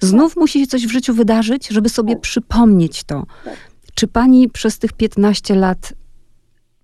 Znów 0.00 0.36
musi 0.36 0.60
się 0.60 0.66
coś 0.66 0.86
w 0.86 0.92
życiu 0.92 1.14
wydarzyć, 1.14 1.68
żeby 1.68 1.88
sobie 1.88 2.16
przypomnieć 2.16 3.04
to. 3.04 3.26
Czy 3.94 4.08
pani 4.08 4.48
przez 4.48 4.78
tych 4.78 4.92
15 4.92 5.54
lat 5.54 5.92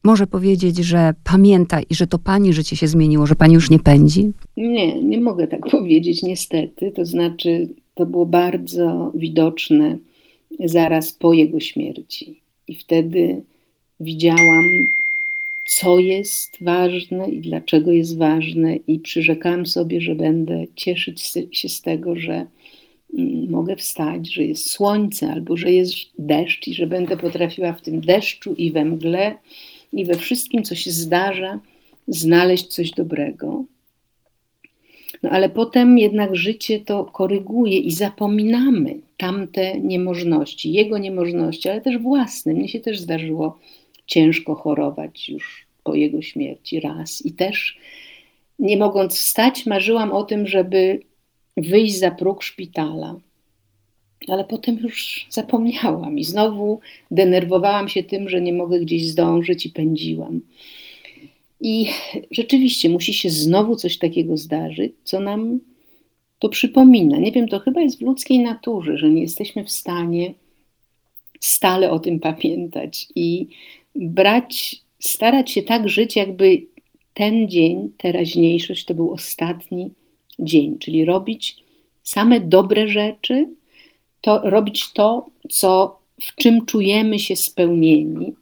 może 0.04 0.26
powiedzieć, 0.26 0.76
że 0.76 1.14
pamięta 1.24 1.80
i 1.80 1.94
że 1.94 2.06
to 2.06 2.18
pani 2.18 2.52
życie 2.52 2.76
się 2.76 2.88
zmieniło, 2.88 3.26
że 3.26 3.34
pani 3.34 3.54
już 3.54 3.70
nie 3.70 3.78
pędzi? 3.78 4.32
Nie, 4.56 5.02
nie 5.02 5.20
mogę 5.20 5.46
tak 5.46 5.70
powiedzieć, 5.76 6.22
niestety. 6.22 6.92
To 6.92 7.04
znaczy, 7.04 7.68
to 7.94 8.06
było 8.06 8.26
bardzo 8.26 9.12
widoczne 9.14 9.98
zaraz 10.64 11.12
po 11.12 11.32
jego 11.32 11.60
śmierci. 11.60 12.40
I 12.68 12.74
wtedy 12.74 13.42
widziałam, 14.00 14.64
co 15.68 15.98
jest 15.98 16.56
ważne 16.60 17.28
i 17.28 17.40
dlaczego 17.40 17.92
jest 17.92 18.18
ważne, 18.18 18.76
i 18.76 18.98
przyrzekałam 18.98 19.66
sobie, 19.66 20.00
że 20.00 20.14
będę 20.14 20.64
cieszyć 20.74 21.32
się 21.52 21.68
z 21.68 21.82
tego, 21.82 22.16
że 22.16 22.46
mm, 23.18 23.50
mogę 23.50 23.76
wstać, 23.76 24.32
że 24.32 24.44
jest 24.44 24.70
słońce 24.70 25.32
albo 25.32 25.56
że 25.56 25.72
jest 25.72 25.96
deszcz 26.18 26.68
i 26.68 26.74
że 26.74 26.86
będę 26.86 27.16
potrafiła 27.16 27.72
w 27.72 27.82
tym 27.82 28.00
deszczu 28.00 28.54
i 28.54 28.72
we 28.72 28.84
mgle 28.84 29.38
i 29.92 30.04
we 30.04 30.14
wszystkim, 30.14 30.62
co 30.62 30.74
się 30.74 30.90
zdarza, 30.90 31.60
znaleźć 32.08 32.66
coś 32.66 32.90
dobrego. 32.90 33.64
No 35.22 35.30
ale 35.30 35.48
potem 35.48 35.98
jednak 35.98 36.36
życie 36.36 36.80
to 36.80 37.04
koryguje 37.04 37.78
i 37.78 37.92
zapominamy 37.92 39.00
tamte 39.16 39.80
niemożności, 39.80 40.72
jego 40.72 40.98
niemożności, 40.98 41.68
ale 41.68 41.80
też 41.80 41.98
własne. 41.98 42.54
Mnie 42.54 42.68
się 42.68 42.80
też 42.80 43.00
zdarzyło 43.00 43.58
ciężko 44.06 44.54
chorować 44.54 45.28
już 45.28 45.66
po 45.84 45.94
jego 45.94 46.22
śmierci 46.22 46.80
raz 46.80 47.26
i 47.26 47.32
też 47.32 47.78
nie 48.58 48.76
mogąc 48.76 49.14
wstać, 49.14 49.66
marzyłam 49.66 50.12
o 50.12 50.22
tym, 50.22 50.46
żeby 50.46 51.00
wyjść 51.56 51.98
za 51.98 52.10
próg 52.10 52.42
szpitala 52.42 53.16
ale 54.28 54.44
potem 54.44 54.78
już 54.78 55.26
zapomniałam 55.30 56.18
i 56.18 56.24
znowu 56.24 56.80
denerwowałam 57.10 57.88
się 57.88 58.02
tym, 58.02 58.28
że 58.28 58.40
nie 58.40 58.52
mogę 58.52 58.80
gdzieś 58.80 59.06
zdążyć 59.06 59.66
i 59.66 59.70
pędziłam. 59.70 60.40
I 61.60 61.86
rzeczywiście 62.30 62.88
musi 62.88 63.14
się 63.14 63.30
znowu 63.30 63.76
coś 63.76 63.98
takiego 63.98 64.36
zdarzyć, 64.36 64.92
co 65.04 65.20
nam 65.20 65.60
to 66.38 66.48
przypomina. 66.48 67.18
Nie 67.18 67.32
wiem, 67.32 67.48
to 67.48 67.58
chyba 67.58 67.80
jest 67.80 67.98
w 67.98 68.02
ludzkiej 68.02 68.38
naturze, 68.38 68.98
że 68.98 69.10
nie 69.10 69.22
jesteśmy 69.22 69.64
w 69.64 69.70
stanie 69.70 70.34
stale 71.40 71.90
o 71.90 71.98
tym 71.98 72.20
pamiętać 72.20 73.08
i 73.14 73.46
brać, 73.94 74.82
starać 75.00 75.50
się 75.50 75.62
tak 75.62 75.88
żyć, 75.88 76.16
jakby 76.16 76.62
ten 77.14 77.48
dzień, 77.48 77.92
teraźniejszość 77.96 78.84
to 78.84 78.94
był 78.94 79.12
ostatni 79.12 79.90
dzień, 80.38 80.78
czyli 80.78 81.04
robić 81.04 81.56
same 82.02 82.40
dobre 82.40 82.88
rzeczy, 82.88 83.48
to 84.20 84.40
robić 84.50 84.92
to, 84.92 85.26
co, 85.50 85.98
w 86.20 86.34
czym 86.34 86.66
czujemy 86.66 87.18
się 87.18 87.36
spełnieni, 87.36 88.34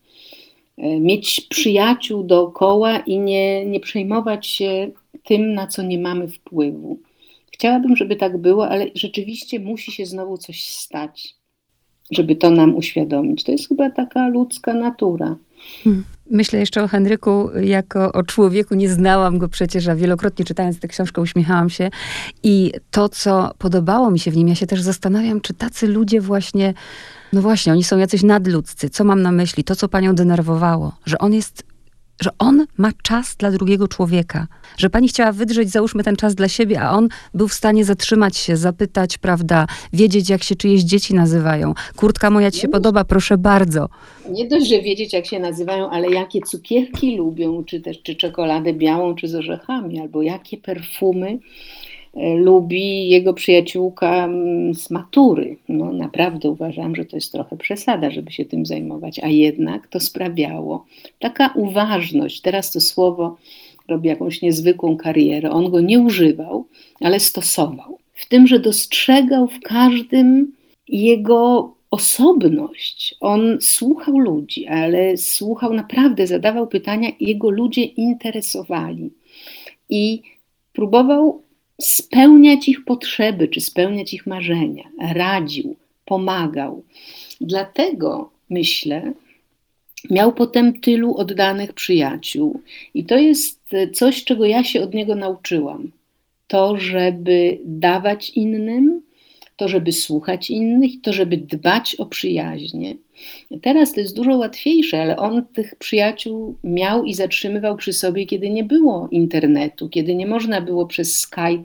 e, 0.78 1.00
mieć 1.00 1.40
przyjaciół 1.40 2.22
dookoła 2.22 2.98
i 2.98 3.18
nie, 3.18 3.66
nie 3.66 3.80
przejmować 3.80 4.46
się 4.46 4.90
tym, 5.24 5.54
na 5.54 5.66
co 5.66 5.82
nie 5.82 5.98
mamy 5.98 6.28
wpływu. 6.28 6.98
Chciałabym, 7.52 7.96
żeby 7.96 8.16
tak 8.16 8.38
było, 8.38 8.68
ale 8.68 8.86
rzeczywiście 8.94 9.60
musi 9.60 9.92
się 9.92 10.06
znowu 10.06 10.38
coś 10.38 10.68
stać, 10.68 11.34
żeby 12.10 12.36
to 12.36 12.50
nam 12.50 12.76
uświadomić. 12.76 13.44
To 13.44 13.52
jest 13.52 13.68
chyba 13.68 13.90
taka 13.90 14.28
ludzka 14.28 14.74
natura. 14.74 15.36
Hmm. 15.84 16.04
Myślę 16.30 16.58
jeszcze 16.58 16.82
o 16.82 16.88
Henryku 16.88 17.50
jako 17.60 18.12
o 18.12 18.22
człowieku. 18.22 18.74
Nie 18.74 18.90
znałam 18.90 19.38
go 19.38 19.48
przecież, 19.48 19.88
a 19.88 19.94
wielokrotnie 19.94 20.44
czytając 20.44 20.80
tę 20.80 20.88
książkę 20.88 21.20
uśmiechałam 21.20 21.70
się. 21.70 21.90
I 22.42 22.72
to, 22.90 23.08
co 23.08 23.54
podobało 23.58 24.10
mi 24.10 24.18
się 24.18 24.30
w 24.30 24.36
nim, 24.36 24.48
ja 24.48 24.54
się 24.54 24.66
też 24.66 24.82
zastanawiam, 24.82 25.40
czy 25.40 25.54
tacy 25.54 25.86
ludzie 25.88 26.20
właśnie, 26.20 26.74
no 27.32 27.42
właśnie, 27.42 27.72
oni 27.72 27.84
są 27.84 27.98
jacyś 27.98 28.22
nadludzcy. 28.22 28.90
Co 28.90 29.04
mam 29.04 29.22
na 29.22 29.32
myśli? 29.32 29.64
To, 29.64 29.76
co 29.76 29.88
panią 29.88 30.14
denerwowało, 30.14 30.92
że 31.06 31.18
on 31.18 31.34
jest 31.34 31.62
że 32.20 32.30
on 32.38 32.66
ma 32.76 32.90
czas 33.02 33.36
dla 33.36 33.50
drugiego 33.50 33.88
człowieka. 33.88 34.46
Że 34.76 34.90
pani 34.90 35.08
chciała 35.08 35.32
wydrzeć, 35.32 35.70
załóżmy, 35.70 36.04
ten 36.04 36.16
czas 36.16 36.34
dla 36.34 36.48
siebie, 36.48 36.80
a 36.80 36.90
on 36.90 37.08
był 37.34 37.48
w 37.48 37.54
stanie 37.54 37.84
zatrzymać 37.84 38.36
się, 38.36 38.56
zapytać, 38.56 39.18
prawda, 39.18 39.66
wiedzieć, 39.92 40.30
jak 40.30 40.42
się 40.42 40.56
czyjeś 40.56 40.82
dzieci 40.82 41.14
nazywają. 41.14 41.74
Kurtka 41.96 42.30
moja 42.30 42.50
ci 42.50 42.60
się 42.60 42.68
podoba, 42.68 43.04
proszę 43.04 43.38
bardzo. 43.38 43.88
Nie 44.30 44.48
dość, 44.48 44.68
że 44.68 44.82
wiedzieć, 44.82 45.12
jak 45.12 45.26
się 45.26 45.38
nazywają, 45.38 45.90
ale 45.90 46.10
jakie 46.10 46.40
cukierki 46.40 47.16
lubią, 47.16 47.64
czy 47.64 47.80
też 47.80 48.02
czy 48.02 48.14
czekoladę 48.14 48.72
białą, 48.72 49.14
czy 49.14 49.28
z 49.28 49.34
orzechami, 49.34 50.00
albo 50.00 50.22
jakie 50.22 50.56
perfumy 50.56 51.38
lubi 52.36 53.08
jego 53.08 53.34
przyjaciółka 53.34 54.24
mm, 54.24 54.74
z 54.74 54.90
matury. 54.90 55.56
No, 55.68 55.92
naprawdę 55.92 56.50
uważam, 56.50 56.96
że 56.96 57.04
to 57.04 57.16
jest 57.16 57.32
trochę 57.32 57.56
przesada, 57.56 58.10
żeby 58.10 58.32
się 58.32 58.44
tym 58.44 58.66
zajmować, 58.66 59.18
a 59.18 59.28
jednak 59.28 59.88
to 59.88 60.00
sprawiało. 60.00 60.86
Taka 61.18 61.52
uważność, 61.54 62.40
teraz 62.40 62.72
to 62.72 62.80
słowo 62.80 63.36
robi 63.88 64.08
jakąś 64.08 64.42
niezwykłą 64.42 64.96
karierę. 64.96 65.50
On 65.50 65.70
go 65.70 65.80
nie 65.80 66.00
używał, 66.00 66.66
ale 67.00 67.20
stosował. 67.20 67.98
W 68.14 68.28
tym, 68.28 68.46
że 68.46 68.58
dostrzegał 68.58 69.48
w 69.48 69.60
każdym 69.60 70.52
jego 70.88 71.72
osobność. 71.90 73.16
On 73.20 73.58
słuchał 73.60 74.18
ludzi, 74.18 74.66
ale 74.66 75.16
słuchał 75.16 75.74
naprawdę, 75.74 76.26
zadawał 76.26 76.66
pytania, 76.66 77.10
jego 77.20 77.50
ludzie 77.50 77.82
interesowali. 77.82 79.10
I 79.88 80.22
próbował 80.72 81.42
spełniać 81.80 82.68
ich 82.68 82.84
potrzeby 82.84 83.48
czy 83.48 83.60
spełniać 83.60 84.14
ich 84.14 84.26
marzenia, 84.26 84.84
radził, 85.00 85.76
pomagał. 86.04 86.82
Dlatego 87.40 88.30
myślę, 88.50 89.12
miał 90.10 90.32
potem 90.32 90.80
tylu 90.80 91.16
oddanych 91.16 91.72
przyjaciół, 91.72 92.60
i 92.94 93.04
to 93.04 93.16
jest 93.18 93.60
coś, 93.94 94.24
czego 94.24 94.44
ja 94.44 94.64
się 94.64 94.82
od 94.82 94.94
niego 94.94 95.14
nauczyłam. 95.14 95.92
To, 96.46 96.78
żeby 96.78 97.58
dawać 97.64 98.30
innym, 98.30 99.02
to, 99.56 99.68
żeby 99.68 99.92
słuchać 99.92 100.50
innych, 100.50 100.90
to, 101.02 101.12
żeby 101.12 101.36
dbać 101.36 101.94
o 101.94 102.06
przyjaźnie. 102.06 102.94
Teraz 103.62 103.92
to 103.92 104.00
jest 104.00 104.16
dużo 104.16 104.36
łatwiejsze, 104.36 105.02
ale 105.02 105.16
on 105.16 105.46
tych 105.46 105.74
przyjaciół 105.74 106.56
miał 106.64 107.04
i 107.04 107.14
zatrzymywał 107.14 107.76
przy 107.76 107.92
sobie, 107.92 108.26
kiedy 108.26 108.50
nie 108.50 108.64
było 108.64 109.08
internetu, 109.10 109.88
kiedy 109.88 110.14
nie 110.14 110.26
można 110.26 110.60
było 110.60 110.86
przez 110.86 111.20
Skype 111.20 111.64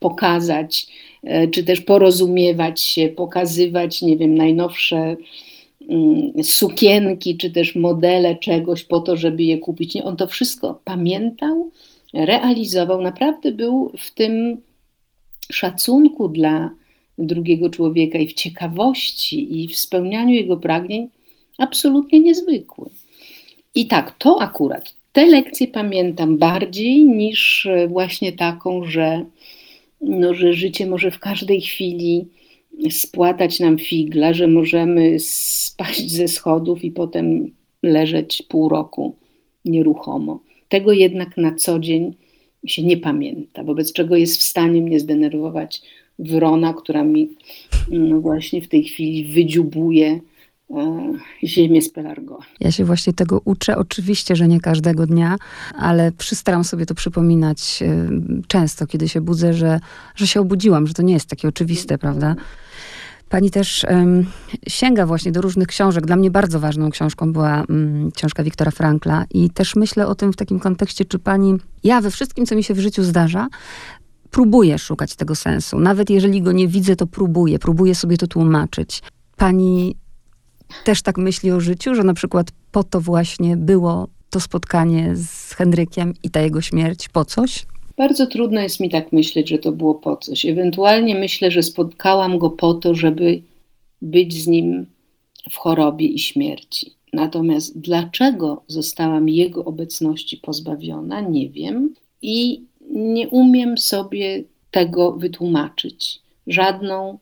pokazać, 0.00 0.86
e, 1.22 1.48
czy 1.48 1.64
też 1.64 1.80
porozumiewać 1.80 2.80
się, 2.80 3.08
pokazywać, 3.08 4.02
nie 4.02 4.16
wiem, 4.16 4.34
najnowsze 4.34 5.16
mm, 5.88 6.44
sukienki, 6.44 7.36
czy 7.36 7.50
też 7.50 7.74
modele 7.74 8.36
czegoś 8.36 8.84
po 8.84 9.00
to, 9.00 9.16
żeby 9.16 9.42
je 9.42 9.58
kupić. 9.58 9.94
Nie, 9.94 10.04
on 10.04 10.16
to 10.16 10.26
wszystko 10.26 10.80
pamiętał, 10.84 11.70
realizował. 12.14 13.02
Naprawdę 13.02 13.52
był 13.52 13.92
w 13.98 14.14
tym 14.14 14.60
szacunku 15.52 16.28
dla 16.28 16.70
drugiego 17.18 17.70
człowieka 17.70 18.18
i 18.18 18.28
w 18.28 18.32
ciekawości 18.32 19.62
i 19.62 19.68
w 19.68 19.76
spełnianiu 19.76 20.34
jego 20.34 20.56
pragnień 20.56 21.08
absolutnie 21.58 22.20
niezwykły. 22.20 22.90
I 23.74 23.86
tak, 23.86 24.18
to 24.18 24.42
akurat, 24.42 24.94
te 25.12 25.26
lekcje 25.26 25.68
pamiętam 25.68 26.38
bardziej 26.38 27.04
niż 27.04 27.68
właśnie 27.88 28.32
taką, 28.32 28.84
że, 28.84 29.24
no, 30.00 30.34
że 30.34 30.52
życie 30.52 30.86
może 30.86 31.10
w 31.10 31.18
każdej 31.18 31.60
chwili 31.60 32.26
spłatać 32.90 33.60
nam 33.60 33.78
figla, 33.78 34.34
że 34.34 34.46
możemy 34.46 35.20
spaść 35.20 36.10
ze 36.10 36.28
schodów 36.28 36.84
i 36.84 36.90
potem 36.90 37.50
leżeć 37.82 38.42
pół 38.48 38.68
roku 38.68 39.16
nieruchomo. 39.64 40.40
Tego 40.68 40.92
jednak 40.92 41.36
na 41.36 41.54
co 41.54 41.78
dzień 41.78 42.14
się 42.66 42.82
nie 42.82 42.96
pamięta, 42.96 43.64
wobec 43.64 43.92
czego 43.92 44.16
jest 44.16 44.40
w 44.40 44.42
stanie 44.42 44.82
mnie 44.82 45.00
zdenerwować 45.00 45.82
wrona, 46.18 46.74
która 46.74 47.04
mi 47.04 47.36
no 47.90 48.20
właśnie 48.20 48.62
w 48.62 48.68
tej 48.68 48.84
chwili 48.84 49.32
wydziubuje 49.32 50.20
e, 50.70 51.12
ziemię 51.44 51.82
z 51.82 51.90
pelargo. 51.90 52.38
Ja 52.60 52.70
się 52.70 52.84
właśnie 52.84 53.12
tego 53.12 53.40
uczę. 53.44 53.76
Oczywiście, 53.76 54.36
że 54.36 54.48
nie 54.48 54.60
każdego 54.60 55.06
dnia, 55.06 55.36
ale 55.78 56.12
przystaram 56.12 56.64
sobie 56.64 56.86
to 56.86 56.94
przypominać 56.94 57.82
e, 57.82 58.08
często, 58.48 58.86
kiedy 58.86 59.08
się 59.08 59.20
budzę, 59.20 59.54
że, 59.54 59.80
że 60.14 60.26
się 60.26 60.40
obudziłam, 60.40 60.86
że 60.86 60.94
to 60.94 61.02
nie 61.02 61.14
jest 61.14 61.28
takie 61.28 61.48
oczywiste, 61.48 61.98
prawda? 61.98 62.36
Pani 63.28 63.50
też 63.50 63.86
um, 63.90 64.26
sięga 64.68 65.06
właśnie 65.06 65.32
do 65.32 65.40
różnych 65.40 65.68
książek. 65.68 66.06
Dla 66.06 66.16
mnie 66.16 66.30
bardzo 66.30 66.60
ważną 66.60 66.90
książką 66.90 67.32
była 67.32 67.64
um, 67.68 68.10
książka 68.14 68.42
Wiktora 68.42 68.70
Frankla 68.70 69.24
i 69.30 69.50
też 69.50 69.76
myślę 69.76 70.06
o 70.06 70.14
tym 70.14 70.32
w 70.32 70.36
takim 70.36 70.60
kontekście, 70.60 71.04
czy 71.04 71.18
pani, 71.18 71.56
ja 71.84 72.00
we 72.00 72.10
wszystkim, 72.10 72.46
co 72.46 72.56
mi 72.56 72.64
się 72.64 72.74
w 72.74 72.80
życiu 72.80 73.02
zdarza, 73.02 73.48
próbuję 74.30 74.78
szukać 74.78 75.16
tego 75.16 75.34
sensu. 75.34 75.78
Nawet 75.78 76.10
jeżeli 76.10 76.42
go 76.42 76.52
nie 76.52 76.68
widzę, 76.68 76.96
to 76.96 77.06
próbuję, 77.06 77.58
próbuję 77.58 77.94
sobie 77.94 78.16
to 78.16 78.26
tłumaczyć. 78.26 79.02
Pani 79.36 79.96
też 80.84 81.02
tak 81.02 81.18
myśli 81.18 81.50
o 81.50 81.60
życiu, 81.60 81.94
że 81.94 82.04
na 82.04 82.14
przykład 82.14 82.46
po 82.72 82.84
to 82.84 83.00
właśnie 83.00 83.56
było 83.56 84.08
to 84.30 84.40
spotkanie 84.40 85.16
z 85.16 85.52
Henrykiem 85.52 86.14
i 86.22 86.30
ta 86.30 86.40
jego 86.40 86.60
śmierć, 86.60 87.08
po 87.08 87.24
coś? 87.24 87.66
Bardzo 87.96 88.26
trudno 88.26 88.60
jest 88.60 88.80
mi 88.80 88.90
tak 88.90 89.12
myśleć, 89.12 89.48
że 89.48 89.58
to 89.58 89.72
było 89.72 89.94
po 89.94 90.16
coś. 90.16 90.46
Ewentualnie 90.46 91.14
myślę, 91.14 91.50
że 91.50 91.62
spotkałam 91.62 92.38
go 92.38 92.50
po 92.50 92.74
to, 92.74 92.94
żeby 92.94 93.42
być 94.02 94.42
z 94.42 94.46
nim 94.46 94.86
w 95.50 95.56
chorobie 95.56 96.06
i 96.06 96.18
śmierci. 96.18 96.92
Natomiast 97.12 97.80
dlaczego 97.80 98.62
zostałam 98.68 99.28
jego 99.28 99.64
obecności 99.64 100.36
pozbawiona, 100.36 101.20
nie 101.20 101.48
wiem. 101.48 101.94
I 102.22 102.62
nie 102.90 103.28
umiem 103.28 103.78
sobie 103.78 104.44
tego 104.70 105.12
wytłumaczyć 105.12 106.20
żadną 106.46 107.18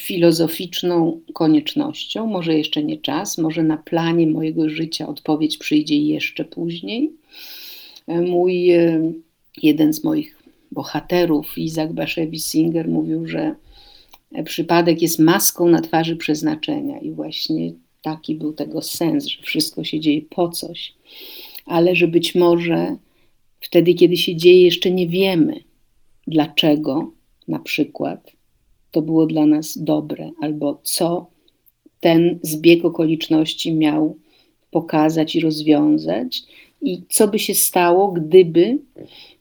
filozoficzną 0.00 1.20
koniecznością. 1.34 2.26
Może 2.26 2.58
jeszcze 2.58 2.84
nie 2.84 2.98
czas, 2.98 3.38
może 3.38 3.62
na 3.62 3.76
planie 3.76 4.26
mojego 4.26 4.68
życia 4.68 5.08
odpowiedź 5.08 5.58
przyjdzie 5.58 5.98
jeszcze 5.98 6.44
później. 6.44 7.12
Mój, 8.08 8.70
e, 8.70 9.12
jeden 9.62 9.92
z 9.92 10.04
moich 10.04 10.42
bohaterów, 10.72 11.58
Izak 11.58 11.92
Bashevis 11.92 12.50
Singer, 12.50 12.88
mówił, 12.88 13.26
że 13.26 13.54
przypadek 14.44 15.02
jest 15.02 15.18
maską 15.18 15.68
na 15.68 15.80
twarzy 15.80 16.16
przeznaczenia 16.16 16.98
i 16.98 17.10
właśnie 17.10 17.72
taki 18.02 18.34
był 18.34 18.52
tego 18.52 18.82
sens, 18.82 19.26
że 19.26 19.42
wszystko 19.42 19.84
się 19.84 20.00
dzieje 20.00 20.22
po 20.22 20.48
coś, 20.48 20.94
ale 21.66 21.96
że 21.96 22.08
być 22.08 22.34
może 22.34 22.96
Wtedy, 23.60 23.94
kiedy 23.94 24.16
się 24.16 24.36
dzieje, 24.36 24.62
jeszcze 24.62 24.90
nie 24.90 25.08
wiemy, 25.08 25.60
dlaczego 26.26 27.12
na 27.48 27.58
przykład 27.58 28.32
to 28.90 29.02
było 29.02 29.26
dla 29.26 29.46
nas 29.46 29.78
dobre, 29.78 30.30
albo 30.40 30.80
co 30.82 31.26
ten 32.00 32.38
zbieg 32.42 32.84
okoliczności 32.84 33.72
miał 33.74 34.16
pokazać 34.70 35.36
i 35.36 35.40
rozwiązać, 35.40 36.42
i 36.82 37.02
co 37.08 37.28
by 37.28 37.38
się 37.38 37.54
stało, 37.54 38.12
gdyby 38.12 38.78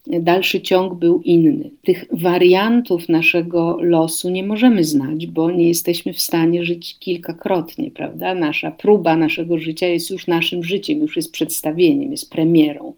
dalszy 0.10 0.62
ciąg 0.62 0.94
był 0.94 1.22
inny. 1.22 1.70
Tych 1.84 2.06
wariantów 2.12 3.10
naszego 3.10 3.78
losu 3.82 4.30
nie 4.30 4.44
możemy 4.44 4.84
znać, 4.84 5.28
bo 5.28 5.52
nie 5.52 5.68
jesteśmy 5.68 6.14
w 6.14 6.20
stanie 6.20 6.66
żyć 6.66 7.00
kilkakrotnie, 7.00 7.92
prawda? 7.92 8.36
Nasza 8.36 8.72
próba 8.72 9.16
naszego 9.16 9.60
życia 9.60 9.88
jest 9.88 10.10
już 10.10 10.28
naszym 10.28 10.64
życiem, 10.64 11.00
już 11.00 11.16
jest 11.16 11.32
przedstawieniem, 11.32 12.12
jest 12.12 12.32
premierą. 12.32 12.94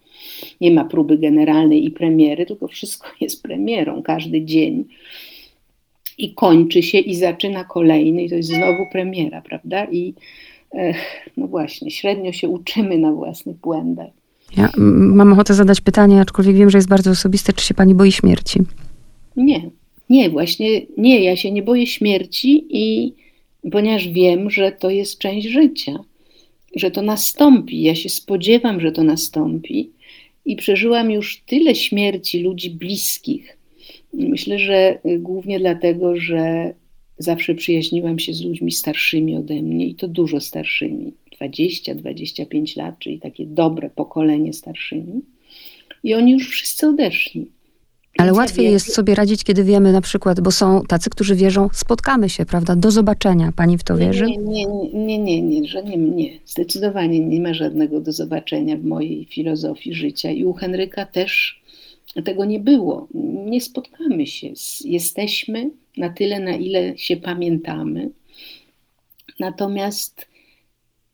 Nie 0.62 0.72
ma 0.72 0.86
próby 0.86 1.18
generalnej 1.18 1.86
i 1.86 1.92
premiery, 1.92 2.46
tylko 2.46 2.68
wszystko 2.68 3.08
jest 3.22 3.44
premierą, 3.44 4.04
każdy 4.04 4.46
dzień. 4.46 4.86
I 6.18 6.34
kończy 6.34 6.84
się 6.84 6.98
i 6.98 7.16
zaczyna 7.16 7.64
kolejny, 7.64 8.24
i 8.24 8.30
to 8.30 8.36
jest 8.36 8.50
znowu 8.50 8.86
premiera, 8.92 9.42
prawda? 9.42 9.86
I 9.92 10.14
no 11.38 11.48
właśnie, 11.48 11.92
średnio 11.92 12.32
się 12.32 12.50
uczymy 12.50 12.98
na 12.98 13.12
własnych 13.12 13.58
błędach. 13.58 14.19
Ja 14.58 14.70
mam 14.78 15.34
ochotę 15.34 15.54
zadać 15.54 15.82
pytanie, 15.82 16.22
aczkolwiek 16.22 16.56
wiem, 16.56 16.70
że 16.70 16.78
jest 16.78 16.90
bardzo 16.90 17.12
osobiste. 17.12 17.54
Czy 17.54 17.66
się 17.66 17.74
pani 17.74 17.96
boi 17.96 18.12
śmierci? 18.12 18.60
Nie, 19.36 19.70
nie, 20.10 20.30
właśnie 20.30 20.82
nie. 20.98 21.24
Ja 21.24 21.36
się 21.36 21.52
nie 21.52 21.64
boję 21.64 21.88
śmierci 21.88 22.66
i 22.70 23.14
ponieważ 23.72 24.08
wiem, 24.08 24.50
że 24.52 24.72
to 24.72 24.90
jest 24.90 25.18
część 25.18 25.48
życia, 25.48 26.00
że 26.76 26.92
to 26.92 27.02
nastąpi. 27.02 27.82
Ja 27.82 27.96
się 27.96 28.10
spodziewam, 28.10 28.82
że 28.82 28.92
to 28.92 29.04
nastąpi 29.04 29.90
i 30.46 30.56
przeżyłam 30.56 31.12
już 31.12 31.42
tyle 31.46 31.76
śmierci 31.76 32.40
ludzi 32.40 32.70
bliskich. 32.70 33.58
Myślę, 34.14 34.60
że 34.60 35.00
głównie 35.20 35.60
dlatego, 35.60 36.16
że 36.16 36.74
zawsze 37.18 37.56
przyjaźniłam 37.56 38.20
się 38.20 38.34
z 38.34 38.42
ludźmi 38.42 38.72
starszymi 38.72 39.36
ode 39.36 39.62
mnie 39.62 39.88
i 39.88 39.96
to 39.96 40.08
dużo 40.08 40.40
starszymi 40.40 41.14
20-25 41.48 42.78
lat, 42.78 43.00
czyli 43.00 43.20
takie 43.20 43.46
dobre 43.46 43.90
pokolenie 43.90 44.54
starszymi. 44.54 45.22
I 46.04 46.14
oni 46.14 46.32
już 46.32 46.50
wszyscy 46.50 46.88
odeszli. 46.88 47.52
Ale 48.18 48.34
łatwiej 48.34 48.72
jest 48.72 48.94
sobie 48.94 49.16
radzić, 49.16 49.44
kiedy 49.44 49.64
wiemy 49.64 49.92
na 49.92 50.02
przykład, 50.02 50.42
bo 50.42 50.52
są 50.52 50.82
tacy, 50.82 51.10
którzy 51.10 51.36
wierzą, 51.36 51.70
spotkamy 51.74 52.30
się, 52.30 52.46
prawda? 52.46 52.76
Do 52.76 52.92
zobaczenia. 52.92 53.52
Pani 53.56 53.78
w 53.78 53.84
to 53.84 53.98
wierzy? 53.98 54.26
Nie, 54.26 54.38
nie, 54.38 54.66
nie, 54.94 55.20
nie, 55.20 55.42
nie, 55.42 55.68
że 55.68 55.84
nie, 55.84 55.98
nie. 55.98 56.40
Zdecydowanie 56.46 57.20
nie 57.20 57.42
ma 57.42 57.54
żadnego 57.54 58.02
do 58.02 58.12
zobaczenia 58.12 58.78
w 58.78 58.84
mojej 58.84 59.26
filozofii 59.26 59.94
życia. 59.94 60.32
I 60.32 60.46
u 60.46 60.54
Henryka 60.54 61.06
też 61.06 61.62
tego 62.26 62.46
nie 62.46 62.60
było. 62.60 63.08
Nie 63.46 63.62
spotkamy 63.62 64.28
się. 64.28 64.48
Jesteśmy 64.86 65.70
na 65.98 66.10
tyle, 66.10 66.40
na 66.40 66.52
ile 66.52 66.98
się 66.98 67.18
pamiętamy. 67.18 68.10
Natomiast 69.40 70.28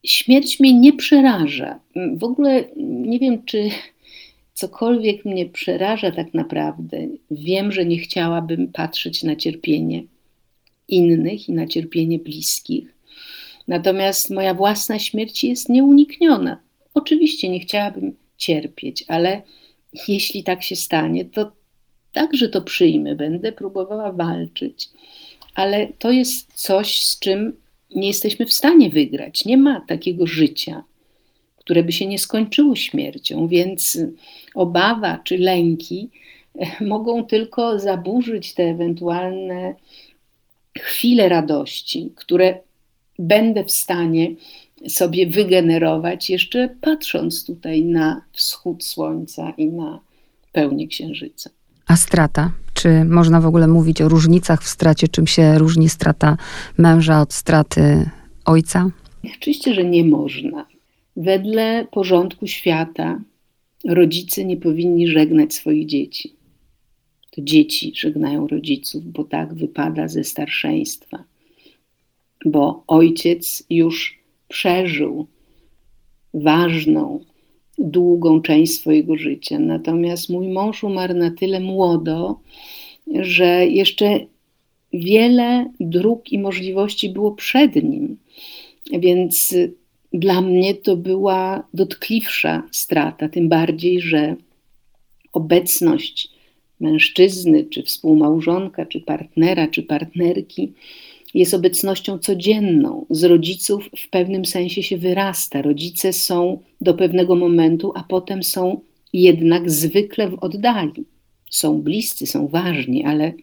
śmierć 0.06 0.60
mnie 0.60 0.74
nie 0.74 0.94
przeraża. 0.94 1.80
W 2.18 2.24
ogóle 2.24 2.64
nie 2.78 3.20
wiem, 3.20 3.46
czy 3.46 3.70
cokolwiek 4.54 5.26
mnie 5.26 5.46
przeraża 5.46 6.12
tak 6.12 6.34
naprawdę. 6.34 6.98
Wiem, 7.32 7.72
że 7.72 7.86
nie 7.86 7.98
chciałabym 7.98 8.68
patrzeć 8.68 9.24
na 9.24 9.36
cierpienie 9.36 10.04
innych 10.88 11.50
i 11.50 11.54
na 11.54 11.68
cierpienie 11.68 12.20
bliskich. 12.20 12.96
Natomiast 13.68 14.30
moja 14.30 14.54
własna 14.54 15.00
śmierć 15.00 15.44
jest 15.44 15.70
nieunikniona. 15.70 16.58
Oczywiście 16.94 17.50
nie 17.50 17.60
chciałabym 17.60 18.16
cierpieć, 18.38 19.06
ale 19.08 19.42
jeśli 20.08 20.44
tak 20.44 20.64
się 20.64 20.76
stanie, 20.76 21.26
to 21.26 21.52
także 22.12 22.50
to 22.50 22.62
przyjmę. 22.62 23.16
Będę 23.16 23.52
próbowała 23.52 24.12
walczyć, 24.12 24.90
ale 25.56 25.88
to 26.00 26.12
jest 26.12 26.54
coś, 26.54 27.04
z 27.04 27.20
czym 27.20 27.54
nie 27.96 28.08
jesteśmy 28.08 28.46
w 28.46 28.54
stanie 28.54 28.90
wygrać. 28.90 29.46
Nie 29.46 29.58
ma 29.58 29.82
takiego 29.82 30.28
życia, 30.28 30.84
które 31.58 31.84
by 31.84 31.92
się 31.92 32.08
nie 32.08 32.20
skończyło 32.20 32.76
śmiercią, 32.76 33.48
więc 33.48 33.98
obawa 34.56 35.20
czy 35.24 35.38
lęki 35.38 36.10
e, 36.60 36.86
mogą 36.86 37.26
tylko 37.26 37.80
zaburzyć 37.80 38.54
te 38.54 38.64
ewentualne 38.64 39.76
chwile 40.80 41.30
radości, 41.30 42.12
które 42.16 42.60
będę 43.20 43.64
w 43.64 43.72
stanie 43.72 44.36
sobie 44.88 45.28
wygenerować, 45.28 46.30
jeszcze 46.30 46.76
patrząc 46.82 47.46
tutaj 47.46 47.84
na 47.84 48.22
wschód 48.32 48.84
słońca 48.84 49.54
i 49.58 49.68
na 49.68 50.00
pełnię 50.52 50.88
księżyca. 50.88 51.50
A 51.88 51.96
strata? 51.96 52.52
Czy 52.74 53.06
można 53.06 53.42
w 53.42 53.46
ogóle 53.46 53.68
mówić 53.68 54.02
o 54.02 54.10
różnicach 54.10 54.64
w 54.64 54.68
stracie? 54.68 55.08
Czym 55.08 55.28
się 55.28 55.58
różni 55.58 55.90
strata 55.90 56.38
męża 56.78 57.22
od 57.22 57.34
straty 57.34 58.10
ojca? 58.46 58.90
Oczywiście, 59.38 59.74
że 59.74 59.84
nie 59.84 60.06
można. 60.06 60.66
Wedle 61.18 61.88
porządku 61.92 62.48
świata 62.48 63.22
rodzice 63.86 64.46
nie 64.46 64.58
powinni 64.58 65.08
żegnać 65.08 65.54
swoich 65.54 65.86
dzieci. 65.86 66.36
To 67.32 67.42
dzieci 67.42 67.92
żegnają 67.96 68.48
rodziców, 68.48 69.12
bo 69.12 69.24
tak 69.24 69.54
wypada 69.54 70.08
ze 70.08 70.24
starszeństwa. 70.24 71.24
Bo 72.46 72.84
ojciec 72.88 73.64
już 73.70 74.20
przeżył 74.48 75.28
ważną, 76.34 77.20
długą 77.78 78.42
część 78.42 78.74
swojego 78.74 79.18
życia. 79.18 79.60
Natomiast 79.60 80.30
mój 80.30 80.48
mąż 80.48 80.84
umarł 80.84 81.14
na 81.14 81.32
tyle 81.32 81.60
młodo, 81.60 82.40
że 83.20 83.68
jeszcze 83.68 84.20
wiele 84.94 85.72
dróg 85.80 86.32
i 86.32 86.40
możliwości 86.40 87.10
było 87.10 87.32
przed 87.32 87.76
nim. 87.76 88.18
Więc 88.92 89.56
dla 90.14 90.42
mnie 90.42 90.76
to 90.76 90.98
była 90.98 91.68
dotkliwsza 91.74 92.64
strata, 92.72 93.30
tym 93.30 93.50
bardziej, 93.50 94.02
że 94.02 94.36
obecność 95.34 96.30
mężczyzny, 96.80 97.66
czy 97.66 97.84
współmałżonka, 97.84 98.86
czy 98.86 99.02
partnera, 99.02 99.68
czy 99.68 99.84
partnerki 99.84 100.74
jest 101.36 101.54
obecnością 101.54 102.20
codzienną. 102.20 103.06
Z 103.10 103.24
rodziców 103.24 103.90
w 103.98 104.10
pewnym 104.10 104.46
sensie 104.46 104.84
się 104.84 104.98
wyrasta. 104.98 105.62
Rodzice 105.62 106.14
są 106.14 106.60
do 106.82 106.94
pewnego 106.94 107.36
momentu, 107.36 107.92
a 107.96 108.04
potem 108.04 108.44
są 108.44 108.82
jednak 109.14 109.72
zwykle 109.72 110.30
w 110.30 110.34
oddali. 110.34 111.06
Są 111.50 111.82
bliscy, 111.82 112.28
są 112.28 112.48
ważni, 112.48 113.04
ale 113.04 113.34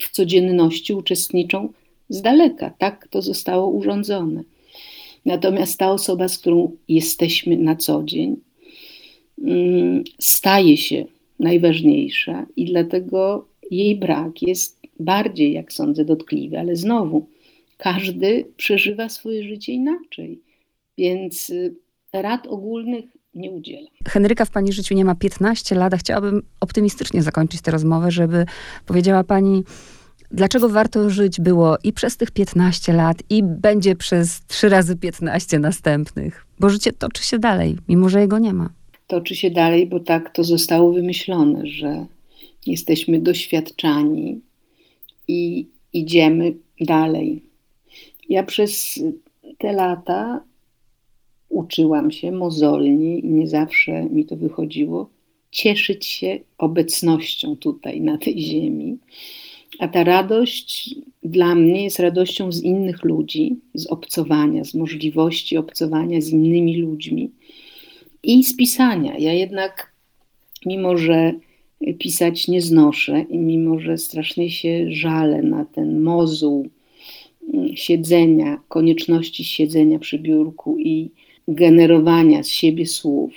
w 0.00 0.10
codzienności 0.10 0.92
uczestniczą 0.92 1.72
z 2.08 2.22
daleka. 2.22 2.70
Tak 2.78 3.08
to 3.08 3.22
zostało 3.22 3.68
urządzone. 3.68 4.42
Natomiast 5.26 5.78
ta 5.78 5.92
osoba, 5.92 6.28
z 6.28 6.38
którą 6.38 6.76
jesteśmy 6.88 7.56
na 7.56 7.76
co 7.76 8.02
dzień, 8.04 8.36
mm, 9.44 10.04
staje 10.18 10.76
się 10.76 11.04
najważniejsza 11.38 12.46
i 12.56 12.64
dlatego 12.64 13.48
jej 13.70 13.96
brak 13.96 14.42
jest 14.42 14.81
bardziej, 15.04 15.52
jak 15.52 15.72
sądzę, 15.72 16.04
dotkliwy, 16.04 16.58
ale 16.58 16.76
znowu 16.76 17.26
każdy 17.76 18.44
przeżywa 18.56 19.08
swoje 19.08 19.44
życie 19.44 19.72
inaczej, 19.72 20.40
więc 20.98 21.50
y, 21.50 21.74
rad 22.12 22.46
ogólnych 22.46 23.04
nie 23.34 23.50
udzielam. 23.50 23.92
Henryka 24.08 24.44
w 24.44 24.50
Pani 24.50 24.72
życiu 24.72 24.94
nie 24.94 25.04
ma 25.04 25.14
15 25.14 25.74
lat, 25.74 25.94
a 25.94 25.96
chciałabym 25.96 26.42
optymistycznie 26.60 27.22
zakończyć 27.22 27.60
tę 27.60 27.70
rozmowę, 27.70 28.10
żeby 28.10 28.46
powiedziała 28.86 29.24
Pani, 29.24 29.64
dlaczego 30.30 30.68
warto 30.68 31.10
żyć 31.10 31.40
było 31.40 31.76
i 31.84 31.92
przez 31.92 32.16
tych 32.16 32.30
15 32.30 32.92
lat, 32.92 33.22
i 33.30 33.42
będzie 33.42 33.96
przez 33.96 34.46
3 34.46 34.68
razy 34.68 34.96
15 34.96 35.58
następnych, 35.58 36.46
bo 36.60 36.70
życie 36.70 36.92
toczy 36.92 37.24
się 37.24 37.38
dalej, 37.38 37.76
mimo 37.88 38.08
że 38.08 38.20
jego 38.20 38.38
nie 38.38 38.52
ma. 38.52 38.70
Toczy 39.06 39.36
się 39.36 39.50
dalej, 39.50 39.86
bo 39.86 40.00
tak 40.00 40.34
to 40.34 40.44
zostało 40.44 40.92
wymyślone, 40.92 41.66
że 41.66 42.06
jesteśmy 42.66 43.20
doświadczani 43.20 44.40
i 45.28 45.66
idziemy 45.92 46.54
dalej. 46.80 47.42
Ja 48.28 48.42
przez 48.42 49.02
te 49.58 49.72
lata 49.72 50.44
uczyłam 51.48 52.10
się 52.10 52.32
mozolnie 52.32 53.18
i 53.18 53.28
nie 53.28 53.46
zawsze 53.46 54.04
mi 54.04 54.24
to 54.24 54.36
wychodziło, 54.36 55.10
cieszyć 55.50 56.06
się 56.06 56.38
obecnością 56.58 57.56
tutaj, 57.56 58.00
na 58.00 58.18
tej 58.18 58.40
ziemi. 58.40 58.98
A 59.78 59.88
ta 59.88 60.04
radość 60.04 60.94
dla 61.22 61.54
mnie 61.54 61.84
jest 61.84 62.00
radością 62.00 62.52
z 62.52 62.62
innych 62.62 63.04
ludzi, 63.04 63.56
z 63.74 63.86
obcowania, 63.86 64.64
z 64.64 64.74
możliwości 64.74 65.56
obcowania 65.56 66.20
z 66.20 66.28
innymi 66.28 66.76
ludźmi 66.76 67.30
i 68.22 68.44
z 68.44 68.56
pisania. 68.56 69.18
Ja 69.18 69.32
jednak, 69.32 69.92
mimo 70.66 70.96
że 70.96 71.34
pisać 71.98 72.48
nie 72.48 72.62
znoszę 72.62 73.24
i 73.30 73.38
mimo, 73.38 73.80
że 73.80 73.98
strasznie 73.98 74.50
się 74.50 74.86
żalę 74.92 75.42
na 75.42 75.64
ten 75.64 76.00
mozuł 76.00 76.68
mm, 77.54 77.76
siedzenia, 77.76 78.60
konieczności 78.68 79.44
siedzenia 79.44 79.98
przy 79.98 80.18
biurku 80.18 80.78
i 80.78 81.10
generowania 81.48 82.42
z 82.42 82.48
siebie 82.48 82.86
słów, 82.86 83.32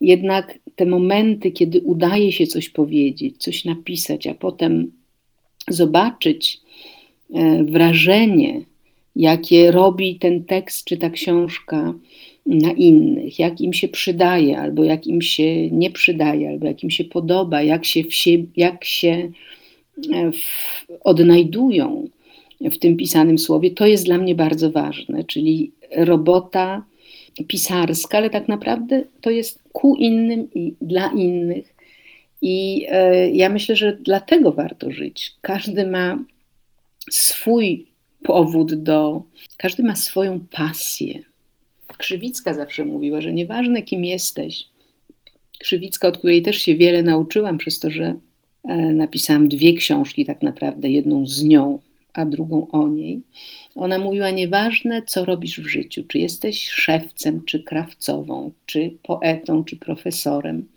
jednak 0.00 0.58
te 0.76 0.86
momenty, 0.86 1.50
kiedy 1.50 1.80
udaje 1.80 2.32
się 2.32 2.46
coś 2.46 2.68
powiedzieć, 2.68 3.36
coś 3.36 3.64
napisać, 3.64 4.26
a 4.26 4.34
potem 4.34 4.92
zobaczyć 5.68 6.60
e, 7.34 7.64
wrażenie, 7.64 8.60
jakie 9.16 9.70
robi 9.70 10.18
ten 10.18 10.44
tekst 10.44 10.84
czy 10.84 10.96
ta 10.96 11.10
książka 11.10 11.94
na 12.46 12.72
innych, 12.72 13.38
jak 13.38 13.60
im 13.60 13.72
się 13.72 13.88
przydaje, 13.88 14.58
albo 14.58 14.84
jak 14.84 15.06
im 15.06 15.22
się 15.22 15.70
nie 15.70 15.90
przydaje, 15.90 16.48
albo 16.48 16.66
jak 16.66 16.82
im 16.82 16.90
się 16.90 17.04
podoba, 17.04 17.62
jak 17.62 17.84
się, 17.84 18.04
w 18.04 18.14
sie, 18.14 18.44
jak 18.56 18.84
się 18.84 19.30
e, 20.12 20.32
w, 20.32 20.86
odnajdują 21.00 22.08
w 22.60 22.78
tym 22.78 22.96
pisanym 22.96 23.38
słowie, 23.38 23.70
to 23.70 23.86
jest 23.86 24.04
dla 24.04 24.18
mnie 24.18 24.34
bardzo 24.34 24.70
ważne, 24.70 25.24
czyli 25.24 25.72
robota 25.96 26.84
pisarska, 27.48 28.18
ale 28.18 28.30
tak 28.30 28.48
naprawdę 28.48 29.04
to 29.20 29.30
jest 29.30 29.60
ku 29.72 29.96
innym 29.96 30.48
i 30.54 30.74
dla 30.80 31.08
innych. 31.08 31.74
I 32.42 32.86
e, 32.88 33.30
ja 33.30 33.48
myślę, 33.48 33.76
że 33.76 33.98
dlatego 34.00 34.52
warto 34.52 34.90
żyć. 34.90 35.34
Każdy 35.40 35.86
ma 35.86 36.24
swój 37.10 37.86
powód 38.22 38.74
do, 38.74 39.22
każdy 39.56 39.82
ma 39.82 39.96
swoją 39.96 40.40
pasję. 40.50 41.22
Krzywicka 41.98 42.54
zawsze 42.54 42.84
mówiła, 42.84 43.20
że 43.20 43.32
nieważne 43.32 43.82
kim 43.82 44.04
jesteś, 44.04 44.68
Krzywicka, 45.58 46.08
od 46.08 46.18
której 46.18 46.42
też 46.42 46.56
się 46.56 46.74
wiele 46.74 47.02
nauczyłam, 47.02 47.58
przez 47.58 47.78
to, 47.78 47.90
że 47.90 48.14
e, 48.64 48.76
napisałam 48.76 49.48
dwie 49.48 49.74
książki, 49.74 50.24
tak 50.24 50.42
naprawdę, 50.42 50.90
jedną 50.90 51.26
z 51.26 51.44
nią, 51.44 51.78
a 52.12 52.24
drugą 52.24 52.68
o 52.68 52.88
niej. 52.88 53.20
Ona 53.74 53.98
mówiła: 53.98 54.30
Nieważne, 54.30 55.02
co 55.02 55.24
robisz 55.24 55.60
w 55.60 55.66
życiu, 55.66 56.04
czy 56.08 56.18
jesteś 56.18 56.68
szewcem, 56.68 57.44
czy 57.44 57.62
krawcową, 57.62 58.50
czy 58.66 58.90
poetą, 59.02 59.64
czy 59.64 59.76
profesorem, 59.76 60.68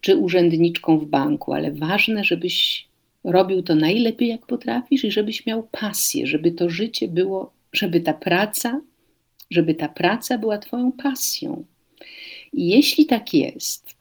czy 0.00 0.16
urzędniczką 0.16 0.98
w 0.98 1.06
banku, 1.06 1.52
ale 1.52 1.72
ważne, 1.72 2.24
żebyś 2.24 2.86
robił 3.24 3.62
to 3.62 3.74
najlepiej, 3.74 4.28
jak 4.28 4.46
potrafisz, 4.46 5.04
i 5.04 5.10
żebyś 5.10 5.46
miał 5.46 5.68
pasję, 5.70 6.26
żeby 6.26 6.52
to 6.52 6.70
życie 6.70 7.08
było, 7.08 7.52
żeby 7.72 8.00
ta 8.00 8.12
praca, 8.12 8.80
żeby 9.50 9.74
ta 9.74 9.88
praca 9.88 10.38
była 10.38 10.58
Twoją 10.58 10.92
pasją. 10.92 11.64
I 12.52 12.68
jeśli 12.68 13.06
tak 13.06 13.34
jest, 13.34 13.94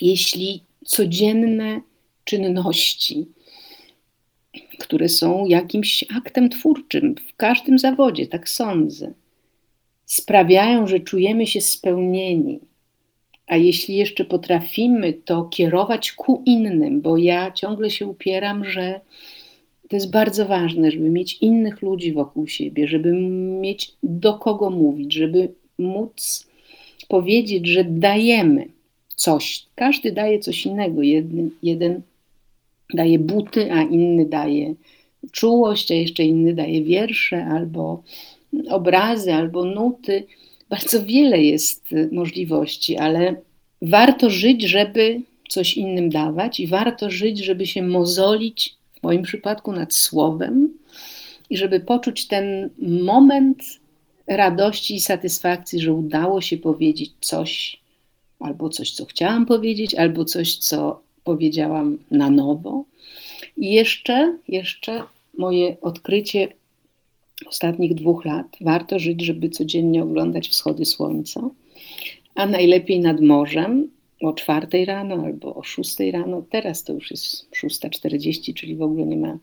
jeśli 0.00 0.62
codzienne 0.84 1.80
czynności, 2.24 3.26
które 4.78 5.08
są 5.08 5.46
jakimś 5.46 6.04
aktem 6.16 6.48
twórczym 6.48 7.14
w 7.28 7.36
każdym 7.36 7.78
zawodzie, 7.78 8.26
tak 8.26 8.48
sądzę, 8.48 9.12
sprawiają, 10.06 10.86
że 10.86 11.00
czujemy 11.00 11.46
się 11.46 11.60
spełnieni. 11.60 12.60
A 13.46 13.56
jeśli 13.56 13.96
jeszcze 13.96 14.24
potrafimy 14.24 15.12
to 15.12 15.44
kierować 15.44 16.12
ku 16.12 16.42
innym, 16.46 17.00
bo 17.00 17.16
ja 17.16 17.50
ciągle 17.50 17.90
się 17.90 18.06
upieram, 18.06 18.64
że 18.64 19.00
to 19.88 19.96
jest 19.96 20.10
bardzo 20.10 20.46
ważne, 20.46 20.90
żeby 20.90 21.10
mieć 21.10 21.38
innych 21.40 21.82
ludzi 21.82 22.12
wokół 22.12 22.46
siebie, 22.46 22.88
żeby 22.88 23.12
mieć 23.60 23.94
do 24.02 24.34
kogo 24.34 24.70
mówić, 24.70 25.14
żeby 25.14 25.52
móc 25.78 26.46
powiedzieć, 27.08 27.66
że 27.66 27.84
dajemy 27.84 28.68
coś. 29.16 29.66
Każdy 29.74 30.12
daje 30.12 30.38
coś 30.38 30.66
innego. 30.66 31.02
Jeden, 31.02 31.50
jeden 31.62 32.00
daje 32.94 33.18
buty, 33.18 33.72
a 33.72 33.82
inny 33.82 34.26
daje 34.26 34.74
czułość, 35.32 35.92
a 35.92 35.94
jeszcze 35.94 36.24
inny 36.24 36.54
daje 36.54 36.84
wiersze 36.84 37.44
albo 37.44 38.02
obrazy, 38.68 39.34
albo 39.34 39.64
nuty. 39.64 40.26
Bardzo 40.68 41.04
wiele 41.04 41.42
jest 41.42 41.84
możliwości, 42.12 42.96
ale 42.96 43.36
warto 43.82 44.30
żyć, 44.30 44.62
żeby 44.62 45.20
coś 45.48 45.76
innym 45.76 46.10
dawać 46.10 46.60
i 46.60 46.66
warto 46.66 47.10
żyć, 47.10 47.38
żeby 47.38 47.66
się 47.66 47.82
mozolić, 47.82 48.74
w 49.02 49.04
moim 49.04 49.22
przypadku, 49.22 49.72
nad 49.72 49.94
słowem 49.94 50.78
i 51.50 51.56
żeby 51.56 51.80
poczuć 51.80 52.26
ten 52.26 52.70
moment 52.78 53.62
radości 54.26 54.94
i 54.94 55.00
satysfakcji, 55.00 55.80
że 55.80 55.92
udało 55.92 56.40
się 56.40 56.56
powiedzieć 56.56 57.12
coś, 57.20 57.80
albo 58.40 58.68
coś, 58.68 58.92
co 58.92 59.04
chciałam 59.04 59.46
powiedzieć, 59.46 59.94
albo 59.94 60.24
coś, 60.24 60.56
co 60.56 61.02
powiedziałam 61.24 61.98
na 62.10 62.30
nowo. 62.30 62.84
I 63.56 63.72
jeszcze, 63.72 64.38
jeszcze 64.48 65.02
moje 65.38 65.76
odkrycie 65.80 66.48
ostatnich 67.46 67.94
dwóch 67.94 68.24
lat. 68.24 68.46
Warto 68.60 68.98
żyć, 68.98 69.22
żeby 69.22 69.50
codziennie 69.50 70.02
oglądać 70.02 70.48
wschody 70.48 70.84
słońca, 70.84 71.50
a 72.34 72.46
najlepiej 72.46 73.00
nad 73.00 73.20
morzem 73.20 73.88
o 74.22 74.32
czwartej 74.32 74.84
rano 74.84 75.14
albo 75.24 75.54
o 75.54 75.62
szóstej 75.62 76.10
rano. 76.10 76.42
Teraz 76.50 76.84
to 76.84 76.92
już 76.92 77.10
jest 77.10 77.50
6.40, 77.50 78.54
czyli 78.54 78.76
w 78.76 78.82
ogóle 78.82 79.06
nie 79.06 79.16
ma 79.16 79.38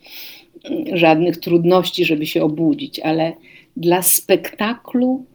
mm, 0.63 0.97
żadnych 0.97 1.37
trudności, 1.37 2.05
żeby 2.05 2.25
się 2.25 2.43
obudzić, 2.43 2.99
ale 2.99 3.33
dla 3.77 4.01
spektaklu 4.01 5.25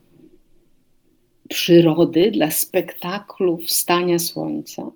przyrody, 1.48 2.30
dla 2.30 2.50
spektaklu 2.50 3.56
wstania 3.56 4.18
słońca 4.18 4.90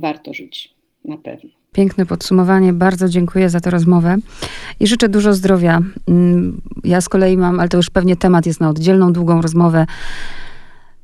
warto 0.00 0.34
żyć, 0.34 0.74
na 1.04 1.16
pewno. 1.16 1.50
Piękne 1.72 2.06
podsumowanie. 2.06 2.72
Bardzo 2.72 3.08
dziękuję 3.08 3.50
za 3.50 3.60
tę 3.60 3.70
rozmowę 3.70 4.16
i 4.80 4.86
życzę 4.86 5.08
dużo 5.08 5.34
zdrowia. 5.34 5.80
Mm, 6.08 6.60
ja 6.84 7.00
z 7.00 7.08
kolei 7.08 7.36
mam, 7.36 7.60
ale 7.60 7.68
to 7.68 7.76
już 7.76 7.90
pewnie 7.90 8.16
temat 8.16 8.46
jest 8.46 8.60
na 8.60 8.68
oddzielną, 8.70 9.12
długą 9.12 9.42
rozmowę, 9.42 9.86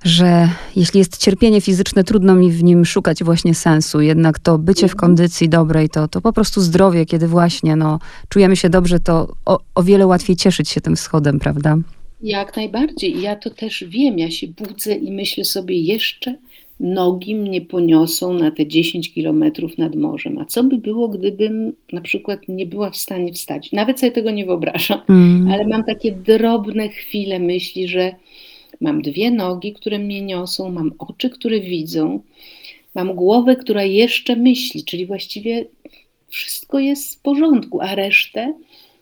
że 0.05 0.49
jeśli 0.77 0.99
jest 0.99 1.19
cierpienie 1.19 1.61
fizyczne, 1.61 2.05
trudno 2.05 2.35
mi 2.35 2.51
w 2.51 2.65
nim 2.65 2.85
szukać 2.85 3.25
właśnie 3.25 3.55
sensu. 3.55 4.01
Jednak 4.01 4.39
to 4.39 4.59
bycie 4.59 4.89
w 4.89 4.97
kondycji 4.97 5.49
dobrej, 5.49 5.89
to, 5.89 6.09
to 6.09 6.21
po 6.21 6.33
prostu 6.33 6.61
zdrowie, 6.61 7.07
kiedy 7.07 7.29
właśnie 7.29 7.77
no, 7.77 7.99
czujemy 8.29 8.57
się 8.57 8.71
dobrze, 8.71 9.01
to 9.01 9.35
o, 9.45 9.59
o 9.75 9.83
wiele 9.83 10.07
łatwiej 10.07 10.37
cieszyć 10.37 10.69
się 10.69 10.81
tym 10.81 10.97
wschodem, 10.97 11.39
prawda? 11.39 11.77
Jak 12.23 12.57
najbardziej. 12.57 13.21
Ja 13.21 13.37
to 13.37 13.51
też 13.51 13.85
wiem. 13.89 14.19
Ja 14.19 14.31
się 14.31 14.47
budzę 14.47 14.95
i 14.95 15.13
myślę 15.13 15.45
sobie 15.45 15.79
jeszcze 15.79 16.35
nogi 16.81 17.35
mnie 17.35 17.61
poniosą 17.61 18.33
na 18.33 18.51
te 18.51 18.67
10 18.67 19.15
kilometrów 19.15 19.79
nad 19.79 19.95
morzem. 19.95 20.39
A 20.39 20.45
co 20.45 20.65
by 20.65 20.79
było, 20.79 21.09
gdybym 21.09 21.73
na 21.93 22.01
przykład 22.01 22.41
nie 22.49 22.67
była 22.67 22.91
w 22.91 22.97
stanie 22.97 23.33
wstać? 23.33 23.73
Nawet 23.73 24.01
sobie 24.01 24.13
tego 24.13 24.31
nie 24.31 24.47
wyobrażam, 24.47 25.01
mm. 25.09 25.49
ale 25.53 25.67
mam 25.67 25.85
takie 25.85 26.13
drobne 26.13 26.89
chwile 26.89 27.39
myśli, 27.39 27.89
że 27.89 28.15
mam 28.83 29.03
dwie 29.03 29.31
nogi, 29.31 29.73
które 29.73 29.99
mnie 29.99 30.23
niosą, 30.23 30.71
mam 30.71 30.93
oczy, 30.99 31.31
które 31.31 31.61
widzą, 31.61 32.23
mam 32.95 33.15
głowę, 33.15 33.57
która 33.57 33.85
jeszcze 33.85 34.37
myśli, 34.37 34.85
czyli 34.85 35.07
właściwie 35.07 35.65
wszystko 36.29 36.79
jest 36.79 37.15
w 37.15 37.23
porządku, 37.23 37.81
a 37.81 37.95
resztę 37.95 38.55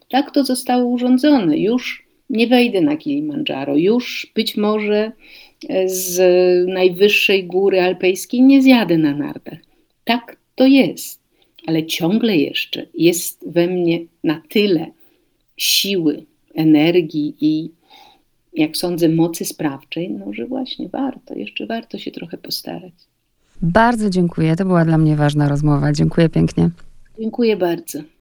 tak 0.09 0.31
to 0.31 0.45
zostało 0.45 0.85
urządzone. 0.85 1.59
Już 1.59 2.07
nie 2.31 2.47
wejdę 2.47 2.81
na 2.81 2.97
Kilimandżaro, 2.97 3.77
już 3.77 4.33
być 4.35 4.57
może 4.57 5.13
z 5.87 6.19
najwyższej 6.69 7.45
góry 7.45 7.81
alpejskiej 7.81 8.43
nie 8.43 8.63
zjadę 8.63 8.99
na 8.99 9.15
nartach. 9.15 9.59
Tak 10.05 10.37
to 10.55 10.67
jest, 10.67 11.21
ale 11.67 11.87
ciągle 11.87 12.37
jeszcze 12.37 12.87
jest 12.95 13.45
we 13.47 13.67
mnie 13.67 14.01
na 14.25 14.43
tyle 14.49 14.87
siły, 15.57 16.25
energii 16.55 17.35
i 17.41 17.71
jak 18.53 18.77
sądzę, 18.77 19.09
mocy 19.09 19.45
sprawczej, 19.45 20.11
no 20.11 20.33
że 20.33 20.47
właśnie 20.47 20.89
warto, 20.89 21.35
jeszcze 21.35 21.67
warto 21.67 21.99
się 21.99 22.11
trochę 22.11 22.39
postarać. 22.39 22.93
Bardzo 23.63 24.11
dziękuję. 24.11 24.57
To 24.57 24.65
była 24.65 24.85
dla 24.85 24.99
mnie 24.99 25.17
ważna 25.17 25.49
rozmowa. 25.49 25.93
Dziękuję 25.93 26.29
pięknie. 26.29 26.71
Dziękuję 27.21 27.57
bardzo. 27.57 27.99